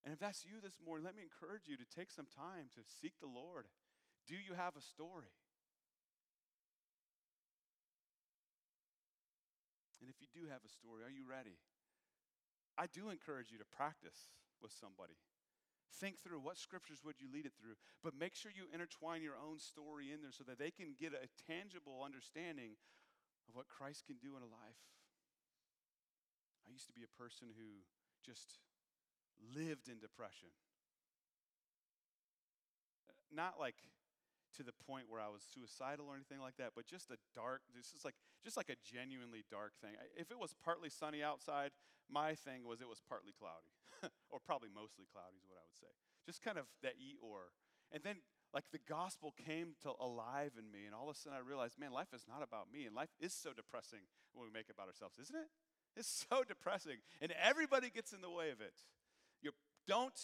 And 0.03 0.13
if 0.13 0.19
that's 0.19 0.45
you 0.45 0.61
this 0.63 0.79
morning, 0.83 1.05
let 1.05 1.15
me 1.15 1.23
encourage 1.23 1.67
you 1.67 1.75
to 1.75 1.83
take 1.83 2.11
some 2.11 2.27
time 2.27 2.71
to 2.75 2.81
seek 3.01 3.19
the 3.19 3.27
Lord 3.27 3.65
do 4.27 4.35
you 4.35 4.53
have 4.53 4.75
a 4.75 4.83
story? 4.83 5.31
And 10.07 10.15
if 10.15 10.23
you 10.23 10.31
do 10.31 10.47
have 10.47 10.63
a 10.63 10.71
story, 10.71 11.03
are 11.03 11.11
you 11.11 11.27
ready? 11.27 11.59
I 12.79 12.87
do 12.87 13.11
encourage 13.11 13.51
you 13.51 13.59
to 13.59 13.67
practice 13.67 14.31
with 14.63 14.71
somebody. 14.71 15.19
Think 15.99 16.15
through 16.23 16.39
what 16.39 16.55
scriptures 16.55 17.03
would 17.03 17.19
you 17.19 17.27
lead 17.27 17.43
it 17.43 17.51
through, 17.59 17.75
but 17.99 18.15
make 18.15 18.31
sure 18.31 18.47
you 18.55 18.71
intertwine 18.71 19.19
your 19.19 19.35
own 19.35 19.59
story 19.59 20.15
in 20.15 20.23
there 20.23 20.31
so 20.31 20.47
that 20.47 20.55
they 20.55 20.71
can 20.71 20.95
get 20.95 21.11
a 21.11 21.27
tangible 21.43 22.07
understanding 22.07 22.79
of 23.51 23.55
what 23.59 23.67
Christ 23.67 24.07
can 24.07 24.15
do 24.23 24.39
in 24.39 24.43
a 24.47 24.51
life. 24.51 24.79
I 26.63 26.71
used 26.71 26.87
to 26.87 26.95
be 26.95 27.03
a 27.03 27.19
person 27.19 27.51
who 27.51 27.83
just 28.23 28.63
lived 29.51 29.91
in 29.91 29.99
depression. 29.99 30.55
Not 33.27 33.59
like 33.59 33.75
to 34.57 34.63
the 34.65 34.75
point 34.85 35.05
where 35.07 35.21
I 35.21 35.29
was 35.29 35.45
suicidal 35.45 36.09
or 36.09 36.17
anything 36.17 36.41
like 36.41 36.57
that, 36.57 36.73
but 36.73 36.89
just 36.89 37.13
a 37.13 37.17
dark, 37.33 37.61
this 37.77 37.93
is 37.93 38.03
like 38.03 38.17
just 38.43 38.57
like 38.57 38.69
a 38.69 38.77
genuinely 38.81 39.45
dark 39.49 39.77
thing. 39.81 39.93
If 40.17 40.33
it 40.33 40.39
was 40.39 40.57
partly 40.65 40.89
sunny 40.89 41.21
outside, 41.21 41.71
my 42.09 42.33
thing 42.33 42.65
was 42.65 42.81
it 42.81 42.89
was 42.89 43.01
partly 43.01 43.33
cloudy, 43.37 43.73
or 44.33 44.41
probably 44.41 44.69
mostly 44.73 45.05
cloudy 45.09 45.37
is 45.37 45.45
what 45.45 45.61
I 45.61 45.65
would 45.65 45.77
say. 45.77 45.93
Just 46.25 46.41
kind 46.41 46.57
of 46.57 46.65
that 46.81 46.97
Eeyore. 46.97 47.53
And 47.93 48.03
then 48.03 48.19
like 48.53 48.71
the 48.71 48.81
gospel 48.89 49.33
came 49.37 49.75
to 49.83 49.93
alive 49.99 50.57
in 50.57 50.71
me, 50.71 50.85
and 50.85 50.95
all 50.95 51.09
of 51.09 51.15
a 51.15 51.19
sudden 51.19 51.37
I 51.37 51.41
realized, 51.45 51.79
man, 51.79 51.91
life 51.91 52.13
is 52.13 52.25
not 52.27 52.41
about 52.41 52.71
me, 52.71 52.85
and 52.85 52.95
life 52.95 53.13
is 53.19 53.33
so 53.33 53.53
depressing 53.53 54.07
when 54.33 54.47
we 54.47 54.51
make 54.51 54.69
it 54.69 54.75
about 54.75 54.87
ourselves, 54.87 55.19
isn't 55.19 55.35
it? 55.35 55.49
It's 55.95 56.25
so 56.29 56.43
depressing, 56.43 57.03
and 57.21 57.33
everybody 57.37 57.89
gets 57.89 58.13
in 58.13 58.21
the 58.21 58.31
way 58.31 58.49
of 58.49 58.61
it. 58.61 58.87
You 59.41 59.51
don't 59.87 60.17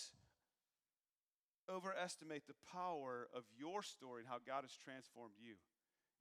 overestimate 1.70 2.48
the 2.48 2.60
power 2.72 3.28
of 3.36 3.44
your 3.56 3.84
story 3.84 4.24
and 4.24 4.30
how 4.30 4.40
God 4.44 4.64
has 4.64 4.76
transformed 4.76 5.40
you. 5.40 5.60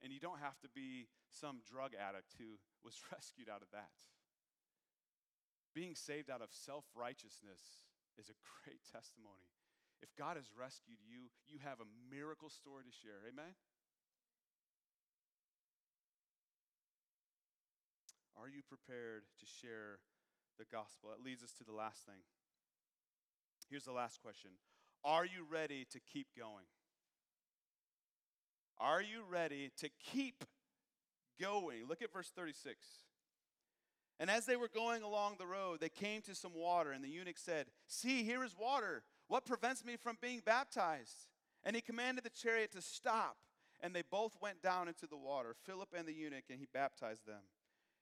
And 0.02 0.10
you 0.10 0.18
don't 0.18 0.42
have 0.42 0.58
to 0.66 0.70
be 0.70 1.06
some 1.30 1.62
drug 1.62 1.94
addict 1.94 2.34
who 2.38 2.58
was 2.86 2.98
rescued 3.10 3.48
out 3.48 3.62
of 3.62 3.70
that. 3.70 3.94
Being 5.74 5.94
saved 5.94 6.28
out 6.28 6.42
of 6.42 6.52
self 6.52 6.84
righteousness 6.92 7.88
is 8.18 8.28
a 8.28 8.36
great 8.62 8.82
testimony. 8.90 9.48
If 10.02 10.10
God 10.18 10.34
has 10.36 10.50
rescued 10.50 10.98
you, 11.06 11.30
you 11.46 11.62
have 11.62 11.78
a 11.78 11.88
miracle 12.10 12.50
story 12.50 12.82
to 12.82 12.90
share. 12.90 13.22
Amen? 13.22 13.54
Are 18.34 18.50
you 18.50 18.66
prepared 18.66 19.22
to 19.38 19.46
share 19.46 20.02
the 20.58 20.66
gospel? 20.66 21.14
That 21.14 21.22
leads 21.22 21.46
us 21.46 21.54
to 21.62 21.64
the 21.64 21.70
last 21.70 22.02
thing. 22.02 22.26
Here's 23.70 23.86
the 23.86 23.94
last 23.94 24.20
question 24.20 24.58
are 25.04 25.24
you 25.24 25.46
ready 25.50 25.86
to 25.90 26.00
keep 26.12 26.28
going? 26.38 26.66
Are 28.78 29.02
you 29.02 29.22
ready 29.30 29.70
to 29.78 29.88
keep 30.12 30.44
going? 31.40 31.86
Look 31.88 32.02
at 32.02 32.12
verse 32.12 32.30
36. 32.34 32.76
And 34.18 34.30
as 34.30 34.46
they 34.46 34.56
were 34.56 34.68
going 34.68 35.02
along 35.02 35.36
the 35.38 35.46
road, 35.46 35.80
they 35.80 35.88
came 35.88 36.22
to 36.22 36.34
some 36.34 36.54
water, 36.54 36.92
and 36.92 37.02
the 37.02 37.08
eunuch 37.08 37.38
said, 37.38 37.66
See, 37.86 38.22
here 38.22 38.44
is 38.44 38.56
water. 38.56 39.02
What 39.28 39.46
prevents 39.46 39.84
me 39.84 39.96
from 39.96 40.18
being 40.20 40.42
baptized? 40.44 41.26
And 41.64 41.74
he 41.74 41.82
commanded 41.82 42.24
the 42.24 42.30
chariot 42.30 42.72
to 42.72 42.82
stop, 42.82 43.36
and 43.80 43.94
they 43.94 44.02
both 44.10 44.36
went 44.40 44.62
down 44.62 44.88
into 44.88 45.06
the 45.06 45.16
water, 45.16 45.54
Philip 45.64 45.88
and 45.96 46.06
the 46.06 46.12
eunuch, 46.12 46.44
and 46.50 46.58
he 46.58 46.66
baptized 46.72 47.26
them. 47.26 47.42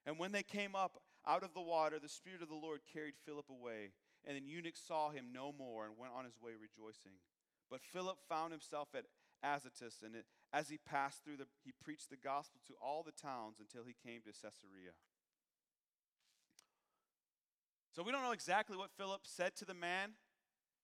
And 0.07 0.19
when 0.19 0.33
they 0.33 0.43
came 0.43 0.75
up 0.75 0.99
out 1.27 1.43
of 1.43 1.55
the 1.55 1.61
water, 1.61 1.99
the 1.99 2.09
Spirit 2.09 2.43
of 2.43 2.49
the 2.49 2.55
Lord 2.55 2.81
carried 2.93 3.15
Philip 3.27 3.51
away 3.51 3.91
and 4.27 4.37
the 4.37 4.41
eunuch 4.41 4.77
saw 4.77 5.11
him 5.11 5.27
no 5.33 5.53
more 5.57 5.87
and 5.87 5.99
went 5.99 6.13
on 6.17 6.25
his 6.25 6.41
way 6.41 6.53
rejoicing. 6.53 7.19
But 7.71 7.83
Philip 7.83 8.19
found 8.29 8.53
himself 8.53 8.89
at 8.95 9.05
Azotus, 9.43 10.03
and 10.05 10.15
as 10.53 10.69
he 10.69 10.79
passed 10.79 11.25
through, 11.25 11.39
the, 11.39 11.47
he 11.65 11.73
preached 11.83 12.11
the 12.11 12.17
gospel 12.17 12.61
to 12.67 12.75
all 12.83 13.03
the 13.03 13.13
towns 13.13 13.59
until 13.61 13.85
he 13.85 13.95
came 14.05 14.21
to 14.23 14.33
Caesarea. 14.33 14.93
So 17.95 18.03
we 18.03 18.13
don't 18.13 18.23
know 18.23 18.33
exactly 18.33 18.77
what 18.77 18.91
Philip 18.97 19.23
said 19.25 19.57
to 19.57 19.65
the 19.65 19.75
man, 19.75 20.11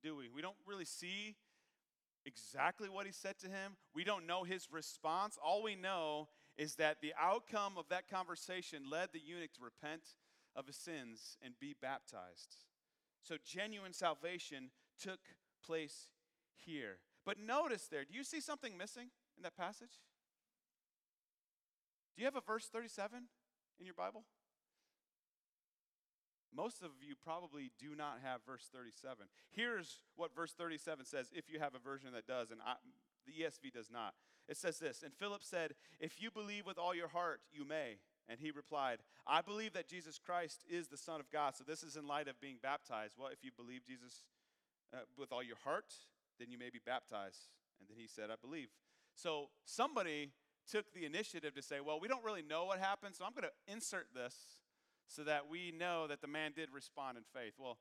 do 0.02 0.16
we? 0.16 0.28
We 0.28 0.42
don't 0.42 0.56
really 0.66 0.84
see 0.84 1.36
exactly 2.24 2.88
what 2.88 3.06
he 3.06 3.12
said 3.12 3.38
to 3.40 3.46
him. 3.46 3.76
We 3.94 4.04
don't 4.04 4.26
know 4.26 4.44
his 4.44 4.68
response. 4.70 5.38
All 5.42 5.62
we 5.62 5.76
know 5.76 6.28
is 6.56 6.76
that 6.76 7.00
the 7.00 7.12
outcome 7.20 7.74
of 7.76 7.88
that 7.90 8.08
conversation 8.08 8.90
led 8.90 9.10
the 9.12 9.20
eunuch 9.24 9.52
to 9.54 9.62
repent 9.62 10.02
of 10.54 10.66
his 10.66 10.76
sins 10.76 11.36
and 11.42 11.54
be 11.60 11.74
baptized. 11.80 12.56
So 13.26 13.36
genuine 13.44 13.92
salvation 13.92 14.70
took 15.02 15.18
place 15.64 16.08
here. 16.64 16.98
But 17.24 17.38
notice 17.38 17.88
there, 17.90 18.04
do 18.04 18.14
you 18.14 18.22
see 18.22 18.40
something 18.40 18.76
missing 18.76 19.08
in 19.36 19.42
that 19.42 19.56
passage? 19.56 20.00
Do 22.14 22.22
you 22.22 22.26
have 22.26 22.36
a 22.36 22.40
verse 22.40 22.66
37 22.66 23.24
in 23.80 23.84
your 23.84 23.94
Bible? 23.94 24.24
Most 26.54 26.82
of 26.82 26.90
you 27.06 27.14
probably 27.22 27.72
do 27.78 27.94
not 27.96 28.20
have 28.22 28.40
verse 28.46 28.68
37. 28.72 29.26
Here's 29.50 29.98
what 30.14 30.34
verse 30.34 30.52
37 30.52 31.04
says 31.04 31.30
if 31.34 31.50
you 31.50 31.58
have 31.58 31.74
a 31.74 31.78
version 31.78 32.12
that 32.14 32.26
does, 32.26 32.50
and 32.50 32.60
I, 32.64 32.74
the 33.26 33.44
ESV 33.44 33.72
does 33.74 33.90
not. 33.90 34.14
It 34.48 34.56
says 34.56 34.78
this 34.78 35.02
And 35.02 35.12
Philip 35.12 35.42
said, 35.42 35.74
If 35.98 36.22
you 36.22 36.30
believe 36.30 36.64
with 36.64 36.78
all 36.78 36.94
your 36.94 37.08
heart, 37.08 37.40
you 37.52 37.66
may. 37.66 37.98
And 38.28 38.40
he 38.40 38.50
replied, 38.50 38.98
I 39.26 39.40
believe 39.40 39.72
that 39.74 39.88
Jesus 39.88 40.18
Christ 40.18 40.64
is 40.68 40.88
the 40.88 40.96
Son 40.96 41.20
of 41.20 41.30
God. 41.30 41.54
So 41.56 41.64
this 41.64 41.82
is 41.82 41.96
in 41.96 42.08
light 42.08 42.28
of 42.28 42.40
being 42.40 42.56
baptized. 42.62 43.14
Well, 43.18 43.28
if 43.32 43.44
you 43.44 43.50
believe 43.56 43.84
Jesus 43.86 44.22
uh, 44.92 44.98
with 45.16 45.32
all 45.32 45.42
your 45.42 45.58
heart, 45.64 45.94
then 46.38 46.50
you 46.50 46.58
may 46.58 46.70
be 46.70 46.80
baptized. 46.84 47.50
And 47.78 47.88
then 47.88 47.96
he 47.98 48.08
said, 48.08 48.30
I 48.30 48.36
believe. 48.40 48.68
So 49.14 49.50
somebody 49.64 50.32
took 50.70 50.92
the 50.92 51.04
initiative 51.04 51.54
to 51.54 51.62
say, 51.62 51.80
well, 51.80 52.00
we 52.00 52.08
don't 52.08 52.24
really 52.24 52.42
know 52.42 52.64
what 52.64 52.78
happened, 52.78 53.14
so 53.14 53.24
I'm 53.24 53.32
going 53.32 53.48
to 53.48 53.72
insert 53.72 54.08
this 54.14 54.34
so 55.06 55.22
that 55.22 55.48
we 55.48 55.72
know 55.72 56.06
that 56.08 56.20
the 56.20 56.26
man 56.26 56.52
did 56.54 56.68
respond 56.72 57.16
in 57.16 57.24
faith. 57.32 57.54
Well, 57.58 57.78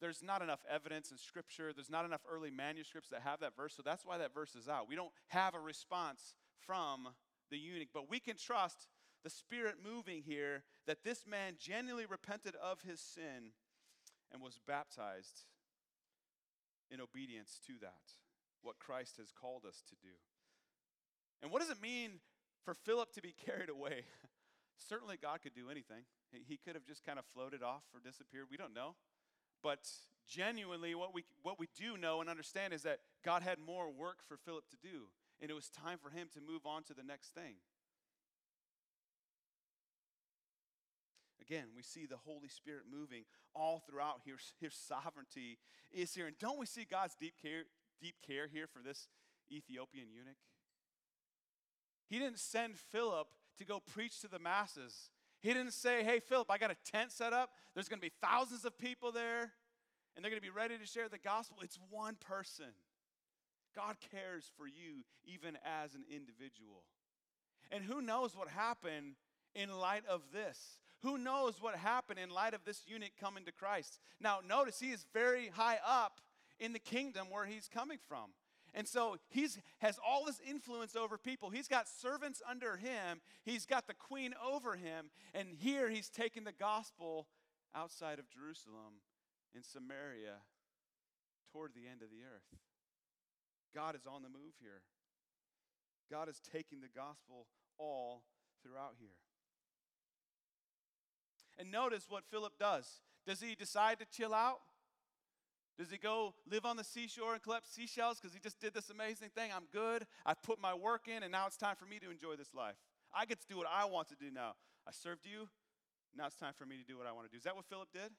there's 0.00 0.22
not 0.22 0.42
enough 0.42 0.60
evidence 0.68 1.10
in 1.10 1.18
Scripture, 1.18 1.72
there's 1.74 1.90
not 1.90 2.04
enough 2.04 2.22
early 2.28 2.50
manuscripts 2.50 3.10
that 3.10 3.20
have 3.22 3.40
that 3.40 3.54
verse, 3.54 3.74
so 3.76 3.82
that's 3.84 4.04
why 4.04 4.18
that 4.18 4.34
verse 4.34 4.54
is 4.54 4.68
out. 4.68 4.88
We 4.88 4.96
don't 4.96 5.12
have 5.28 5.54
a 5.54 5.60
response 5.60 6.34
from 6.66 7.08
the 7.50 7.58
eunuch, 7.58 7.88
but 7.92 8.10
we 8.10 8.18
can 8.18 8.36
trust 8.36 8.88
the 9.22 9.30
Spirit 9.30 9.76
moving 9.82 10.22
here 10.22 10.64
that 10.86 11.04
this 11.04 11.26
man 11.26 11.54
genuinely 11.58 12.06
repented 12.06 12.54
of 12.56 12.82
his 12.82 13.00
sin 13.00 13.52
and 14.32 14.42
was 14.42 14.60
baptized 14.66 15.44
in 16.90 17.00
obedience 17.00 17.58
to 17.66 17.74
that, 17.80 18.16
what 18.62 18.78
Christ 18.78 19.16
has 19.18 19.32
called 19.32 19.64
us 19.66 19.82
to 19.88 19.96
do. 20.02 20.14
And 21.42 21.50
what 21.50 21.60
does 21.60 21.70
it 21.70 21.80
mean 21.80 22.20
for 22.64 22.74
Philip 22.74 23.12
to 23.12 23.22
be 23.22 23.34
carried 23.46 23.70
away? 23.70 24.04
Certainly, 24.88 25.18
God 25.22 25.42
could 25.42 25.54
do 25.54 25.70
anything. 25.70 26.04
He 26.30 26.56
could 26.56 26.74
have 26.74 26.84
just 26.84 27.04
kind 27.04 27.18
of 27.18 27.24
floated 27.34 27.62
off 27.62 27.82
or 27.94 28.00
disappeared. 28.00 28.46
We 28.50 28.56
don't 28.56 28.74
know. 28.74 28.94
But 29.62 29.88
genuinely, 30.28 30.94
what 30.94 31.14
we, 31.14 31.24
what 31.42 31.58
we 31.58 31.68
do 31.78 31.96
know 31.96 32.20
and 32.20 32.28
understand 32.28 32.72
is 32.72 32.82
that 32.82 32.98
God 33.24 33.42
had 33.42 33.58
more 33.58 33.90
work 33.90 34.18
for 34.26 34.36
Philip 34.36 34.64
to 34.70 34.76
do, 34.82 35.06
and 35.40 35.50
it 35.50 35.54
was 35.54 35.68
time 35.68 35.98
for 36.02 36.10
him 36.10 36.28
to 36.34 36.40
move 36.40 36.66
on 36.66 36.82
to 36.84 36.94
the 36.94 37.04
next 37.04 37.34
thing. 37.34 37.56
Again, 41.42 41.66
we 41.74 41.82
see 41.82 42.06
the 42.06 42.16
Holy 42.16 42.48
Spirit 42.48 42.84
moving 42.90 43.24
all 43.54 43.82
throughout 43.86 44.20
here. 44.24 44.36
His 44.60 44.74
sovereignty 44.74 45.58
is 45.90 46.14
here. 46.14 46.26
And 46.26 46.38
don't 46.38 46.58
we 46.58 46.66
see 46.66 46.86
God's 46.88 47.16
deep 47.20 47.34
care, 47.42 47.64
deep 48.00 48.16
care 48.26 48.46
here 48.46 48.66
for 48.66 48.80
this 48.80 49.08
Ethiopian 49.50 50.06
eunuch? 50.12 50.36
He 52.08 52.18
didn't 52.18 52.38
send 52.38 52.76
Philip 52.76 53.28
to 53.58 53.64
go 53.64 53.80
preach 53.80 54.20
to 54.20 54.28
the 54.28 54.38
masses. 54.38 55.10
He 55.40 55.52
didn't 55.52 55.72
say, 55.72 56.04
Hey, 56.04 56.20
Philip, 56.20 56.50
I 56.50 56.58
got 56.58 56.70
a 56.70 56.76
tent 56.90 57.10
set 57.10 57.32
up. 57.32 57.50
There's 57.74 57.88
going 57.88 57.98
to 57.98 58.06
be 58.06 58.12
thousands 58.22 58.64
of 58.64 58.78
people 58.78 59.10
there, 59.10 59.50
and 60.14 60.22
they're 60.22 60.30
going 60.30 60.40
to 60.40 60.46
be 60.46 60.50
ready 60.50 60.78
to 60.78 60.86
share 60.86 61.08
the 61.08 61.18
gospel. 61.18 61.58
It's 61.62 61.78
one 61.90 62.16
person. 62.20 62.72
God 63.74 63.96
cares 64.12 64.50
for 64.56 64.66
you 64.66 65.04
even 65.24 65.58
as 65.64 65.94
an 65.94 66.04
individual. 66.08 66.84
And 67.72 67.82
who 67.82 68.02
knows 68.02 68.36
what 68.36 68.48
happened 68.48 69.14
in 69.54 69.72
light 69.72 70.04
of 70.08 70.20
this? 70.32 70.78
Who 71.02 71.18
knows 71.18 71.60
what 71.60 71.74
happened 71.74 72.18
in 72.18 72.30
light 72.30 72.54
of 72.54 72.64
this 72.64 72.82
eunuch 72.86 73.12
coming 73.20 73.44
to 73.44 73.52
Christ? 73.52 73.98
Now, 74.20 74.38
notice 74.46 74.78
he 74.78 74.90
is 74.90 75.04
very 75.12 75.48
high 75.48 75.78
up 75.84 76.20
in 76.60 76.72
the 76.72 76.78
kingdom 76.78 77.28
where 77.30 77.44
he's 77.44 77.68
coming 77.68 77.98
from. 78.08 78.30
And 78.74 78.88
so 78.88 79.16
he 79.28 79.48
has 79.80 79.98
all 80.06 80.24
this 80.24 80.40
influence 80.48 80.96
over 80.96 81.18
people. 81.18 81.50
He's 81.50 81.68
got 81.68 81.88
servants 81.88 82.40
under 82.48 82.76
him, 82.76 83.20
he's 83.44 83.66
got 83.66 83.86
the 83.86 83.94
queen 83.94 84.34
over 84.42 84.76
him, 84.76 85.10
and 85.34 85.48
here 85.58 85.90
he's 85.90 86.08
taking 86.08 86.44
the 86.44 86.52
gospel 86.52 87.26
outside 87.74 88.18
of 88.18 88.30
Jerusalem 88.30 89.02
in 89.54 89.62
Samaria 89.62 90.40
toward 91.52 91.72
the 91.74 91.86
end 91.90 92.02
of 92.02 92.08
the 92.10 92.24
earth. 92.24 92.60
God 93.74 93.94
is 93.94 94.06
on 94.06 94.22
the 94.22 94.28
move 94.28 94.54
here. 94.60 94.82
God 96.10 96.28
is 96.28 96.40
taking 96.52 96.80
the 96.80 96.92
gospel 96.94 97.46
all 97.78 98.22
throughout 98.62 98.94
here. 98.98 99.16
And 101.58 101.70
notice 101.70 102.06
what 102.08 102.24
Philip 102.30 102.54
does. 102.58 103.00
Does 103.26 103.40
he 103.40 103.54
decide 103.54 103.98
to 104.00 104.06
chill 104.06 104.34
out? 104.34 104.60
Does 105.78 105.90
he 105.90 105.98
go 105.98 106.34
live 106.50 106.64
on 106.64 106.76
the 106.76 106.84
seashore 106.84 107.32
and 107.32 107.42
collect 107.42 107.72
seashells 107.72 108.18
because 108.20 108.34
he 108.34 108.40
just 108.40 108.60
did 108.60 108.74
this 108.74 108.90
amazing 108.90 109.30
thing? 109.34 109.50
I'm 109.54 109.64
good. 109.72 110.06
I've 110.26 110.42
put 110.42 110.60
my 110.60 110.74
work 110.74 111.08
in, 111.08 111.22
and 111.22 111.32
now 111.32 111.46
it's 111.46 111.56
time 111.56 111.76
for 111.76 111.86
me 111.86 111.98
to 112.00 112.10
enjoy 112.10 112.36
this 112.36 112.54
life. 112.54 112.76
I 113.14 113.24
get 113.24 113.40
to 113.40 113.46
do 113.46 113.56
what 113.56 113.66
I 113.72 113.84
want 113.86 114.08
to 114.08 114.16
do 114.16 114.30
now. 114.30 114.54
I 114.86 114.90
served 114.92 115.24
you. 115.24 115.48
Now 116.16 116.26
it's 116.26 116.36
time 116.36 116.52
for 116.56 116.66
me 116.66 116.76
to 116.76 116.84
do 116.84 116.98
what 116.98 117.06
I 117.06 117.12
want 117.12 117.26
to 117.26 117.30
do. 117.30 117.38
Is 117.38 117.44
that 117.44 117.56
what 117.56 117.64
Philip 117.64 117.88
did? 117.92 118.12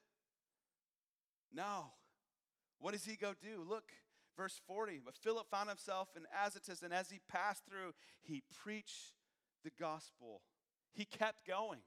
No. 1.52 1.92
What 2.80 2.92
does 2.92 3.04
he 3.04 3.16
go 3.16 3.34
do? 3.40 3.64
Look, 3.68 3.84
verse 4.36 4.60
40. 4.66 5.00
But 5.04 5.16
Philip 5.16 5.48
found 5.50 5.68
himself 5.68 6.08
in 6.16 6.24
Azotus, 6.44 6.82
and 6.82 6.92
as 6.92 7.10
he 7.10 7.20
passed 7.28 7.64
through, 7.68 7.92
he 8.22 8.42
preached 8.62 9.14
the 9.62 9.70
gospel. 9.78 10.42
He 10.92 11.04
kept 11.04 11.46
going. 11.46 11.80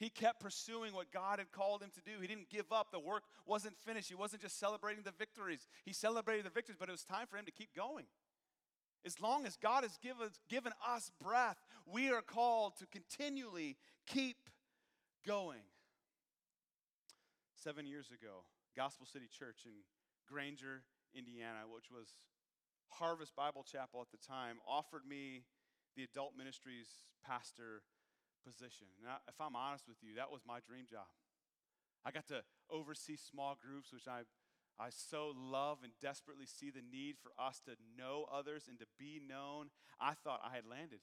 He 0.00 0.08
kept 0.08 0.40
pursuing 0.40 0.94
what 0.94 1.12
God 1.12 1.38
had 1.38 1.52
called 1.52 1.82
him 1.82 1.90
to 1.94 2.00
do. 2.00 2.22
He 2.22 2.26
didn't 2.26 2.48
give 2.48 2.72
up. 2.72 2.90
The 2.90 2.98
work 2.98 3.22
wasn't 3.44 3.76
finished. 3.76 4.08
He 4.08 4.14
wasn't 4.14 4.40
just 4.40 4.58
celebrating 4.58 5.02
the 5.04 5.12
victories. 5.12 5.68
He 5.84 5.92
celebrated 5.92 6.46
the 6.46 6.50
victories, 6.50 6.78
but 6.80 6.88
it 6.88 6.92
was 6.92 7.04
time 7.04 7.26
for 7.30 7.36
him 7.36 7.44
to 7.44 7.52
keep 7.52 7.76
going. 7.76 8.06
As 9.04 9.20
long 9.20 9.44
as 9.44 9.58
God 9.58 9.82
has 9.82 9.98
given, 9.98 10.28
given 10.48 10.72
us 10.88 11.12
breath, 11.22 11.58
we 11.86 12.10
are 12.10 12.22
called 12.22 12.78
to 12.78 12.86
continually 12.86 13.76
keep 14.06 14.48
going. 15.26 15.60
Seven 17.54 17.86
years 17.86 18.06
ago, 18.06 18.44
Gospel 18.74 19.06
City 19.06 19.28
Church 19.30 19.66
in 19.66 19.72
Granger, 20.26 20.80
Indiana, 21.14 21.68
which 21.70 21.90
was 21.90 22.14
Harvest 22.88 23.36
Bible 23.36 23.66
Chapel 23.70 24.00
at 24.00 24.10
the 24.10 24.26
time, 24.26 24.56
offered 24.66 25.02
me 25.06 25.42
the 25.94 26.04
adult 26.04 26.32
ministries 26.38 26.88
pastor 27.22 27.82
position. 28.44 28.86
If 29.28 29.40
I'm 29.40 29.56
honest 29.56 29.88
with 29.88 29.98
you, 30.02 30.16
that 30.16 30.30
was 30.30 30.42
my 30.46 30.60
dream 30.60 30.84
job. 30.90 31.08
I 32.04 32.10
got 32.10 32.28
to 32.28 32.42
oversee 32.70 33.16
small 33.16 33.56
groups, 33.60 33.92
which 33.92 34.08
I, 34.08 34.24
I 34.80 34.88
so 34.88 35.32
love 35.36 35.78
and 35.84 35.92
desperately 36.00 36.46
see 36.46 36.70
the 36.70 36.80
need 36.80 37.16
for 37.20 37.32
us 37.36 37.60
to 37.66 37.76
know 37.96 38.26
others 38.32 38.64
and 38.68 38.78
to 38.78 38.86
be 38.98 39.20
known. 39.20 39.68
I 40.00 40.14
thought 40.14 40.40
I 40.44 40.54
had 40.54 40.64
landed. 40.64 41.00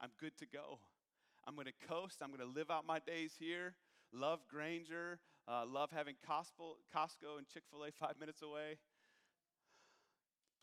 I'm 0.00 0.10
good 0.18 0.36
to 0.38 0.46
go. 0.46 0.80
I'm 1.46 1.54
going 1.54 1.68
to 1.68 1.86
coast. 1.86 2.20
I'm 2.22 2.28
going 2.28 2.40
to 2.40 2.54
live 2.54 2.70
out 2.70 2.86
my 2.86 2.98
days 2.98 3.36
here. 3.38 3.76
Love 4.12 4.40
Granger. 4.48 5.20
Uh, 5.46 5.62
love 5.64 5.90
having 5.92 6.16
Costco, 6.26 6.82
Costco 6.90 7.38
and 7.38 7.46
Chick 7.46 7.62
fil 7.70 7.84
A 7.84 7.92
five 8.00 8.18
minutes 8.18 8.42
away. 8.42 8.80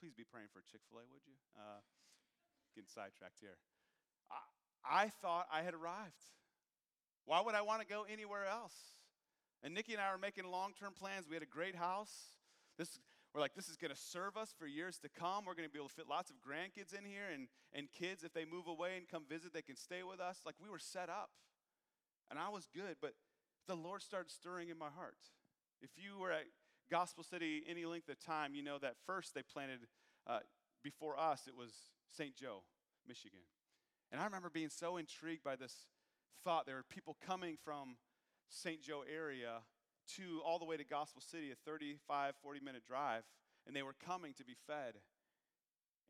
Please 0.02 0.14
be 0.14 0.26
praying 0.28 0.52
for 0.52 0.60
Chick 0.70 0.82
fil 0.90 1.00
A, 1.00 1.06
would 1.08 1.24
you? 1.24 1.38
Uh, 1.56 1.80
getting 2.76 2.90
sidetracked 2.90 3.40
here. 3.40 3.56
I 4.90 5.10
thought 5.22 5.48
I 5.52 5.62
had 5.62 5.74
arrived. 5.74 6.24
Why 7.26 7.42
would 7.42 7.56
I 7.56 7.62
want 7.62 7.82
to 7.82 7.88
go 7.88 8.06
anywhere 8.12 8.46
else? 8.46 8.74
And 9.64 9.74
Nikki 9.74 9.94
and 9.94 10.02
I 10.02 10.12
were 10.12 10.18
making 10.18 10.46
long 10.46 10.74
term 10.78 10.94
plans. 10.94 11.28
We 11.30 11.36
had 11.36 11.44
a 11.44 11.48
great 11.48 11.76
house. 11.76 12.12
This, 12.78 13.00
we're 13.34 13.40
like, 13.40 13.56
this 13.56 13.70
is 13.70 13.78
going 13.78 13.92
to 13.92 14.00
serve 14.00 14.36
us 14.36 14.54
for 14.58 14.68
years 14.68 14.98
to 15.00 15.10
come. 15.10 15.46
We're 15.46 15.56
going 15.56 15.68
to 15.68 15.72
be 15.72 15.80
able 15.80 15.88
to 15.88 15.96
fit 15.96 16.10
lots 16.10 16.30
of 16.30 16.36
grandkids 16.38 16.98
in 16.98 17.06
here 17.06 17.32
and, 17.34 17.48
and 17.74 17.88
kids, 17.92 18.24
if 18.24 18.34
they 18.34 18.46
move 18.46 18.68
away 18.68 18.98
and 18.98 19.08
come 19.08 19.24
visit, 19.30 19.54
they 19.54 19.62
can 19.62 19.78
stay 19.78 20.04
with 20.04 20.20
us. 20.20 20.42
Like, 20.46 20.56
we 20.62 20.70
were 20.70 20.80
set 20.80 21.10
up. 21.10 21.30
And 22.30 22.38
I 22.38 22.50
was 22.50 22.68
good, 22.74 22.98
but 23.02 23.14
the 23.68 23.76
Lord 23.76 24.02
started 24.02 24.32
stirring 24.32 24.70
in 24.70 24.78
my 24.78 24.90
heart. 24.96 25.18
If 25.82 25.92
you 25.96 26.20
were 26.20 26.32
at 26.32 26.46
Gospel 26.92 27.24
City 27.24 27.64
any 27.68 27.86
length 27.86 28.10
of 28.10 28.20
time, 28.20 28.56
you 28.56 28.64
know 28.64 28.78
that 28.80 28.96
first 29.06 29.34
they 29.34 29.42
planted, 29.44 29.80
uh, 30.28 30.40
before 30.84 31.20
us, 31.20 31.48
it 31.48 31.56
was 31.56 31.72
St. 32.16 32.36
Joe, 32.36 32.64
Michigan. 33.08 33.40
And 34.14 34.22
I 34.22 34.26
remember 34.26 34.52
being 34.54 34.70
so 34.70 34.98
intrigued 34.98 35.44
by 35.44 35.56
this 35.56 35.74
thought. 36.44 36.68
There 36.68 36.76
were 36.76 36.86
people 36.88 37.18
coming 37.26 37.58
from 37.66 37.98
St. 38.48 38.80
Joe 38.80 39.02
area 39.12 39.66
to 40.16 40.40
all 40.46 40.60
the 40.60 40.66
way 40.66 40.78
to 40.78 40.84
Gospel 40.86 41.20
City, 41.20 41.50
a 41.50 41.56
35, 41.66 42.36
40 42.44 42.60
minute 42.60 42.84
drive, 42.86 43.24
and 43.66 43.76
they 43.76 43.82
were 43.82 43.96
coming 44.06 44.36
to 44.36 44.46
be 44.46 44.54
fed. 44.68 45.02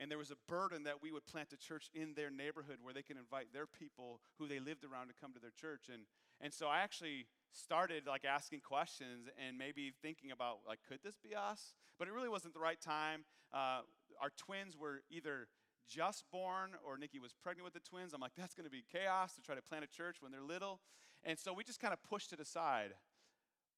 And 0.01 0.12
there 0.12 0.18
was 0.18 0.32
a 0.32 0.36
burden 0.49 0.84
that 0.84 1.01
we 1.01 1.14
would 1.14 1.26
plant 1.26 1.54
a 1.54 1.58
church 1.58 1.89
in 1.93 2.14
their 2.14 2.30
neighborhood 2.30 2.80
where 2.82 2.93
they 2.93 3.04
can 3.04 3.16
invite 3.16 3.54
their 3.54 3.68
people 3.68 4.20
who 4.38 4.47
they 4.49 4.60
lived 4.60 4.84
around 4.84 5.08
to 5.08 5.14
come 5.14 5.32
to 5.32 5.39
their 5.39 5.54
church. 5.56 5.88
And, 5.88 6.04
and 6.41 6.54
so 6.54 6.68
I 6.68 6.80
actually 6.80 7.28
started 7.54 8.04
like 8.06 8.26
asking 8.26 8.62
questions 8.62 9.30
and 9.47 9.58
maybe 9.58 9.93
thinking 10.01 10.32
about 10.32 10.60
like, 10.68 10.80
could 10.89 10.99
this 11.06 11.16
be 11.24 11.36
us? 11.36 11.74
But 11.97 12.10
it 12.10 12.14
really 12.14 12.28
wasn't 12.28 12.54
the 12.54 12.60
right 12.60 12.82
time. 12.82 13.24
Uh, 13.54 13.88
our 14.20 14.32
twins 14.36 14.76
were 14.76 15.04
either 15.10 15.47
just 15.88 16.26
born 16.32 16.72
or 16.86 16.98
Nikki 16.98 17.20
was 17.20 17.34
pregnant 17.34 17.66
with 17.66 17.74
the 17.74 17.88
twins. 17.88 18.14
I'm 18.14 18.22
like, 18.22 18.36
that's 18.38 18.54
going 18.54 18.66
to 18.66 18.72
be 18.72 18.84
chaos 18.92 19.34
to 19.36 19.42
try 19.42 19.56
to 19.56 19.62
plant 19.62 19.84
a 19.84 19.88
church 19.88 20.18
when 20.22 20.32
they're 20.32 20.42
little. 20.42 20.80
And 21.24 21.38
so 21.38 21.54
we 21.54 21.64
just 21.64 21.80
kind 21.80 21.94
of 21.94 22.02
pushed 22.04 22.34
it 22.34 22.40
aside. 22.40 22.94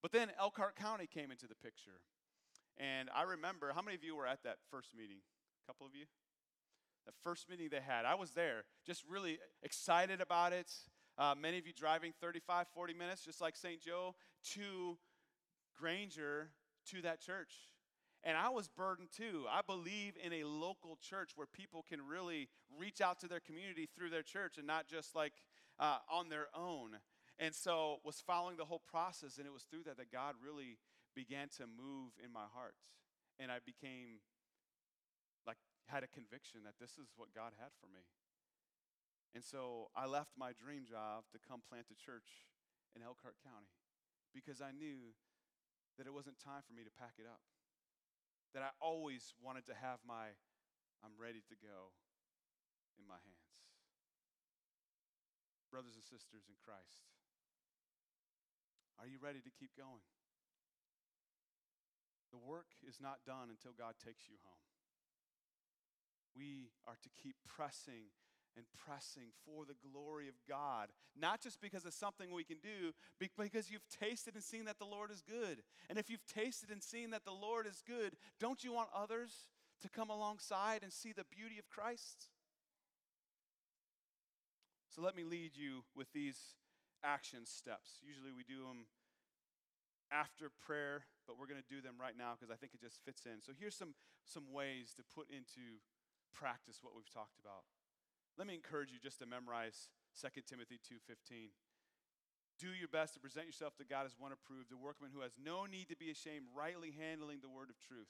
But 0.02 0.12
then 0.12 0.28
Elkhart 0.38 0.76
County 0.76 1.06
came 1.06 1.30
into 1.30 1.46
the 1.46 1.54
picture. 1.54 2.00
And 2.78 3.08
I 3.14 3.22
remember, 3.22 3.72
how 3.74 3.82
many 3.82 3.94
of 3.94 4.04
you 4.04 4.14
were 4.16 4.26
at 4.26 4.42
that 4.44 4.56
first 4.70 4.94
meeting? 4.96 5.18
A 5.64 5.66
couple 5.66 5.86
of 5.86 5.94
you? 5.94 6.04
The 7.06 7.12
first 7.22 7.48
meeting 7.48 7.68
they 7.70 7.80
had. 7.80 8.04
I 8.04 8.14
was 8.14 8.32
there, 8.32 8.64
just 8.86 9.04
really 9.08 9.38
excited 9.62 10.20
about 10.20 10.52
it. 10.52 10.70
Uh, 11.18 11.34
many 11.40 11.56
of 11.56 11.66
you 11.66 11.72
driving 11.72 12.12
35, 12.20 12.66
40 12.74 12.94
minutes, 12.94 13.24
just 13.24 13.40
like 13.40 13.56
St. 13.56 13.80
Joe, 13.80 14.14
to 14.52 14.98
Granger, 15.78 16.50
to 16.90 17.02
that 17.02 17.20
church. 17.20 17.54
And 18.24 18.36
I 18.36 18.48
was 18.48 18.68
burdened 18.68 19.10
too. 19.16 19.44
I 19.50 19.60
believe 19.66 20.14
in 20.22 20.32
a 20.32 20.44
local 20.44 20.98
church 21.00 21.32
where 21.36 21.46
people 21.46 21.84
can 21.88 22.00
really 22.06 22.48
reach 22.76 23.00
out 23.00 23.20
to 23.20 23.28
their 23.28 23.40
community 23.40 23.88
through 23.94 24.10
their 24.10 24.22
church 24.24 24.58
and 24.58 24.66
not 24.66 24.88
just 24.88 25.14
like 25.14 25.34
uh, 25.78 25.98
on 26.10 26.28
their 26.28 26.48
own. 26.54 26.98
And 27.38 27.54
so 27.54 27.98
was 28.04 28.22
following 28.26 28.56
the 28.56 28.64
whole 28.64 28.82
process, 28.90 29.38
and 29.38 29.46
it 29.46 29.52
was 29.52 29.64
through 29.64 29.84
that 29.84 29.98
that 29.98 30.10
God 30.10 30.34
really 30.42 30.78
began 31.14 31.48
to 31.58 31.64
move 31.66 32.12
in 32.24 32.32
my 32.32 32.46
heart. 32.52 32.76
and 33.38 33.52
I 33.52 33.60
became 33.64 34.24
like 35.46 35.60
had 35.86 36.02
a 36.02 36.10
conviction 36.10 36.64
that 36.64 36.80
this 36.80 36.96
is 36.96 37.12
what 37.16 37.32
God 37.36 37.52
had 37.60 37.70
for 37.80 37.86
me. 37.92 38.08
And 39.34 39.44
so 39.44 39.92
I 39.92 40.08
left 40.08 40.32
my 40.36 40.56
dream 40.56 40.88
job 40.88 41.28
to 41.32 41.38
come 41.38 41.60
plant 41.60 41.92
a 41.92 41.98
church 41.98 42.48
in 42.96 43.04
Elkhart 43.04 43.36
County 43.44 43.76
because 44.32 44.64
I 44.64 44.72
knew 44.72 45.12
that 46.00 46.08
it 46.08 46.12
wasn't 46.16 46.40
time 46.40 46.64
for 46.64 46.72
me 46.72 46.84
to 46.84 46.92
pack 46.92 47.20
it 47.20 47.28
up. 47.28 47.44
That 48.54 48.62
I 48.62 48.72
always 48.80 49.34
wanted 49.42 49.66
to 49.66 49.74
have 49.74 50.00
my 50.06 50.36
I'm 51.04 51.14
ready 51.20 51.44
to 51.46 51.56
go 51.60 51.92
in 52.96 53.04
my 53.04 53.20
hands. 53.20 53.54
Brothers 55.70 55.98
and 55.98 56.06
sisters 56.06 56.48
in 56.48 56.56
Christ, 56.56 57.10
are 58.96 59.04
you 59.04 59.20
ready 59.20 59.44
to 59.44 59.52
keep 59.52 59.76
going? 59.76 60.08
The 62.32 62.40
work 62.40 62.72
is 62.82 62.96
not 62.96 63.22
done 63.28 63.52
until 63.52 63.76
God 63.76 64.00
takes 64.00 64.26
you 64.26 64.40
home. 64.40 64.64
We 66.32 66.72
are 66.88 66.96
to 67.00 67.10
keep 67.12 67.36
pressing 67.44 68.12
and 68.56 68.64
pressing 68.86 69.28
for 69.44 69.64
the 69.64 69.76
glory 69.90 70.28
of 70.28 70.34
God, 70.48 70.88
not 71.18 71.40
just 71.40 71.60
because 71.60 71.84
it's 71.84 71.96
something 71.96 72.32
we 72.32 72.44
can 72.44 72.58
do, 72.62 72.92
because 73.18 73.70
you've 73.70 73.88
tasted 73.88 74.34
and 74.34 74.42
seen 74.42 74.64
that 74.64 74.78
the 74.78 74.84
Lord 74.84 75.10
is 75.10 75.22
good. 75.22 75.62
And 75.88 75.98
if 75.98 76.08
you've 76.08 76.26
tasted 76.26 76.70
and 76.70 76.82
seen 76.82 77.10
that 77.10 77.24
the 77.24 77.32
Lord 77.32 77.66
is 77.66 77.82
good, 77.86 78.16
don't 78.40 78.64
you 78.64 78.72
want 78.72 78.88
others 78.94 79.30
to 79.82 79.88
come 79.88 80.10
alongside 80.10 80.82
and 80.82 80.92
see 80.92 81.12
the 81.12 81.24
beauty 81.30 81.58
of 81.58 81.68
Christ? 81.68 82.26
So 84.88 85.02
let 85.02 85.14
me 85.14 85.24
lead 85.24 85.52
you 85.54 85.84
with 85.94 86.08
these 86.14 86.56
action 87.04 87.44
steps. 87.44 88.00
Usually 88.00 88.32
we 88.32 88.44
do 88.48 88.64
them 88.64 88.88
after 90.10 90.48
prayer, 90.64 91.04
but 91.26 91.36
we're 91.36 91.50
going 91.50 91.60
to 91.60 91.68
do 91.68 91.82
them 91.82 92.00
right 92.00 92.16
now 92.16 92.32
because 92.32 92.48
I 92.48 92.56
think 92.56 92.72
it 92.72 92.80
just 92.80 93.04
fits 93.04 93.26
in. 93.26 93.44
So 93.44 93.52
here's 93.52 93.76
some, 93.76 93.92
some 94.24 94.48
ways 94.54 94.94
to 94.96 95.02
put 95.04 95.28
into 95.28 95.82
practice 96.32 96.80
what 96.80 96.96
we've 96.96 97.12
talked 97.12 97.36
about. 97.36 97.68
Let 98.38 98.46
me 98.46 98.54
encourage 98.54 98.92
you 98.92 98.98
just 99.02 99.18
to 99.20 99.26
memorize 99.26 99.88
2 100.14 100.46
Timothy 100.46 100.78
2:15. 100.78 101.52
Do 102.58 102.68
your 102.68 102.88
best 102.88 103.14
to 103.14 103.20
present 103.20 103.46
yourself 103.46 103.76
to 103.76 103.84
God 103.84 104.06
as 104.06 104.18
one 104.18 104.32
approved, 104.32 104.72
a 104.72 104.76
workman 104.76 105.10
who 105.12 105.20
has 105.20 105.36
no 105.36 105.66
need 105.66 105.88
to 105.88 105.96
be 105.96 106.10
ashamed, 106.10 106.46
rightly 106.54 106.90
handling 106.90 107.40
the 107.40 107.48
word 107.48 107.68
of 107.68 107.78
truth. 107.78 108.08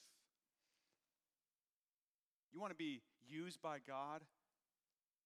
You 2.52 2.60
want 2.60 2.70
to 2.70 2.76
be 2.76 3.02
used 3.28 3.60
by 3.60 3.78
God? 3.80 4.24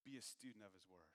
Be 0.03 0.17
a 0.17 0.21
student 0.21 0.65
of 0.65 0.73
his 0.73 0.87
word. 0.89 1.05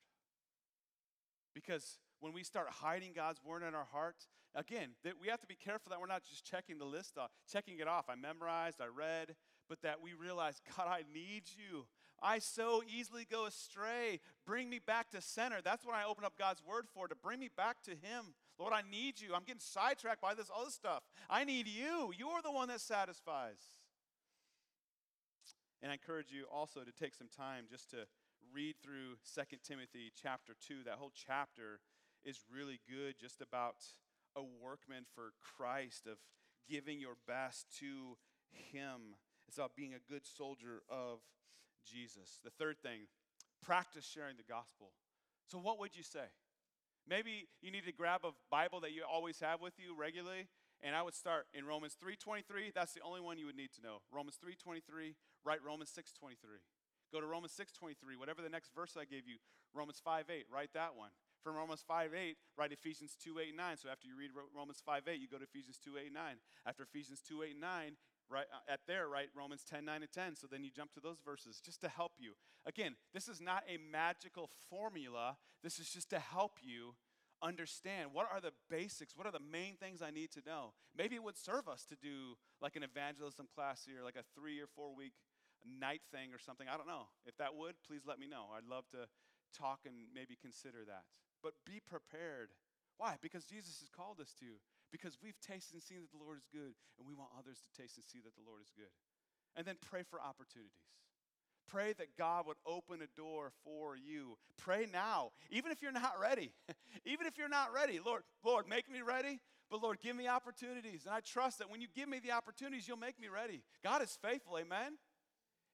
Because 1.52 1.98
when 2.20 2.32
we 2.32 2.44
start 2.44 2.68
hiding 2.70 3.12
God's 3.12 3.42
word 3.42 3.62
in 3.62 3.74
our 3.74 3.84
heart, 3.84 4.28
again, 4.54 4.94
that 5.02 5.18
we 5.20 5.28
have 5.28 5.40
to 5.40 5.46
be 5.46 5.56
careful 5.56 5.90
that 5.90 6.00
we're 6.00 6.06
not 6.06 6.22
just 6.22 6.44
checking 6.44 6.78
the 6.78 6.84
list 6.84 7.18
off, 7.18 7.30
checking 7.50 7.80
it 7.80 7.88
off. 7.88 8.08
I 8.08 8.14
memorized, 8.14 8.80
I 8.80 8.86
read, 8.86 9.34
but 9.68 9.82
that 9.82 10.00
we 10.00 10.14
realize, 10.14 10.60
God, 10.76 10.86
I 10.86 11.02
need 11.12 11.44
you. 11.56 11.86
I 12.22 12.38
so 12.38 12.82
easily 12.86 13.26
go 13.30 13.46
astray. 13.46 14.20
Bring 14.46 14.70
me 14.70 14.80
back 14.84 15.10
to 15.10 15.20
center. 15.20 15.58
That's 15.62 15.84
what 15.84 15.94
I 15.94 16.04
open 16.04 16.24
up 16.24 16.38
God's 16.38 16.62
word 16.62 16.86
for, 16.92 17.08
to 17.08 17.14
bring 17.14 17.40
me 17.40 17.50
back 17.56 17.82
to 17.84 17.90
Him. 17.90 18.34
Lord, 18.58 18.72
I 18.72 18.82
need 18.90 19.20
you. 19.20 19.34
I'm 19.34 19.44
getting 19.44 19.60
sidetracked 19.60 20.20
by 20.20 20.34
this 20.34 20.50
other 20.54 20.70
stuff. 20.70 21.02
I 21.28 21.44
need 21.44 21.66
you. 21.66 22.12
You're 22.16 22.42
the 22.42 22.52
one 22.52 22.68
that 22.68 22.80
satisfies. 22.80 23.58
And 25.82 25.90
I 25.90 25.94
encourage 25.94 26.32
you 26.32 26.44
also 26.52 26.80
to 26.80 26.92
take 26.92 27.14
some 27.14 27.28
time 27.28 27.64
just 27.70 27.90
to 27.90 28.06
read 28.52 28.76
through 28.82 29.16
2 29.34 29.56
Timothy 29.62 30.10
chapter 30.20 30.54
2. 30.66 30.84
That 30.84 30.94
whole 30.94 31.12
chapter 31.14 31.80
is 32.24 32.40
really 32.52 32.80
good, 32.88 33.16
just 33.20 33.40
about 33.40 33.76
a 34.34 34.42
workman 34.42 35.04
for 35.14 35.32
Christ, 35.56 36.06
of 36.06 36.18
giving 36.68 36.98
your 36.98 37.16
best 37.26 37.66
to 37.80 38.16
Him. 38.50 39.16
It's 39.46 39.58
about 39.58 39.76
being 39.76 39.94
a 39.94 40.12
good 40.12 40.26
soldier 40.26 40.82
of 40.88 41.20
Jesus. 41.86 42.40
The 42.44 42.50
third 42.50 42.76
thing, 42.82 43.08
practice 43.62 44.04
sharing 44.04 44.36
the 44.36 44.46
gospel. 44.48 44.92
So, 45.46 45.58
what 45.58 45.78
would 45.78 45.96
you 45.96 46.02
say? 46.02 46.26
Maybe 47.08 47.46
you 47.62 47.70
need 47.70 47.86
to 47.86 47.92
grab 47.92 48.22
a 48.24 48.34
Bible 48.50 48.80
that 48.80 48.92
you 48.92 49.04
always 49.06 49.38
have 49.38 49.60
with 49.60 49.74
you 49.78 49.94
regularly, 49.94 50.48
and 50.82 50.94
I 50.94 51.02
would 51.02 51.14
start 51.14 51.46
in 51.54 51.64
Romans 51.64 51.94
3:23. 51.94 52.72
That's 52.74 52.92
the 52.92 53.02
only 53.02 53.20
one 53.20 53.38
you 53.38 53.46
would 53.46 53.56
need 53.56 53.72
to 53.74 53.82
know. 53.82 54.02
Romans 54.10 54.36
3:23. 54.36 55.14
Write 55.44 55.62
Romans 55.62 55.90
6:23. 55.90 56.60
Go 57.12 57.20
to 57.20 57.26
Romans 57.26 57.52
6:23. 57.52 58.16
Whatever 58.16 58.42
the 58.42 58.50
next 58.50 58.74
verse 58.74 58.96
I 58.96 59.04
gave 59.04 59.28
you, 59.28 59.38
Romans 59.72 60.00
5:8. 60.00 60.50
Write 60.50 60.72
that 60.72 60.96
one. 60.96 61.12
From 61.42 61.54
Romans 61.54 61.82
5:8, 61.82 62.36
write 62.56 62.72
Ephesians 62.72 63.14
2:8 63.14 63.48
and 63.50 63.56
9. 63.56 63.76
So 63.76 63.88
after 63.88 64.08
you 64.08 64.16
read 64.16 64.32
Romans 64.32 64.80
5:8, 64.80 65.20
you 65.20 65.28
go 65.28 65.38
to 65.38 65.44
Ephesians 65.44 65.78
2:8 65.78 66.06
and 66.06 66.14
9. 66.14 66.40
After 66.64 66.82
Ephesians 66.82 67.22
2 67.22 67.44
8 67.44 67.52
and 67.52 67.60
9, 67.60 67.96
right 68.30 68.46
uh, 68.52 68.72
at 68.72 68.80
there, 68.86 69.08
right? 69.08 69.28
Romans 69.34 69.64
10 69.68 69.84
9 69.84 70.02
and 70.02 70.12
10. 70.12 70.36
So 70.36 70.46
then 70.50 70.64
you 70.64 70.70
jump 70.70 70.92
to 70.94 71.00
those 71.00 71.18
verses 71.24 71.60
just 71.64 71.80
to 71.82 71.88
help 71.88 72.12
you. 72.18 72.32
Again, 72.66 72.96
this 73.14 73.28
is 73.28 73.40
not 73.40 73.62
a 73.68 73.78
magical 73.90 74.50
formula, 74.70 75.36
this 75.62 75.78
is 75.78 75.90
just 75.90 76.10
to 76.10 76.18
help 76.18 76.58
you 76.62 76.94
understand 77.42 78.10
what 78.12 78.26
are 78.32 78.40
the 78.40 78.52
basics, 78.70 79.14
what 79.14 79.26
are 79.26 79.32
the 79.32 79.38
main 79.52 79.76
things 79.76 80.00
I 80.00 80.10
need 80.10 80.32
to 80.32 80.40
know. 80.46 80.72
Maybe 80.96 81.16
it 81.16 81.22
would 81.22 81.36
serve 81.36 81.68
us 81.68 81.84
to 81.90 81.96
do 81.96 82.36
like 82.62 82.76
an 82.76 82.82
evangelism 82.82 83.46
class 83.54 83.84
here, 83.86 84.02
like 84.02 84.16
a 84.16 84.24
three 84.34 84.58
or 84.58 84.66
four 84.66 84.94
week 84.96 85.12
night 85.64 86.00
thing 86.10 86.32
or 86.32 86.38
something. 86.38 86.66
I 86.66 86.76
don't 86.76 86.88
know. 86.88 87.08
If 87.26 87.36
that 87.36 87.54
would, 87.54 87.74
please 87.86 88.02
let 88.06 88.18
me 88.18 88.26
know. 88.26 88.46
I'd 88.56 88.68
love 88.68 88.84
to 88.92 89.06
talk 89.56 89.80
and 89.84 89.94
maybe 90.14 90.36
consider 90.40 90.84
that 90.86 91.04
but 91.46 91.54
be 91.64 91.78
prepared. 91.78 92.50
Why? 92.96 93.16
Because 93.22 93.44
Jesus 93.44 93.78
has 93.78 93.88
called 93.88 94.18
us 94.20 94.34
to. 94.40 94.58
Because 94.92 95.18
we've 95.22 95.38
tasted 95.40 95.74
and 95.74 95.82
seen 95.82 95.98
that 96.00 96.10
the 96.10 96.22
Lord 96.22 96.38
is 96.38 96.46
good, 96.52 96.74
and 96.98 97.06
we 97.06 97.14
want 97.14 97.30
others 97.38 97.58
to 97.60 97.82
taste 97.82 97.96
and 97.96 98.04
see 98.04 98.20
that 98.24 98.34
the 98.34 98.46
Lord 98.46 98.60
is 98.62 98.70
good. 98.76 98.92
And 99.56 99.66
then 99.66 99.76
pray 99.80 100.02
for 100.08 100.20
opportunities. 100.20 100.70
Pray 101.68 101.92
that 101.98 102.16
God 102.16 102.46
would 102.46 102.56
open 102.64 103.02
a 103.02 103.20
door 103.20 103.50
for 103.64 103.96
you. 103.96 104.38
Pray 104.56 104.86
now, 104.92 105.32
even 105.50 105.72
if 105.72 105.82
you're 105.82 105.90
not 105.90 106.14
ready. 106.20 106.52
even 107.04 107.26
if 107.26 107.36
you're 107.36 107.48
not 107.48 107.72
ready, 107.74 107.98
Lord, 108.04 108.22
Lord, 108.44 108.68
make 108.68 108.90
me 108.90 109.02
ready. 109.02 109.40
But 109.68 109.82
Lord, 109.82 109.98
give 110.00 110.14
me 110.14 110.28
opportunities. 110.28 111.06
And 111.06 111.14
I 111.14 111.18
trust 111.18 111.58
that 111.58 111.68
when 111.68 111.80
you 111.80 111.88
give 111.92 112.08
me 112.08 112.20
the 112.20 112.30
opportunities, 112.30 112.86
you'll 112.86 112.98
make 112.98 113.20
me 113.20 113.26
ready. 113.26 113.62
God 113.82 114.00
is 114.00 114.16
faithful, 114.22 114.58
amen? 114.58 114.98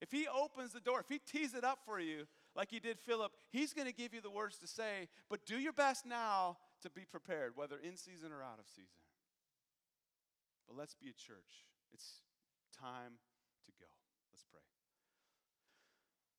If 0.01 0.11
He 0.11 0.27
opens 0.27 0.73
the 0.73 0.81
door, 0.81 1.01
if 1.01 1.09
He 1.11 1.19
tees 1.19 1.53
it 1.53 1.63
up 1.63 1.81
for 1.85 2.01
you, 2.01 2.27
like 2.55 2.71
he 2.71 2.81
did 2.81 2.99
Philip, 2.99 3.33
he's 3.51 3.73
going 3.73 3.87
to 3.87 3.95
give 3.95 4.13
you 4.13 4.21
the 4.21 4.31
words 4.31 4.59
to 4.59 4.67
say, 4.67 5.09
but 5.31 5.47
do 5.47 5.59
your 5.59 5.73
best 5.73 6.05
now 6.05 6.59
to 6.83 6.91
be 6.91 7.03
prepared, 7.05 7.53
whether 7.57 7.77
in 7.79 7.97
season 7.97 8.33
or 8.33 8.43
out 8.43 8.59
of 8.59 8.67
season. 8.69 9.02
But 10.73 10.81
let's 10.81 10.95
be 10.95 11.09
a 11.09 11.13
church. 11.13 11.69
It's 11.93 12.23
time 12.81 13.21
to 13.67 13.73
go. 13.79 13.93
Let's 14.33 14.45
pray. 14.51 14.65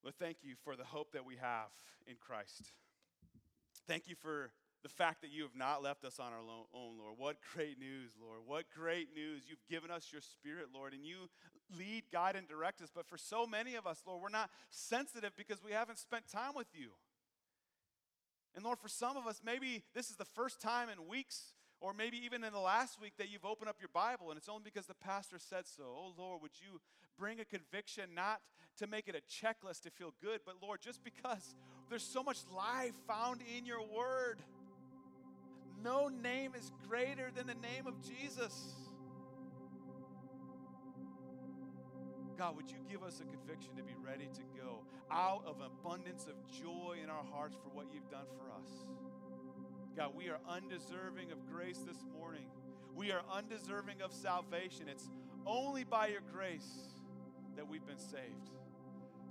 Lord, 0.01 0.15
thank 0.17 0.37
you 0.41 0.55
for 0.63 0.75
the 0.75 0.83
hope 0.83 1.11
that 1.11 1.23
we 1.23 1.35
have 1.35 1.69
in 2.07 2.15
Christ. 2.19 2.73
Thank 3.87 4.07
you 4.07 4.15
for 4.15 4.49
the 4.81 4.89
fact 4.89 5.21
that 5.21 5.29
you 5.29 5.43
have 5.43 5.55
not 5.55 5.83
left 5.83 6.03
us 6.03 6.19
on 6.19 6.33
our 6.33 6.39
own, 6.39 6.97
Lord. 6.97 7.13
What 7.17 7.37
great 7.53 7.77
news, 7.77 8.09
Lord. 8.19 8.39
What 8.47 8.65
great 8.75 9.09
news. 9.15 9.43
You've 9.47 9.65
given 9.69 9.91
us 9.91 10.09
your 10.11 10.21
spirit, 10.21 10.69
Lord, 10.73 10.93
and 10.93 11.05
you 11.05 11.29
lead, 11.77 12.05
guide, 12.11 12.35
and 12.35 12.47
direct 12.47 12.81
us. 12.81 12.89
But 12.93 13.05
for 13.05 13.19
so 13.19 13.45
many 13.45 13.75
of 13.75 13.85
us, 13.85 14.01
Lord, 14.07 14.19
we're 14.19 14.29
not 14.29 14.49
sensitive 14.71 15.33
because 15.37 15.63
we 15.63 15.73
haven't 15.73 15.99
spent 15.99 16.23
time 16.27 16.53
with 16.55 16.67
you. 16.73 16.89
And 18.55 18.65
Lord, 18.65 18.79
for 18.79 18.89
some 18.89 19.15
of 19.15 19.27
us, 19.27 19.41
maybe 19.45 19.83
this 19.93 20.09
is 20.09 20.15
the 20.15 20.25
first 20.25 20.59
time 20.59 20.89
in 20.89 21.07
weeks 21.07 21.53
or 21.83 21.93
maybe 21.93 22.17
even 22.23 22.45
in 22.45 22.53
the 22.53 22.59
last 22.59 22.99
week 23.01 23.11
that 23.17 23.29
you've 23.29 23.43
opened 23.43 23.69
up 23.69 23.75
your 23.81 23.89
Bible 23.93 24.29
and 24.29 24.37
it's 24.37 24.47
only 24.47 24.61
because 24.63 24.85
the 24.85 24.95
pastor 24.95 25.35
said 25.37 25.67
so. 25.67 25.83
Oh 25.85 26.13
Lord, 26.17 26.41
would 26.41 26.53
you 26.55 26.79
bring 27.19 27.41
a 27.41 27.45
conviction 27.45 28.15
not 28.15 28.39
to 28.77 28.87
make 28.87 29.09
it 29.09 29.15
a 29.15 29.45
checklist 29.45 29.81
to 29.81 29.91
feel 29.91 30.13
good, 30.21 30.39
but 30.45 30.55
Lord, 30.61 30.79
just 30.81 31.03
because 31.03 31.55
there's 31.89 32.01
so 32.03 32.23
much 32.23 32.39
life 32.55 32.93
found 33.05 33.41
in 33.57 33.65
your 33.65 33.81
word. 33.81 34.41
No 35.83 36.07
name 36.07 36.53
is 36.57 36.71
greater 36.87 37.29
than 37.35 37.47
the 37.47 37.55
name 37.55 37.85
of 37.85 38.01
Jesus. 38.01 38.75
God, 42.37 42.55
would 42.55 42.71
you 42.71 42.77
give 42.89 43.03
us 43.03 43.19
a 43.19 43.25
conviction 43.25 43.75
to 43.75 43.83
be 43.83 43.93
ready 44.01 44.29
to 44.33 44.41
go 44.57 44.85
out 45.11 45.43
of 45.45 45.57
abundance 45.59 46.27
of 46.27 46.35
joy 46.49 46.95
in 47.03 47.09
our 47.09 47.25
hearts 47.31 47.57
for 47.61 47.69
what 47.75 47.87
you've 47.93 48.09
done 48.09 48.25
for 48.37 48.49
us? 48.53 49.12
God, 49.95 50.15
we 50.15 50.27
are 50.29 50.39
undeserving 50.49 51.31
of 51.31 51.37
grace 51.51 51.77
this 51.85 52.03
morning. 52.17 52.45
We 52.95 53.11
are 53.11 53.21
undeserving 53.31 54.01
of 54.01 54.11
salvation. 54.11 54.87
It's 54.89 55.07
only 55.45 55.83
by 55.83 56.07
your 56.07 56.21
grace 56.33 56.95
that 57.55 57.69
we've 57.69 57.85
been 57.85 57.99
saved. 57.99 58.49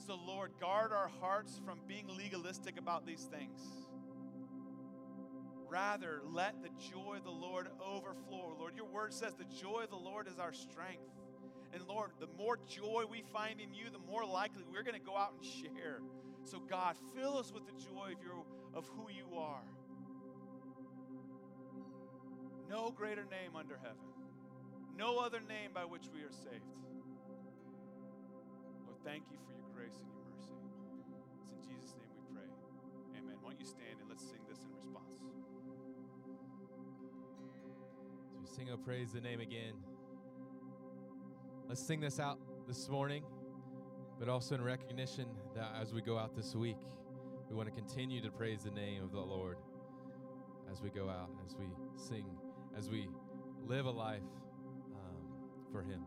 So, 0.07 0.17
Lord, 0.25 0.53
guard 0.61 0.93
our 0.93 1.11
hearts 1.21 1.61
from 1.65 1.81
being 1.89 2.07
legalistic 2.17 2.79
about 2.79 3.05
these 3.05 3.25
things. 3.25 3.61
Rather, 5.69 6.23
let 6.31 6.63
the 6.63 6.69
joy 6.93 7.17
of 7.17 7.25
the 7.25 7.31
Lord 7.31 7.67
overflow. 7.85 8.57
Lord, 8.57 8.77
your 8.77 8.87
word 8.87 9.13
says 9.13 9.35
the 9.35 9.45
joy 9.61 9.83
of 9.83 9.91
the 9.91 9.97
Lord 9.97 10.29
is 10.29 10.39
our 10.39 10.53
strength. 10.53 11.11
And 11.73 11.83
Lord, 11.89 12.11
the 12.21 12.29
more 12.39 12.59
joy 12.69 13.05
we 13.11 13.25
find 13.33 13.61
in 13.61 13.75
you, 13.75 13.87
the 13.91 13.99
more 13.99 14.25
likely 14.25 14.63
we're 14.71 14.85
going 14.85 15.01
to 15.01 15.05
go 15.05 15.17
out 15.17 15.35
and 15.35 15.45
share. 15.45 15.99
So, 16.45 16.61
God, 16.61 16.95
fill 17.17 17.37
us 17.37 17.53
with 17.53 17.65
the 17.67 17.73
joy 17.73 18.13
of, 18.13 18.23
your, 18.23 18.45
of 18.75 18.87
who 18.95 19.09
you 19.11 19.37
are. 19.37 19.63
No 22.73 22.91
greater 22.91 23.27
name 23.29 23.55
under 23.55 23.77
heaven, 23.77 24.01
no 24.97 25.19
other 25.19 25.41
name 25.41 25.73
by 25.75 25.85
which 25.85 26.09
we 26.15 26.23
are 26.23 26.33
saved. 26.33 26.65
Lord, 28.87 28.97
thank 29.05 29.25
you 29.31 29.37
for 29.45 29.53
your 29.53 29.69
grace 29.77 29.93
and 30.01 30.09
your 30.09 30.25
mercy. 30.25 30.57
It's 31.45 31.53
in 31.53 31.61
Jesus' 31.61 31.95
name 32.01 32.09
we 32.17 32.35
pray. 32.35 32.49
Amen. 33.21 33.37
Why 33.43 33.51
don't 33.51 33.61
you 33.61 33.67
stand 33.67 34.01
and 34.01 34.09
let's 34.09 34.25
sing 34.25 34.41
this 34.49 34.65
in 34.65 34.73
response? 34.73 35.21
As 38.33 38.41
we 38.41 38.47
sing, 38.57 38.71
oh, 38.73 38.79
praise 38.79 39.13
the 39.13 39.21
name 39.21 39.41
again. 39.41 39.75
Let's 41.69 41.87
sing 41.87 42.01
this 42.01 42.19
out 42.19 42.39
this 42.67 42.89
morning, 42.89 43.23
but 44.19 44.31
also 44.31 44.55
in 44.55 44.63
recognition 44.63 45.27
that 45.55 45.77
as 45.79 45.93
we 45.93 46.01
go 46.01 46.17
out 46.17 46.35
this 46.35 46.57
week, 46.57 46.79
we 47.51 47.55
want 47.55 47.69
to 47.69 47.75
continue 47.75 48.23
to 48.23 48.31
praise 48.31 48.65
the 48.65 48.71
name 48.71 49.03
of 49.03 49.13
the 49.13 49.21
Lord 49.21 49.59
as 50.73 50.81
we 50.81 50.89
go 50.89 51.11
out, 51.11 51.29
as 51.47 51.55
we 51.55 51.67
sing, 51.97 52.25
as 52.77 52.89
we 52.89 53.09
live 53.67 53.87
a 53.87 53.91
life 53.91 54.21
um, 54.95 55.25
for 55.71 55.83
Him. 55.83 56.05